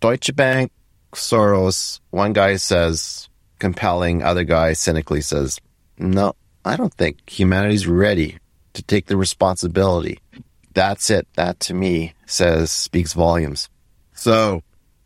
Deutsche 0.00 0.36
Bank, 0.36 0.70
Soros, 1.14 1.98
one 2.10 2.34
guy 2.34 2.56
says 2.56 3.30
compelling, 3.58 4.22
other 4.22 4.44
guy 4.44 4.74
cynically 4.74 5.22
says, 5.22 5.58
no, 5.96 6.34
I 6.66 6.76
don't 6.76 6.92
think 6.92 7.26
humanity's 7.26 7.86
ready 7.86 8.36
to 8.74 8.82
take 8.82 9.06
the 9.06 9.16
responsibility. 9.16 10.20
That's 10.74 11.08
it. 11.08 11.26
That 11.36 11.58
to 11.60 11.72
me 11.72 12.12
says 12.26 12.70
speaks 12.70 13.14
volumes. 13.14 13.70
So 14.12 14.62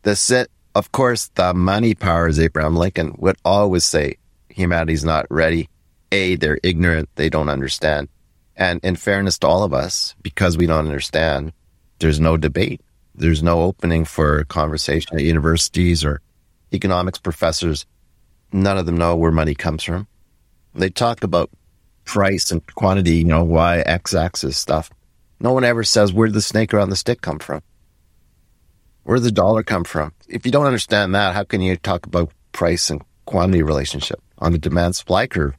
the 0.09 0.15
set, 0.15 0.47
of 0.73 0.91
course, 0.91 1.27
the 1.35 1.53
money 1.53 1.93
powers 1.93 2.39
Abraham 2.39 2.75
Lincoln 2.75 3.13
would 3.19 3.35
always 3.45 3.85
say 3.85 4.17
humanity's 4.49 5.05
not 5.05 5.27
ready. 5.29 5.69
A, 6.11 6.35
they're 6.35 6.57
ignorant. 6.63 7.09
They 7.13 7.29
don't 7.29 7.47
understand. 7.47 8.09
And 8.55 8.83
in 8.83 8.95
fairness 8.95 9.37
to 9.39 9.47
all 9.47 9.61
of 9.61 9.71
us, 9.71 10.15
because 10.23 10.57
we 10.57 10.65
don't 10.65 10.87
understand, 10.87 11.53
there's 11.99 12.19
no 12.19 12.37
debate. 12.37 12.81
There's 13.13 13.43
no 13.43 13.61
opening 13.61 14.03
for 14.03 14.45
conversation 14.45 15.15
at 15.15 15.21
universities 15.21 16.03
or 16.03 16.21
economics 16.73 17.19
professors. 17.19 17.85
None 18.51 18.79
of 18.79 18.87
them 18.87 18.97
know 18.97 19.15
where 19.15 19.31
money 19.31 19.53
comes 19.53 19.83
from. 19.83 20.07
They 20.73 20.89
talk 20.89 21.23
about 21.23 21.51
price 22.03 22.49
and 22.49 22.65
quantity, 22.73 23.17
you 23.17 23.25
know, 23.25 23.43
y 23.43 23.81
x 23.81 24.15
axis 24.15 24.57
stuff. 24.57 24.89
No 25.39 25.53
one 25.53 25.65
ever 25.65 25.83
says 25.83 26.11
where 26.11 26.25
did 26.25 26.33
the 26.33 26.41
snake 26.41 26.73
around 26.73 26.89
the 26.89 26.95
stick 26.95 27.21
come 27.21 27.37
from? 27.37 27.61
Where 29.03 29.17
does 29.17 29.25
the 29.25 29.31
dollar 29.31 29.63
come 29.63 29.83
from? 29.83 30.13
If 30.27 30.45
you 30.45 30.51
don't 30.51 30.65
understand 30.65 31.15
that, 31.15 31.33
how 31.33 31.43
can 31.43 31.61
you 31.61 31.75
talk 31.75 32.05
about 32.05 32.31
price 32.51 32.89
and 32.89 33.01
quantity 33.25 33.63
relationship 33.63 34.21
on 34.39 34.51
the 34.51 34.57
demand 34.57 34.95
supply 34.95 35.27
curve? 35.27 35.55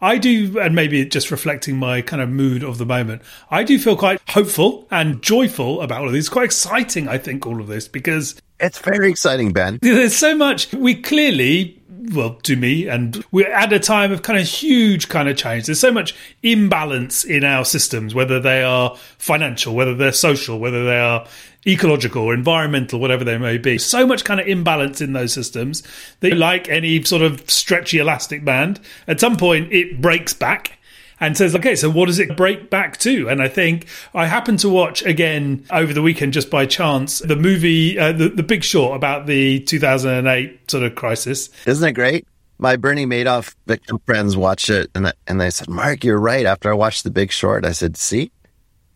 I 0.00 0.18
do, 0.18 0.58
and 0.58 0.74
maybe 0.74 1.04
just 1.04 1.30
reflecting 1.30 1.76
my 1.76 2.02
kind 2.02 2.20
of 2.20 2.28
mood 2.28 2.64
of 2.64 2.78
the 2.78 2.84
moment, 2.84 3.22
I 3.52 3.62
do 3.62 3.78
feel 3.78 3.96
quite 3.96 4.20
hopeful 4.28 4.88
and 4.90 5.22
joyful 5.22 5.80
about 5.80 6.00
all 6.00 6.08
of 6.08 6.12
this. 6.12 6.28
Quite 6.28 6.46
exciting, 6.46 7.06
I 7.08 7.18
think, 7.18 7.46
all 7.46 7.60
of 7.60 7.68
this, 7.68 7.86
because 7.86 8.34
it's 8.58 8.80
very 8.80 9.08
exciting, 9.08 9.52
Ben. 9.52 9.78
There's 9.82 10.16
so 10.16 10.34
much. 10.34 10.72
We 10.72 11.00
clearly 11.00 11.82
well, 12.10 12.34
to 12.34 12.56
me, 12.56 12.88
and 12.88 13.24
we're 13.30 13.52
at 13.52 13.72
a 13.72 13.78
time 13.78 14.12
of 14.12 14.22
kind 14.22 14.38
of 14.38 14.46
huge 14.46 15.08
kind 15.08 15.28
of 15.28 15.36
change. 15.36 15.66
There's 15.66 15.80
so 15.80 15.92
much 15.92 16.14
imbalance 16.42 17.24
in 17.24 17.44
our 17.44 17.64
systems, 17.64 18.14
whether 18.14 18.40
they 18.40 18.62
are 18.62 18.96
financial, 19.18 19.74
whether 19.74 19.94
they're 19.94 20.12
social, 20.12 20.58
whether 20.58 20.84
they 20.84 20.98
are 20.98 21.26
ecological 21.66 22.22
or 22.22 22.34
environmental, 22.34 22.98
whatever 22.98 23.24
they 23.24 23.38
may 23.38 23.58
be. 23.58 23.78
So 23.78 24.06
much 24.06 24.24
kind 24.24 24.40
of 24.40 24.46
imbalance 24.46 25.00
in 25.00 25.12
those 25.12 25.32
systems 25.32 25.82
that, 26.20 26.36
like 26.36 26.68
any 26.68 27.02
sort 27.04 27.22
of 27.22 27.48
stretchy 27.50 27.98
elastic 27.98 28.44
band, 28.44 28.80
at 29.06 29.20
some 29.20 29.36
point 29.36 29.72
it 29.72 30.00
breaks 30.00 30.32
back 30.32 30.78
and 31.22 31.36
says, 31.36 31.54
okay, 31.54 31.76
so 31.76 31.88
what 31.88 32.06
does 32.06 32.18
it 32.18 32.36
break 32.36 32.68
back 32.68 32.98
to? 32.98 33.28
And 33.28 33.40
I 33.40 33.46
think 33.46 33.86
I 34.12 34.26
happened 34.26 34.58
to 34.60 34.68
watch 34.68 35.04
again 35.04 35.64
over 35.70 35.92
the 35.92 36.02
weekend 36.02 36.32
just 36.32 36.50
by 36.50 36.66
chance 36.66 37.20
the 37.20 37.36
movie, 37.36 37.96
uh, 37.96 38.10
the, 38.10 38.28
the 38.28 38.42
Big 38.42 38.64
Short 38.64 38.96
about 38.96 39.26
the 39.26 39.60
2008 39.60 40.68
sort 40.68 40.82
of 40.82 40.96
crisis. 40.96 41.48
Isn't 41.64 41.88
it 41.88 41.92
great? 41.92 42.26
My 42.58 42.74
Bernie 42.74 43.06
Madoff 43.06 43.54
victim 43.66 44.00
friends 44.04 44.36
watched 44.36 44.68
it 44.68 44.90
and, 44.96 45.12
and 45.28 45.40
they 45.40 45.50
said, 45.50 45.68
Mark, 45.68 46.02
you're 46.02 46.18
right. 46.18 46.44
After 46.44 46.70
I 46.70 46.74
watched 46.74 47.04
The 47.04 47.10
Big 47.10 47.30
Short, 47.30 47.64
I 47.64 47.72
said, 47.72 47.96
see, 47.96 48.32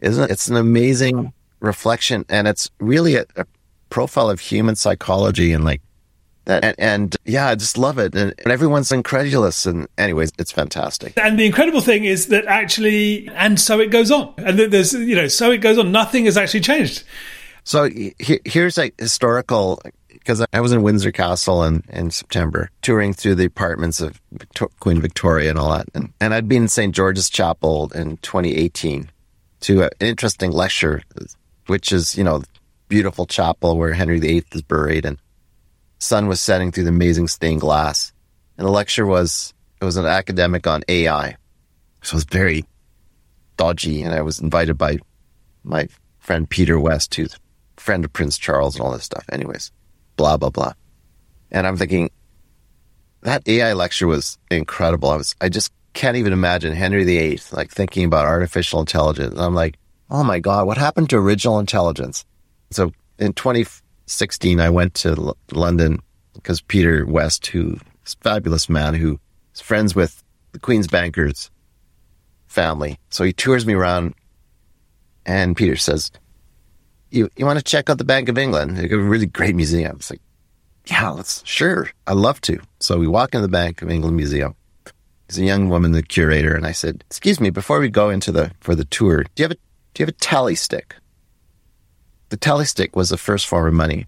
isn't 0.01 0.25
it? 0.25 0.31
It's 0.31 0.49
an 0.49 0.57
amazing 0.57 1.33
reflection 1.61 2.25
and 2.29 2.47
it's 2.47 2.71
really 2.79 3.17
a, 3.17 3.25
a 3.37 3.47
profile 3.91 4.31
of 4.31 4.41
human 4.41 4.77
psychology 4.77 5.53
and 5.53 5.65
like 5.65 5.81
and, 6.47 6.75
and, 6.79 7.17
yeah, 7.25 7.49
I 7.49 7.55
just 7.57 7.77
love 7.77 7.99
it. 7.99 8.15
And, 8.15 8.33
and, 8.39 8.53
everyone's 8.53 8.93
incredulous. 8.93 9.67
And 9.67 9.89
anyways, 9.99 10.31
it's 10.39 10.53
fantastic. 10.53 11.15
And 11.19 11.39
the 11.39 11.45
incredible 11.45 11.81
thing 11.81 12.05
is 12.05 12.29
that 12.29 12.45
actually, 12.47 13.29
and 13.31 13.59
so 13.59 13.81
it 13.81 13.91
goes 13.91 14.13
on. 14.13 14.33
And 14.39 14.57
there's, 14.59 14.93
you 14.93 15.17
know, 15.17 15.27
so 15.27 15.51
it 15.51 15.59
goes 15.59 15.77
on. 15.77 15.91
Nothing 15.91 16.27
has 16.27 16.37
actually 16.37 16.61
changed. 16.61 17.03
So 17.65 17.89
he, 17.89 18.15
here's 18.45 18.79
a 18.79 18.93
historical, 18.97 19.83
because 20.09 20.47
I 20.53 20.61
was 20.61 20.71
in 20.71 20.83
Windsor 20.83 21.11
Castle 21.11 21.65
in, 21.65 21.83
in 21.89 22.13
September, 22.13 22.71
touring 22.81 23.13
through 23.13 23.35
the 23.35 23.45
apartments 23.45 24.01
of 24.01 24.21
Victor- 24.31 24.69
Queen 24.79 25.01
Victoria 25.01 25.51
and 25.51 25.59
all 25.59 25.73
that. 25.73 25.89
And, 25.95 26.13
and 26.21 26.33
I'd 26.33 26.49
been 26.49 26.63
in 26.63 26.69
St. 26.69 26.95
George's 26.95 27.29
Chapel 27.29 27.91
in 27.93 28.19
2018 28.19 29.11
to 29.63 29.83
an 29.83 29.91
interesting 29.99 30.53
lecture, 30.53 31.03
which 31.67 31.93
is, 31.93 32.17
you 32.17 32.25
know, 32.25 32.43
beautiful 32.89 33.27
chapel 33.27 33.77
where 33.77 33.93
Henry 33.93 34.19
VIII 34.21 34.45
is 34.53 34.63
buried. 34.63 35.05
And 35.05 35.19
sun 35.99 36.27
was 36.27 36.41
setting 36.41 36.73
through 36.73 36.85
the 36.85 36.91
amazing 36.91 37.29
stained 37.29 37.61
glass. 37.61 38.13
And 38.59 38.67
the 38.67 38.71
lecture 38.73 39.07
was, 39.07 39.55
it 39.81 39.85
was 39.85 39.97
an 39.97 40.07
academic 40.07 40.67
on 40.67 40.83
AI. 40.89 41.37
So 42.03 42.15
it 42.15 42.17
was 42.17 42.25
very 42.25 42.65
dodgy. 43.57 44.03
And 44.03 44.15
I 44.15 44.23
was 44.23 44.41
invited 44.41 44.79
by 44.79 44.99
my 45.65 45.89
friend 46.19 46.49
Peter 46.49 46.79
West, 46.79 47.15
who's 47.15 47.39
friend 47.77 48.05
of 48.05 48.13
Prince 48.13 48.39
Charles 48.39 48.77
and 48.77 48.85
all 48.85 48.93
this 48.93 49.05
stuff. 49.05 49.25
Anyways, 49.31 49.71
blah, 50.17 50.37
blah, 50.37 50.51
blah. 50.51 50.73
And 51.51 51.67
I'm 51.67 51.77
thinking, 51.77 52.11
that 53.23 53.47
AI 53.49 53.73
lecture 53.73 54.07
was 54.07 54.39
incredible. 54.51 55.11
I 55.11 55.17
was, 55.17 55.35
I 55.41 55.49
just 55.49 55.73
can't 55.95 56.17
even 56.17 56.33
imagine 56.33 56.73
Henry 56.73 57.05
VIII, 57.05 57.41
like 57.53 57.71
thinking 57.71 58.05
about 58.05 58.27
artificial 58.27 58.81
intelligence. 58.81 59.39
I'm 59.39 59.55
like, 59.55 59.77
oh 60.11 60.25
my 60.25 60.39
God, 60.39 60.67
what 60.67 60.79
happened 60.79 61.11
to 61.11 61.17
original 61.17 61.59
intelligence? 61.59 62.25
So 62.71 62.93
in 63.19 63.33
2016, 63.33 64.61
I 64.61 64.71
went 64.71 64.95
to 64.95 65.11
L- 65.11 65.37
London 65.53 66.01
because 66.35 66.61
Peter 66.61 67.07
West, 67.07 67.47
who 67.47 67.79
is 68.05 68.15
a 68.15 68.23
fabulous 68.23 68.69
man 68.69 68.95
who 68.95 69.19
is 69.55 69.61
friends 69.61 69.95
with 69.95 70.23
the 70.53 70.59
Queen's 70.59 70.87
bankers 70.87 71.51
family. 72.47 72.99
So 73.11 73.25
he 73.25 73.33
tours 73.33 73.67
me 73.67 73.75
around 73.75 74.15
and 75.25 75.57
Peter 75.57 75.77
says, 75.77 76.11
you, 77.11 77.29
you 77.37 77.47
want 77.47 77.59
to 77.59 77.65
check 77.65 77.91
out 77.91 77.99
the 77.99 78.05
Bank 78.05 78.29
of 78.29 78.39
England? 78.39 78.79
It's 78.79 78.93
a 78.93 78.99
really 78.99 79.27
great 79.27 79.55
museum. 79.55 79.97
It's 79.97 80.11
like, 80.11 80.21
yeah, 80.87 81.11
let's, 81.11 81.43
sure. 81.45 81.91
I'd 82.07 82.17
love 82.17 82.41
to. 82.43 82.61
So 82.81 82.99
we 82.99 83.09
walk 83.09 83.35
into 83.35 83.47
the 83.47 83.51
Bank 83.51 83.83
of 83.83 83.91
England 83.91 84.17
Museum. 84.17 84.55
There's 85.27 85.39
a 85.39 85.45
young 85.45 85.69
woman, 85.69 85.91
the 85.91 86.05
curator, 86.05 86.55
and 86.55 86.65
I 86.65 86.71
said, 86.73 87.03
excuse 87.09 87.41
me, 87.41 87.51
before 87.51 87.81
we 87.81 87.89
go 87.89 88.11
into 88.11 88.31
the, 88.31 88.53
for 88.61 88.77
the 88.77 88.85
tour, 88.85 89.25
do 89.35 89.43
you 89.43 89.45
have 89.45 89.53
a, 89.53 89.57
do 89.97 90.03
you 90.03 90.07
have 90.07 90.15
a 90.15 90.19
tally 90.19 90.55
stick? 90.55 90.95
The 92.29 92.37
tally 92.37 92.67
stick 92.67 92.95
was 92.95 93.09
the 93.09 93.17
first 93.17 93.47
form 93.47 93.67
of 93.67 93.73
money, 93.73 94.07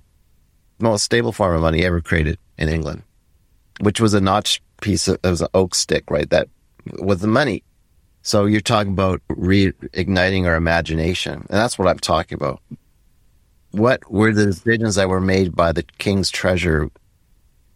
the 0.76 0.84
most 0.84 1.02
stable 1.02 1.32
form 1.32 1.56
of 1.56 1.62
money 1.62 1.82
ever 1.82 2.02
created 2.02 2.38
in 2.58 2.68
England, 2.68 3.04
which 3.80 3.98
was 3.98 4.12
a 4.12 4.20
notch 4.20 4.60
piece 4.82 5.08
of, 5.08 5.18
it 5.24 5.30
was 5.30 5.40
an 5.40 5.48
oak 5.54 5.74
stick, 5.74 6.10
right? 6.10 6.28
That 6.28 6.48
was 6.98 7.22
the 7.22 7.26
money. 7.26 7.62
So 8.20 8.44
you're 8.44 8.60
talking 8.60 8.92
about 8.92 9.22
reigniting 9.30 10.44
our 10.44 10.56
imagination. 10.56 11.32
And 11.32 11.46
that's 11.48 11.78
what 11.78 11.88
I'm 11.88 11.98
talking 11.98 12.36
about. 12.36 12.60
What 13.70 14.10
were 14.10 14.34
the 14.34 14.44
decisions 14.44 14.96
that 14.96 15.08
were 15.08 15.22
made 15.22 15.56
by 15.56 15.72
the 15.72 15.84
king's 15.96 16.28
treasure 16.28 16.90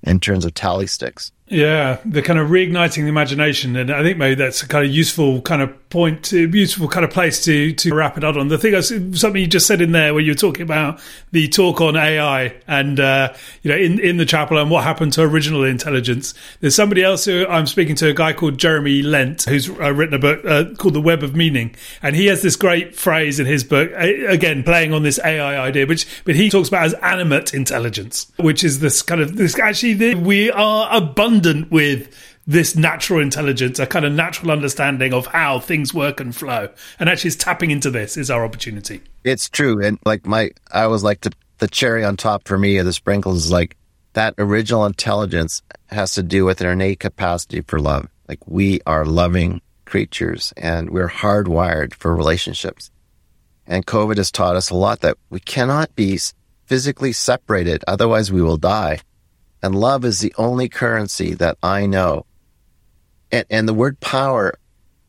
in 0.03 0.21
terms 0.21 0.45
of 0.45 0.53
tally 0.53 0.87
sticks? 0.87 1.33
Yeah, 1.49 1.99
the 2.05 2.23
kind 2.23 2.39
of 2.39 2.49
reigniting 2.49 3.03
the 3.03 3.09
imagination, 3.09 3.77
and 3.77 3.91
I 3.91 4.03
think 4.03 4.17
maybe 4.17 4.37
that's 4.37 4.63
a 4.63 4.69
kind 4.69 4.87
of 4.87 4.93
useful 4.93 5.43
kind 5.43 5.61
of 5.61 5.91
point, 5.91 6.25
to, 6.27 6.49
useful 6.49 6.89
kind 6.89 7.05
of 7.05 7.11
place 7.11 7.45
to 7.45 7.75
to 7.75 7.95
wrap 7.95 8.17
it 8.17 8.25
up 8.25 8.37
on. 8.37 8.49
The 8.49 8.57
thing, 8.57 8.81
something 8.81 9.41
you 9.41 9.49
just 9.49 9.67
said 9.67 9.83
in 9.83 9.93
there, 9.93 10.15
where 10.15 10.23
you're 10.23 10.35
talking 10.35 10.63
about 10.63 11.01
the 11.33 11.49
talk 11.49 11.83
on 11.83 11.97
AI, 11.97 12.55
and 12.67 12.99
uh, 12.99 13.35
you 13.63 13.71
know, 13.71 13.77
in 13.77 13.99
in 13.99 14.17
the 14.17 14.25
chapel, 14.25 14.57
and 14.57 14.71
what 14.71 14.85
happened 14.85 15.13
to 15.15 15.23
original 15.23 15.65
intelligence. 15.65 16.33
There's 16.61 16.77
somebody 16.77 17.03
else 17.03 17.27
who 17.27 17.45
I'm 17.47 17.67
speaking 17.67 17.97
to, 17.97 18.09
a 18.09 18.15
guy 18.15 18.33
called 18.33 18.57
Jeremy 18.57 19.03
Lent, 19.03 19.43
who's 19.43 19.69
uh, 19.69 19.93
written 19.93 20.15
a 20.15 20.21
book 20.21 20.43
uh, 20.47 20.75
called 20.79 20.95
The 20.95 21.03
Web 21.03 21.23
of 21.23 21.37
Meaning, 21.37 21.75
and 22.03 22.17
he 22.17 22.27
has 22.27 22.41
this 22.41 22.57
great 22.57 22.95
phrase 22.95 23.39
in 23.39 23.47
his 23.47 23.63
book, 23.63 23.91
again 23.93 24.63
playing 24.63 24.95
on 24.95 25.03
this 25.03 25.19
AI 25.23 25.59
idea, 25.59 25.87
which 25.87 26.07
but 26.25 26.37
he 26.37 26.49
talks 26.49 26.69
about 26.69 26.87
as 26.87 26.95
animate 26.95 27.53
intelligence, 27.53 28.33
which 28.39 28.65
is 28.65 28.79
this 28.81 29.03
kind 29.03 29.21
of 29.21 29.37
this 29.37 29.59
actually 29.59 29.93
the, 29.93 30.15
we 30.15 30.51
are 30.51 30.89
abundant 30.97 31.32
abundant 31.33 31.71
with 31.71 32.15
this 32.47 32.77
natural 32.77 33.21
intelligence, 33.21 33.79
a 33.79 33.87
kind 33.87 34.05
of 34.05 34.13
natural 34.13 34.51
understanding 34.51 35.15
of 35.15 35.27
how 35.27 35.59
things 35.59 35.95
work 35.95 36.21
and 36.21 36.35
flow. 36.35 36.69
And 36.99 37.09
actually, 37.09 37.29
it's 37.29 37.37
tapping 37.37 37.71
into 37.71 37.91
this 37.91 38.17
is 38.17 38.31
our 38.31 38.45
opportunity. 38.45 39.01
It's 39.25 39.49
true. 39.49 39.83
And 39.83 39.99
like 40.05 40.27
my, 40.27 40.51
I 40.73 40.89
was 40.89 41.05
like 41.05 41.21
the, 41.21 41.33
the 41.59 41.69
cherry 41.69 42.05
on 42.05 42.17
top 42.17 42.47
for 42.47 42.59
me 42.59 42.79
of 42.79 42.85
the 42.85 42.93
sprinkles 42.93 43.45
is 43.45 43.53
like 43.53 43.77
that 44.15 44.35
original 44.39 44.85
intelligence 44.85 45.63
has 45.87 46.13
to 46.15 46.23
do 46.23 46.45
with 46.45 46.61
an 46.61 46.67
innate 46.67 47.01
capacity 47.01 47.61
for 47.63 47.79
love. 47.81 48.09
Like 48.29 48.47
we 48.47 48.81
are 48.87 49.05
loving 49.05 49.61
creatures 49.87 50.53
and 50.57 50.91
we're 50.91 51.09
hardwired 51.09 51.95
for 51.95 52.15
relationships. 52.15 52.91
And 53.67 53.87
COVID 53.87 54.17
has 54.17 54.33
taught 54.33 54.57
us 54.57 54.71
a 54.71 54.75
lot 54.75 55.01
that 55.01 55.17
we 55.31 55.39
cannot 55.39 55.95
be 55.95 56.19
physically 56.67 57.13
separated. 57.13 57.85
Otherwise 57.87 58.33
we 58.33 58.43
will 58.43 58.57
die. 58.57 58.99
And 59.63 59.75
love 59.75 60.05
is 60.05 60.21
the 60.21 60.35
only 60.37 60.69
currency 60.69 61.35
that 61.35 61.57
I 61.63 61.87
know. 61.87 62.27
And, 63.31 63.47
and 63.49 63.69
the 63.69 63.75
word 63.75 64.01
power 64.01 64.55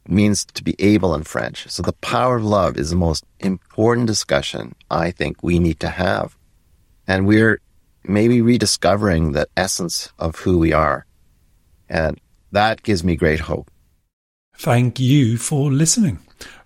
means 0.07 0.45
to 0.45 0.63
be 0.63 0.75
able 0.79 1.15
in 1.15 1.23
French. 1.23 1.69
So 1.69 1.81
the 1.81 1.93
power 1.93 2.35
of 2.35 2.45
love 2.45 2.77
is 2.77 2.89
the 2.89 2.95
most 2.95 3.25
important 3.39 4.07
discussion 4.07 4.75
I 4.91 5.11
think 5.11 5.41
we 5.41 5.59
need 5.59 5.79
to 5.79 5.89
have. 5.89 6.37
And 7.07 7.25
we're 7.25 7.59
maybe 8.03 8.41
rediscovering 8.41 9.31
the 9.31 9.47
essence 9.55 10.11
of 10.19 10.35
who 10.37 10.57
we 10.57 10.73
are. 10.73 11.05
And 11.89 12.19
that 12.51 12.83
gives 12.83 13.03
me 13.03 13.15
great 13.15 13.41
hope. 13.41 13.71
Thank 14.55 14.99
you 14.99 15.37
for 15.37 15.71
listening. 15.71 16.19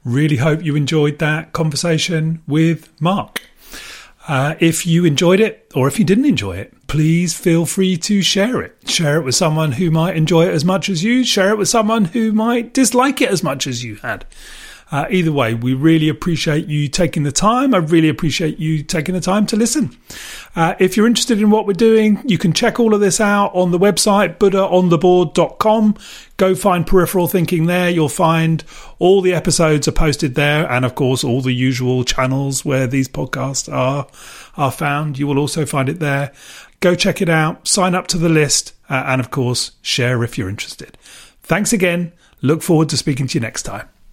Really 0.03 0.37
hope 0.37 0.63
you 0.63 0.75
enjoyed 0.75 1.19
that 1.19 1.53
conversation 1.53 2.41
with 2.47 2.89
Mark. 2.99 3.41
Uh, 4.27 4.55
if 4.59 4.85
you 4.85 5.05
enjoyed 5.05 5.39
it 5.39 5.71
or 5.73 5.87
if 5.87 5.97
you 5.97 6.03
didn't 6.03 6.25
enjoy 6.25 6.57
it, 6.57 6.73
please 6.87 7.33
feel 7.33 7.65
free 7.65 7.95
to 7.95 8.21
share 8.21 8.61
it. 8.61 8.75
Share 8.85 9.17
it 9.17 9.23
with 9.23 9.35
someone 9.35 9.73
who 9.73 9.89
might 9.89 10.17
enjoy 10.17 10.47
it 10.47 10.53
as 10.53 10.65
much 10.65 10.89
as 10.89 11.03
you. 11.03 11.23
Share 11.23 11.51
it 11.51 11.57
with 11.57 11.69
someone 11.69 12.05
who 12.05 12.33
might 12.33 12.73
dislike 12.73 13.21
it 13.21 13.29
as 13.29 13.41
much 13.41 13.65
as 13.67 13.83
you 13.83 13.95
had. 13.95 14.25
Uh, 14.89 15.05
either 15.09 15.33
way, 15.33 15.53
we 15.53 15.73
really 15.73 16.07
appreciate 16.07 16.67
you 16.67 16.87
taking 16.87 17.23
the 17.23 17.31
time. 17.31 17.73
I 17.73 17.79
really 17.79 18.07
appreciate 18.07 18.57
you 18.57 18.83
taking 18.83 19.15
the 19.15 19.21
time 19.21 19.45
to 19.47 19.57
listen. 19.57 19.97
Uh, 20.55 20.75
if 20.79 20.95
you're 20.95 21.07
interested 21.07 21.41
in 21.41 21.49
what 21.49 21.67
we're 21.67 21.73
doing, 21.73 22.21
you 22.25 22.37
can 22.37 22.53
check 22.53 22.79
all 22.79 22.93
of 22.93 23.01
this 23.01 23.19
out 23.19 23.53
on 23.53 23.71
the 23.71 23.79
website, 23.79 24.37
buddhaontheboard.com. 24.37 25.97
Go 26.37 26.55
find 26.55 26.87
peripheral 26.87 27.27
thinking 27.27 27.65
there. 27.65 27.89
You'll 27.89 28.07
find 28.07 28.63
all 28.97 29.21
the 29.21 29.33
episodes 29.33 29.87
are 29.89 29.93
posted 29.93 30.35
there. 30.35 30.69
And 30.71 30.85
of 30.85 30.95
course, 30.95 31.23
all 31.23 31.41
the 31.41 31.51
usual 31.51 32.05
channels 32.05 32.63
where 32.63 32.87
these 32.87 33.09
podcasts 33.09 33.71
are, 33.71 34.07
are 34.55 34.71
found. 34.71 35.19
You 35.19 35.27
will 35.27 35.39
also 35.39 35.65
find 35.65 35.89
it 35.89 35.99
there. 35.99 36.31
Go 36.79 36.95
check 36.95 37.21
it 37.21 37.29
out, 37.29 37.67
sign 37.67 37.95
up 37.95 38.07
to 38.07 38.17
the 38.17 38.29
list, 38.29 38.73
uh, 38.87 39.03
and 39.07 39.19
of 39.19 39.31
course, 39.31 39.71
share 39.81 40.23
if 40.23 40.37
you're 40.37 40.47
interested. 40.47 40.95
Thanks 41.41 41.73
again. 41.73 42.13
Look 42.41 42.61
forward 42.61 42.89
to 42.89 42.97
speaking 42.97 43.25
to 43.27 43.33
you 43.33 43.41
next 43.41 43.63
time. 43.63 43.89